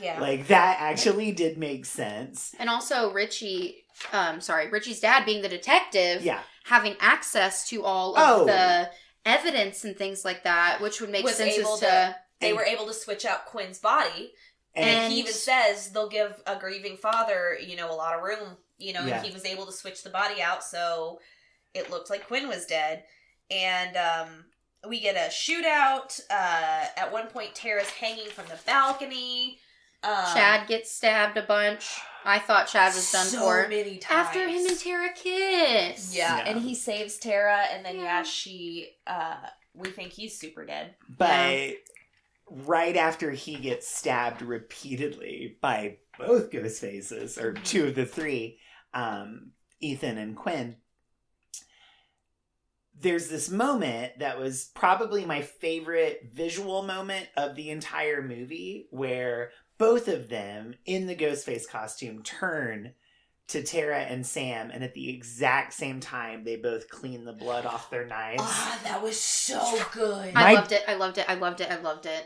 [0.00, 2.54] yeah, Like that actually did make sense.
[2.60, 6.40] And also Richie, um, sorry, Richie's dad being the detective, Yeah.
[6.64, 8.44] Having access to all of Oh.
[8.46, 8.90] the
[9.24, 12.16] evidence and things like that, which would make Was sense able as to- to.
[12.40, 14.34] they were able to switch out Quinn's body.
[14.74, 18.22] And, And- he even says they'll give a grieving father, you know, a lot of
[18.22, 18.58] room.
[18.76, 19.18] You know, Yeah.
[19.18, 21.20] and he was able to switch the body out so
[21.74, 23.04] it looked like Quinn was dead.
[23.50, 24.46] And um
[24.86, 26.18] we get a shootout.
[26.28, 29.60] Uh at one point Tara's hanging from the balcony.
[30.04, 31.98] Um, Chad gets stabbed a bunch.
[32.26, 33.66] I thought Chad was done so for.
[33.68, 34.26] many times.
[34.28, 36.14] After him and Tara kiss.
[36.16, 36.44] Yeah, Yeah.
[36.46, 38.22] and he saves Tara and then yeah, Yeah.
[38.22, 39.36] she uh
[39.74, 40.94] we think he's super dead.
[41.08, 41.74] but
[42.48, 47.64] right after he gets stabbed repeatedly by both ghost faces, or Mhm.
[47.64, 48.60] two of the three,
[48.92, 50.76] um, Ethan and Quinn,
[53.00, 59.50] there's this moment that was probably my favorite visual moment of the entire movie where
[59.84, 62.94] both of them in the Ghostface costume turn
[63.48, 67.66] to Tara and Sam, and at the exact same time, they both clean the blood
[67.66, 68.42] off their knives.
[68.42, 69.60] Ah, that was so
[69.92, 70.28] good.
[70.34, 70.82] I My- loved it.
[70.88, 71.26] I loved it.
[71.28, 71.70] I loved it.
[71.70, 72.24] I loved it.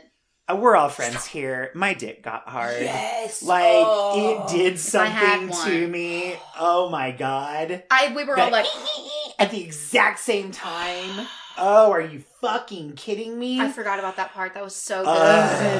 [0.49, 1.71] Uh, we're all friends here.
[1.75, 2.81] My dick got hard.
[2.81, 3.43] Yes.
[3.43, 4.45] Like Oh.
[4.47, 6.37] it did something to me.
[6.57, 7.83] Oh my god.
[7.91, 8.65] I we were all like,
[9.39, 11.27] At the exact same time.
[11.57, 13.59] Oh, are you fucking kidding me?
[13.59, 14.53] I forgot about that part.
[14.53, 15.09] That was so good.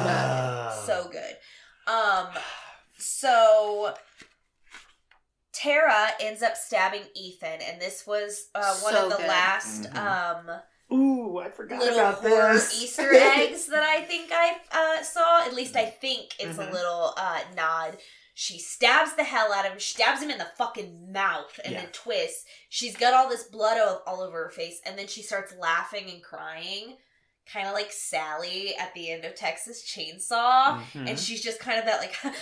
[0.04, 0.86] Ugh.
[0.86, 1.36] so good.
[1.90, 2.28] Um,
[2.98, 3.94] so
[5.52, 9.26] Tara ends up stabbing Ethan, and this was uh, one So of the good.
[9.28, 9.96] last Mhm.
[9.96, 10.60] um,
[10.92, 12.82] Ooh, I forgot little about horror this.
[12.82, 15.42] Easter eggs that I think I uh, saw.
[15.44, 16.68] At least I think it's Mhm.
[16.68, 17.98] a little uh, nod.
[18.34, 19.78] She stabs the hell out of him.
[19.78, 21.82] She stabs him in the fucking mouth and Yeah.
[21.82, 22.44] then twists.
[22.70, 26.08] She's got all this blood all, all over her face, and then she starts laughing
[26.08, 26.96] and crying,
[27.52, 31.08] kind of like Sally at the end of Texas Chainsaw Mhm.
[31.08, 32.14] and she's just kind of that like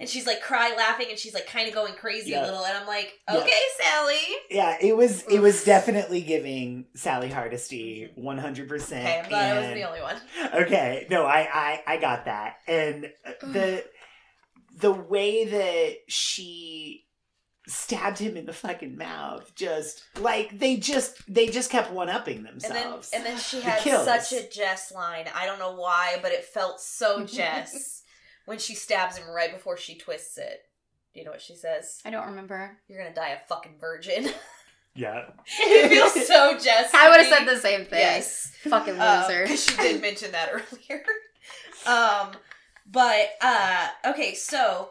[0.00, 2.76] and she's like cry laughing and she's like kind of going crazy a little and
[2.76, 4.18] i'm like okay sally.
[4.50, 9.06] Yeah, it was it was definitely giving Sally Hardesty one hundred percent.
[9.06, 10.16] okay i'm glad i wasn't the only one.
[10.54, 13.10] Okay, no, I, I I got that, and
[13.42, 13.84] the
[14.78, 17.05] the way that she
[17.68, 22.38] stabbed him in the fucking mouth, just like they just they just kept one upping
[22.46, 23.10] and then themselves.
[23.12, 24.04] and then she The had kills.
[24.04, 28.02] such a jess line i don't know why but it felt so jess
[28.44, 30.60] when she stabs him right before she twists it
[31.12, 32.78] do you know what she says I don't remember.
[32.88, 34.28] you're gonna die a fucking virgin
[34.94, 35.30] yeah,
[35.60, 37.98] it feels so jess I would have said the same thing.
[37.98, 39.46] yes Fucking Um, loser.
[39.46, 41.02] 'cause she did mention that earlier.
[41.86, 42.30] um,
[42.90, 44.90] but uh, okay, so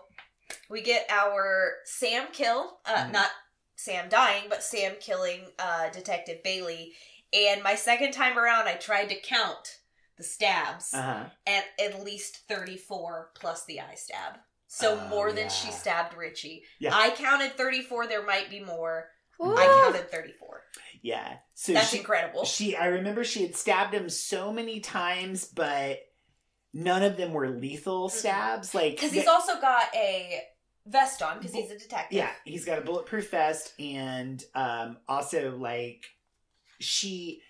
[0.69, 3.11] we get our Sam kill, uh, Mhm.
[3.11, 3.31] not
[3.76, 6.93] Sam dying, but Sam killing uh, Detective Bailey.
[7.34, 9.80] And my second time around, I tried to count
[10.17, 11.26] the stabs, uh huh.
[11.45, 14.38] and at least thirty-four plus the eye stab.
[14.67, 16.63] So Oh, more than she stabbed Richie.
[16.80, 16.95] Yeah.
[16.95, 18.07] I counted thirty-four.
[18.07, 19.09] There might be more.
[19.43, 19.55] Ooh.
[19.57, 20.63] I counted thirty-four.
[21.01, 21.38] Yeah.
[21.53, 22.45] So That's she, incredible.
[22.45, 25.99] she, I remember she had stabbed him so many times, but
[26.76, 28.76] none of them were lethal stabs.
[28.76, 30.41] Like Because he's also got a
[30.85, 32.15] vest on because he's a detective.
[32.18, 36.06] Yeah, he's got a bulletproof vest, and um, also like
[36.80, 37.41] she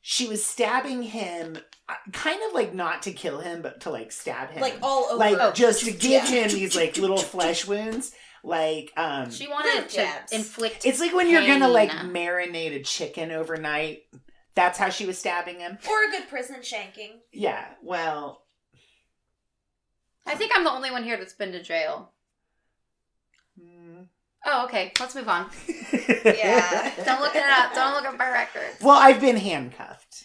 [0.00, 1.56] she was stabbing him,
[1.88, 5.04] uh, kind of like not to kill him, but to like stab him, Like all
[5.04, 5.16] over.
[5.16, 6.42] like Oh, just to give yeah.
[6.42, 8.12] him these like little flesh wounds.
[8.44, 10.32] Like, um, She wanted to jabs.
[10.32, 10.84] inflict.
[10.84, 14.02] it's like when you're gonna like marinate a chicken overnight.
[14.54, 15.78] That's how she was stabbing him.
[15.88, 17.12] Or a good prison shanking.
[17.32, 17.64] Yeah.
[17.82, 18.41] Well,
[20.26, 22.12] I think I'm the only one here that's been to jail.
[23.60, 24.06] mm.
[24.44, 24.92] Oh, okay.
[24.98, 25.46] Let's move on.
[26.24, 26.90] Yeah.
[27.04, 27.74] Don't look it up.
[27.74, 28.80] Don't look up my records.
[28.80, 30.24] Well, I've been handcuffed.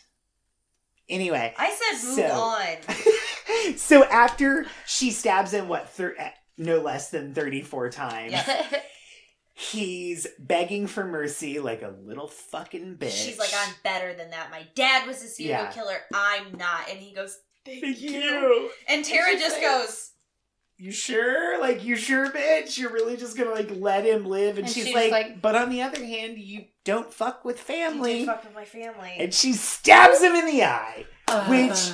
[1.09, 3.75] Anyway, I said move So- on.
[3.77, 8.67] so after she stabs him, what, thir- eh, no less than 34 times, Yeah.
[9.53, 13.11] he's begging for mercy like a little fucking bitch.
[13.25, 14.51] She's like, I'm better than that.
[14.51, 15.71] My dad was a serial Yeah.
[15.71, 15.97] killer.
[16.13, 16.89] I'm not.
[16.89, 17.37] And he goes,
[17.67, 18.11] Thank, Thank you.
[18.11, 18.69] you.
[18.87, 20.11] And Tara just say- goes,
[20.77, 21.59] You sure?
[21.59, 22.77] Like, you sure, bitch?
[22.77, 24.57] You're really just gonna, like, let him live?
[24.57, 27.59] And, And she's, she's like, like- but on the other hand, you don't fuck with
[27.59, 28.19] family.
[28.19, 29.15] did fuck with my family.
[29.19, 31.05] and she stabs him in the eye.
[31.27, 31.91] Uh, Which-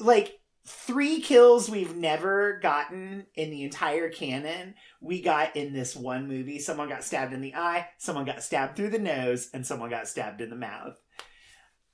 [0.00, 6.28] like three kills we've never gotten in the entire canon we got in this one
[6.28, 9.90] movie someone got stabbed in the eye someone got stabbed through the nose and someone
[9.90, 10.96] got stabbed in the mouth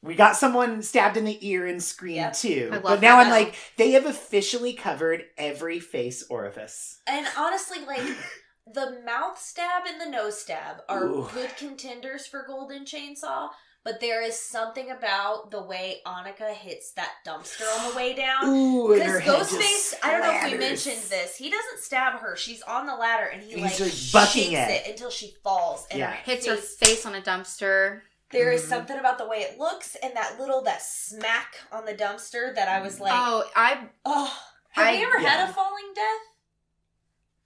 [0.03, 2.33] we got someone stabbed in the ear in scream Yep.
[2.35, 7.79] too but now that i'm like they have officially covered every face orifice and honestly,
[7.87, 8.03] like,
[8.75, 11.29] the mouth stab and the nose stab are Ooh.
[11.33, 13.49] good contenders for Golden Chainsaw.
[13.85, 18.47] But there is something about the way Anika hits that dumpster on the way down.
[18.49, 21.37] Ooh, Because Ghostface, I don't know if we mentioned this.
[21.37, 22.37] He doesn't stab her.
[22.37, 24.87] She's on the ladder and he He's like just bucking shakes it.
[24.87, 24.91] it.
[24.91, 25.87] until she falls.
[25.91, 26.11] And Yeah.
[26.11, 28.03] her hits her face- face on a dumpster.
[28.31, 28.69] There is Mhm.
[28.69, 32.69] something about the way it looks and that little that smack on the dumpster that
[32.69, 34.39] I was like, oh, I oh,
[34.77, 35.29] I have I- you ever yeah.
[35.31, 36.21] had a falling death?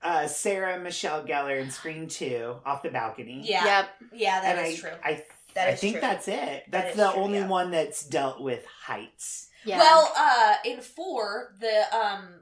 [0.05, 3.89] uh, sarah michelle gellar in scream 2 off the balcony Yeah, yep.
[4.13, 4.99] yeah, that and is I, true.
[5.05, 6.01] I, That I is think true.
[6.01, 6.65] that's it.
[6.71, 7.47] That's is the true, only yeah.
[7.47, 9.49] one that's dealt with heights.
[9.65, 9.79] Yeah.
[9.79, 12.42] Well, uh, in four, the um,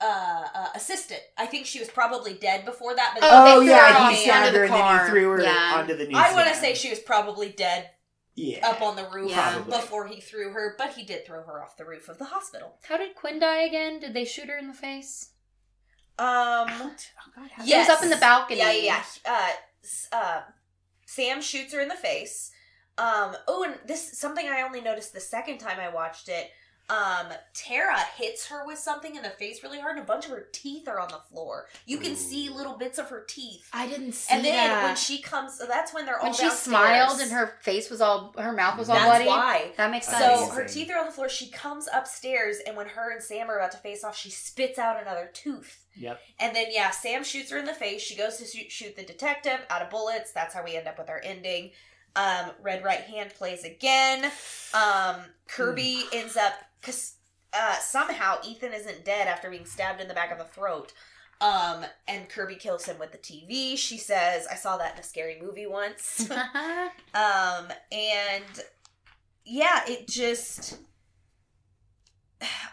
[0.00, 3.14] uh, uh, assistant, I think she was probably dead before that.
[3.18, 5.42] But Oh, they threw yeah, her he on- stabbed her and then he threw her
[5.42, 5.72] Yeah.
[5.76, 6.16] onto the news.
[6.16, 7.90] I want to say she was probably dead
[8.34, 8.66] yeah.
[8.68, 9.58] up on the roof Yeah.
[9.60, 12.76] Before he threw her, but he did throw her off the roof of the hospital.
[12.88, 14.00] How did Quinn die again?
[14.00, 15.30] Did they shoot her in the face?
[16.18, 16.26] Um,
[16.68, 16.92] Oh,
[17.36, 18.58] God, how- She was up in the balcony.
[18.58, 19.48] Yeah, yeah, yeah.
[20.12, 20.40] Uh, uh,
[21.06, 22.50] Sam shoots her in the face.
[22.98, 26.50] Um, oh, and this something I only noticed the second time I watched it.
[26.90, 30.32] Um, Tara hits her with something in the face really hard, and a bunch of
[30.32, 31.66] her teeth are on the floor.
[31.86, 32.16] You can Ooh.
[32.16, 33.68] see little bits of her teeth.
[33.72, 34.84] I didn't see And then that.
[34.84, 36.62] when she comes, so that's when they're all when she downstairs.
[36.64, 39.26] smiled and her face was all, her mouth was all That's bloody.
[39.26, 39.70] why.
[39.76, 40.24] That makes sense.
[40.24, 40.50] Amazing.
[40.56, 41.28] her teeth are on the floor.
[41.28, 44.78] She comes upstairs, and when her and Sam are about to face off, she spits
[44.78, 45.84] out another tooth.
[45.94, 46.20] Yep.
[46.40, 48.02] And then yeah, Sam shoots her in the face.
[48.02, 50.32] She goes to shoot, shoot the detective out of bullets.
[50.32, 51.70] That's how we end up with our ending.
[52.16, 54.30] Um, Red Right Hand plays again.
[54.74, 57.14] Um, Kirby ends up because
[57.52, 60.92] uh, somehow Ethan isn't dead after being stabbed in the back of the throat.
[61.40, 63.76] Um, and Kirby kills him with the TV.
[63.76, 66.28] She says, "I saw that in a scary movie once."
[67.14, 68.44] um, and
[69.44, 70.78] yeah, it just.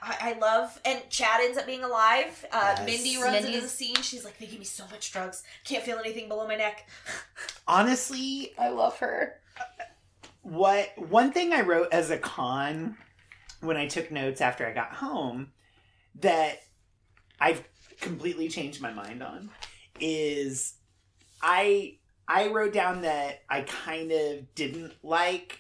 [0.01, 2.45] I, I love and Chad ends up being alive.
[2.51, 2.85] Uh, Yes.
[2.85, 3.95] Mindy runs into the scene.
[3.95, 5.43] She's like, "They give me so much drugs.
[5.63, 6.88] Can't feel anything below my neck."
[7.67, 9.39] Honestly, I love her.
[10.41, 12.97] what one thing I wrote as a con
[13.61, 15.51] when I took notes after I got home
[16.19, 16.59] that
[17.39, 17.63] I've
[18.01, 19.49] completely changed my mind on
[19.99, 20.75] is
[21.41, 21.97] I
[22.27, 25.59] I wrote down that I kind of didn't like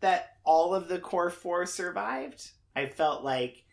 [0.00, 2.50] that all of the core four survived.
[2.74, 3.64] I felt like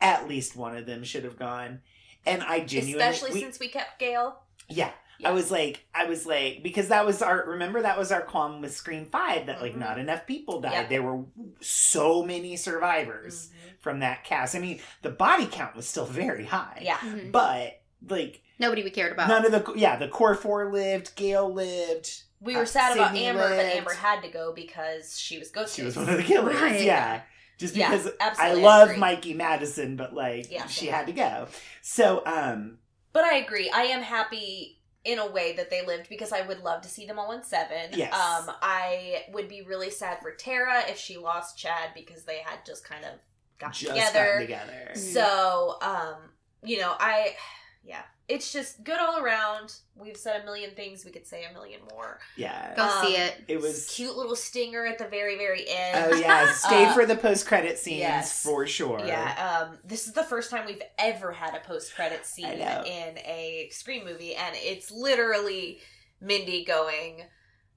[0.00, 1.80] at least one of them should have gone.
[2.26, 4.36] And I genuinely Especially we- since we kept Gale.
[4.68, 4.92] yeah.
[5.18, 5.28] Yeah.
[5.28, 8.60] I was like, I was like, because that was our, remember that was our qualm
[8.60, 9.78] with Scream 5 that like Mhm.
[9.78, 10.72] not enough people died.
[10.72, 10.88] Yep.
[10.88, 11.24] There were
[11.60, 14.54] so many survivors from that cast.
[14.54, 16.80] I mean, the body count was still very high.
[16.82, 16.98] Yeah.
[16.98, 17.30] Mhm.
[17.32, 19.28] But like Nobody we cared about.
[19.28, 22.22] none of the, yeah, the core four lived, Gale lived.
[22.40, 23.66] We were Uh, sad about Sidney Amber, but.
[23.66, 25.74] Amber had to go because she was Ghostface.
[25.76, 26.60] She was one of the killers.
[26.60, 26.80] Right.
[26.82, 27.22] Yeah.
[27.58, 28.98] Just Yeah, because I love agree.
[29.00, 30.94] Mikey Madison, but like Yeah, she same.
[30.94, 31.46] had to go.
[31.82, 32.78] So, um,
[33.12, 33.70] But I agree.
[33.70, 37.06] I am happy in a way that they lived because I would love to see
[37.06, 37.90] them all in seven.
[37.92, 38.14] Yes.
[38.14, 42.64] Um, I would be really sad for Tara if she lost Chad because they had
[42.64, 43.12] just kind of
[43.58, 44.24] got just together.
[44.24, 44.90] gotten together.
[44.94, 46.16] So, um,
[46.62, 47.34] you know, I,
[47.84, 49.74] yeah, it's just good all around.
[49.96, 51.04] We've said a million things.
[51.04, 52.18] We could say a million more.
[52.36, 52.74] Yeah.
[52.76, 53.34] Go see Um, it.
[53.48, 56.12] It was Cute little stinger at the very, very end.
[56.12, 58.42] Oh yeah, stay Uh, for the post credit scenes yes.
[58.42, 59.00] for sure.
[59.04, 63.18] Yeah, um, this is the first time we've ever had a post credit scene in
[63.18, 65.80] a Scream movie, and it's literally
[66.20, 67.22] Mindy going,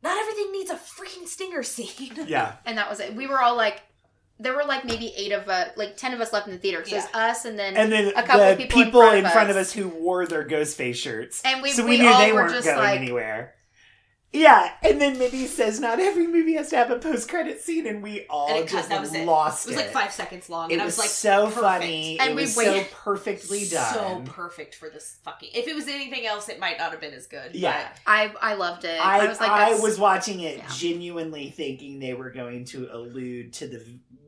[0.03, 2.55] "Not everything needs a freaking stinger scene." Yeah.
[2.65, 3.13] And that was it.
[3.15, 3.81] We were all like,
[4.39, 6.83] there were like maybe eight of us, like ten of us left in the theater.
[6.85, 9.25] So it was us and then And then a couple the of people, people, in
[9.27, 9.71] front, of, us.
[9.71, 11.41] who wore their ghost face shirts.
[11.45, 13.53] And we- so we, we knew all they were weren't just going like- anywhere.
[14.33, 17.87] Yeah, and then Mindy says not every movie has to have a post credit scene,
[17.87, 19.25] and we all And it cut- just that was it.
[19.25, 21.61] lost It was like five seconds long, It and I was, was like, so perfect.
[21.61, 22.19] funny.
[22.19, 25.51] And it we was so perfectly done, so perfect for this fucking.
[25.55, 27.55] If it was anything else, it might not have been as good.
[27.55, 27.87] Yeah.
[28.05, 28.99] I I loved it.
[28.99, 30.65] I, I was like, I was watching it yeah.
[30.75, 33.85] genuinely thinking they were going to allude to the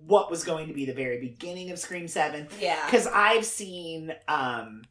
[0.08, 2.86] what was going to be the very beginning of Scream Seven yeah.
[2.86, 4.84] because I've seen um,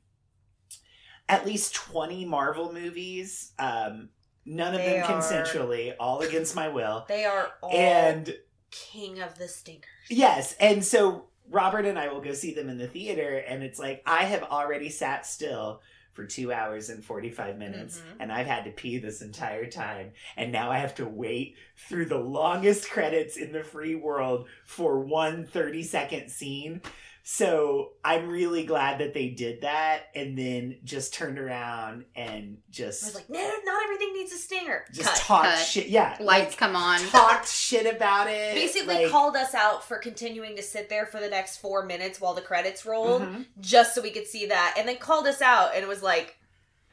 [1.28, 4.10] at least twenty Marvel movies, um,
[4.44, 8.34] none of They them are- consensually, all against my will, They are all and
[8.70, 9.88] king of the stinkers.
[10.10, 13.78] yes, and so Robert and I will go see them in the theater, and it's
[13.78, 15.80] like I have already sat still
[16.16, 18.16] for two hours and 45 minutes Mhm.
[18.20, 22.06] and I've had to pee this entire time and now I have to wait through
[22.06, 26.80] the longest credits in the free world for one 30 second scene.
[27.28, 32.70] So I'm really glad that they did that and then just turned around and I
[32.70, 34.84] just was like, no, not everything needs a stinger.
[34.92, 35.16] just Cut.
[35.18, 35.58] talked Cut.
[35.66, 35.88] shit.
[35.88, 36.16] Yeah.
[36.20, 37.00] lights like, come on.
[37.00, 38.54] talked shit about it.
[38.54, 42.20] Basically, like, called us out for continuing to sit there for the next four minutes
[42.20, 43.46] while the credits rolled, Mhm.
[43.58, 46.36] just so we could see that, and then called us out and was like,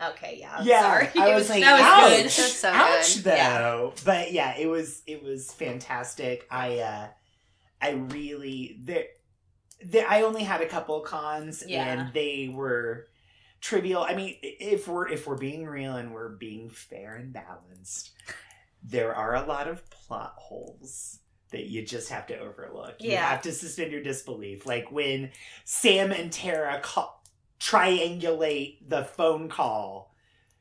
[0.02, 2.26] "Okay, yeah, I'm yeah, sorry." I It was like, that was ouch, good.
[2.26, 3.24] That was so ouch, good.
[3.24, 3.94] though.
[3.98, 4.02] Yeah.
[4.04, 6.48] But yeah, it was it was fantastic.
[6.50, 7.08] I uh
[7.80, 9.06] I really there,
[9.84, 11.86] there I only had a couple cons, Yeah.
[11.86, 13.08] and they were
[13.62, 14.04] trivial.
[14.04, 18.12] I mean, if we're if we're being real and we're being fair and balanced,
[18.84, 21.20] there are a lot of plot holes
[21.52, 22.96] that you just have to overlook.
[23.00, 24.66] You have to suspend your disbelief.
[24.66, 25.32] Like when
[25.66, 27.14] Sam and Tara ca-
[27.60, 30.12] triangulate the phone call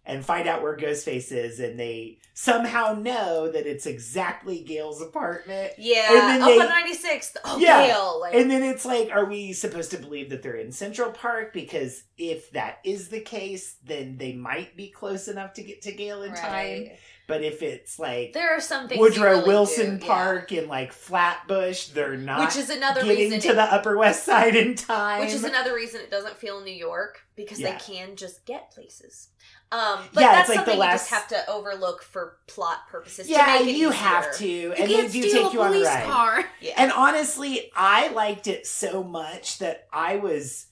[0.04, 5.72] and find out where Ghostface is, and they somehow know that it's exactly Gale's apartment.
[5.78, 7.36] Yeah, And then up they- oh, on 96th.
[7.44, 7.86] Oh, Yeah.
[7.86, 8.18] Gale.
[8.20, 11.52] Like, And then it's like, are we supposed to believe that they're in Central Park?
[11.52, 15.92] Because if that is the case, then they might be close enough to get to
[15.92, 16.90] Gale in time.
[17.32, 19.00] But if it's like There are some things.
[19.00, 20.12] Woodrow really Wilson do, yeah.
[20.12, 23.40] Park and like Flatbush, they're not which is another getting reason.
[23.40, 25.20] to it- the Upper West Side in time.
[25.20, 27.72] which is another reason it doesn't feel New York because Yeah.
[27.72, 29.28] they can just get places.
[29.70, 32.88] Um, but Yeah, that's it's like the something you just have to overlook for plot
[32.90, 33.26] purposes.
[33.30, 33.90] yeah, you easier.
[33.92, 36.04] have to, You and they do take you on a ride.
[36.04, 36.44] car.
[36.60, 36.74] Yeah.
[36.76, 40.66] And honestly, I liked it so much that I was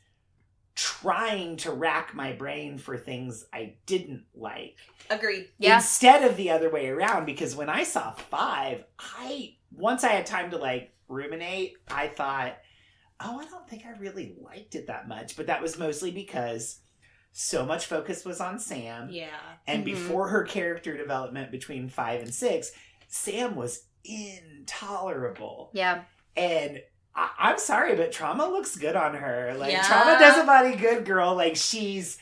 [0.74, 4.76] trying to rack my brain for things I didn't like.
[5.10, 5.48] Agreed.
[5.58, 5.76] Yeah.
[5.76, 10.26] Instead of the other way around, because when I saw five, I once I had
[10.26, 12.56] time to like ruminate, I thought,
[13.20, 15.36] oh, I don't think I really liked it that much.
[15.36, 16.80] But that was mostly because
[17.32, 19.08] so much focus was on Sam.
[19.10, 19.28] Yeah.
[19.66, 19.86] And Mhm.
[19.86, 22.72] before her character development between five and six,
[23.08, 25.70] Sam was intolerable.
[25.72, 26.04] Yeah.
[26.36, 26.80] And
[27.14, 29.54] I- I'm sorry, but Trauma looks good on her.
[29.58, 29.82] Like Yeah.
[29.82, 31.34] Trauma does a body good, girl.
[31.34, 32.18] Like she's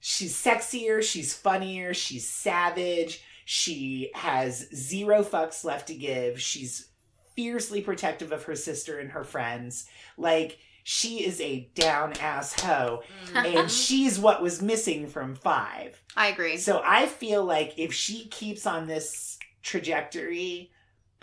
[0.00, 3.22] she's sexier, she's funnier, she's savage.
[3.46, 6.40] She has zero fucks left to give.
[6.40, 6.88] She's
[7.36, 9.86] fiercely protective of her sister and her friends.
[10.16, 13.02] Like she is a down ass hoe,
[13.32, 13.56] Mm.
[13.60, 16.00] and she's what was missing from five.
[16.16, 16.58] I agree.
[16.58, 20.70] So I feel like if she keeps on this trajectory,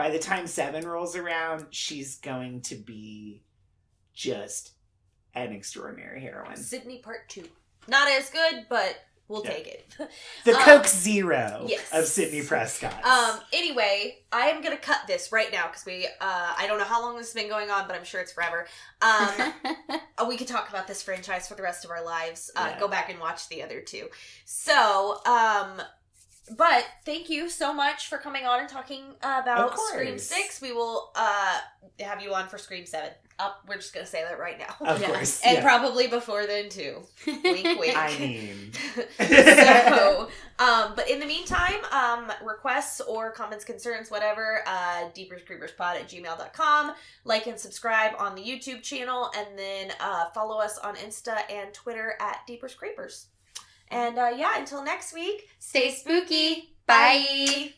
[0.02, 3.44] by the time seven rolls around, she's going to be
[4.16, 4.72] just
[5.36, 6.56] an extraordinary heroine.
[6.58, 7.44] Sidney Part Two.
[7.88, 8.96] Not as good, but
[9.28, 9.52] we'll Yeah.
[9.52, 9.96] take it.
[10.44, 11.88] The Um, Coke Zero yes.
[11.94, 13.06] of Sidney Prescott.
[13.06, 13.42] Um.
[13.54, 16.08] Anyway, I am gonna cut this right now because we.
[16.08, 16.54] Uh.
[16.58, 18.66] I don't know how long this has been going on, but I'm sure it's forever.
[19.04, 19.54] Um.
[20.18, 22.50] uh, we could talk about this franchise for the rest of our lives.
[22.56, 22.80] Uh, Yeah.
[22.80, 24.08] Go back and watch the other two.
[24.46, 25.80] So, um,
[26.58, 30.62] but thank you so much for coming on and talking about Scream Six.
[30.62, 31.60] We will uh
[32.00, 33.12] have you on for Scream Seven.
[33.40, 35.08] Up, we're just gonna say that right now, of yeah.
[35.08, 35.42] course.
[35.44, 35.64] and yeah.
[35.64, 37.02] probably before then too.
[37.26, 37.44] Wink,
[37.80, 37.98] wink.
[37.98, 38.72] I mean,
[39.18, 46.08] so, um, but in the meantime, um, requests or comments, concerns, whatever, uh, deeperscreeperspod at
[46.08, 46.94] gmail.com.
[47.24, 51.74] Like and subscribe on the YouTube channel, and then uh, follow us on Insta and
[51.74, 53.26] Twitter at Deeper Screepers.
[53.92, 56.70] And uh, yeah, until next week, stay spooky.
[56.88, 57.26] Bye.
[57.48, 57.74] Bye.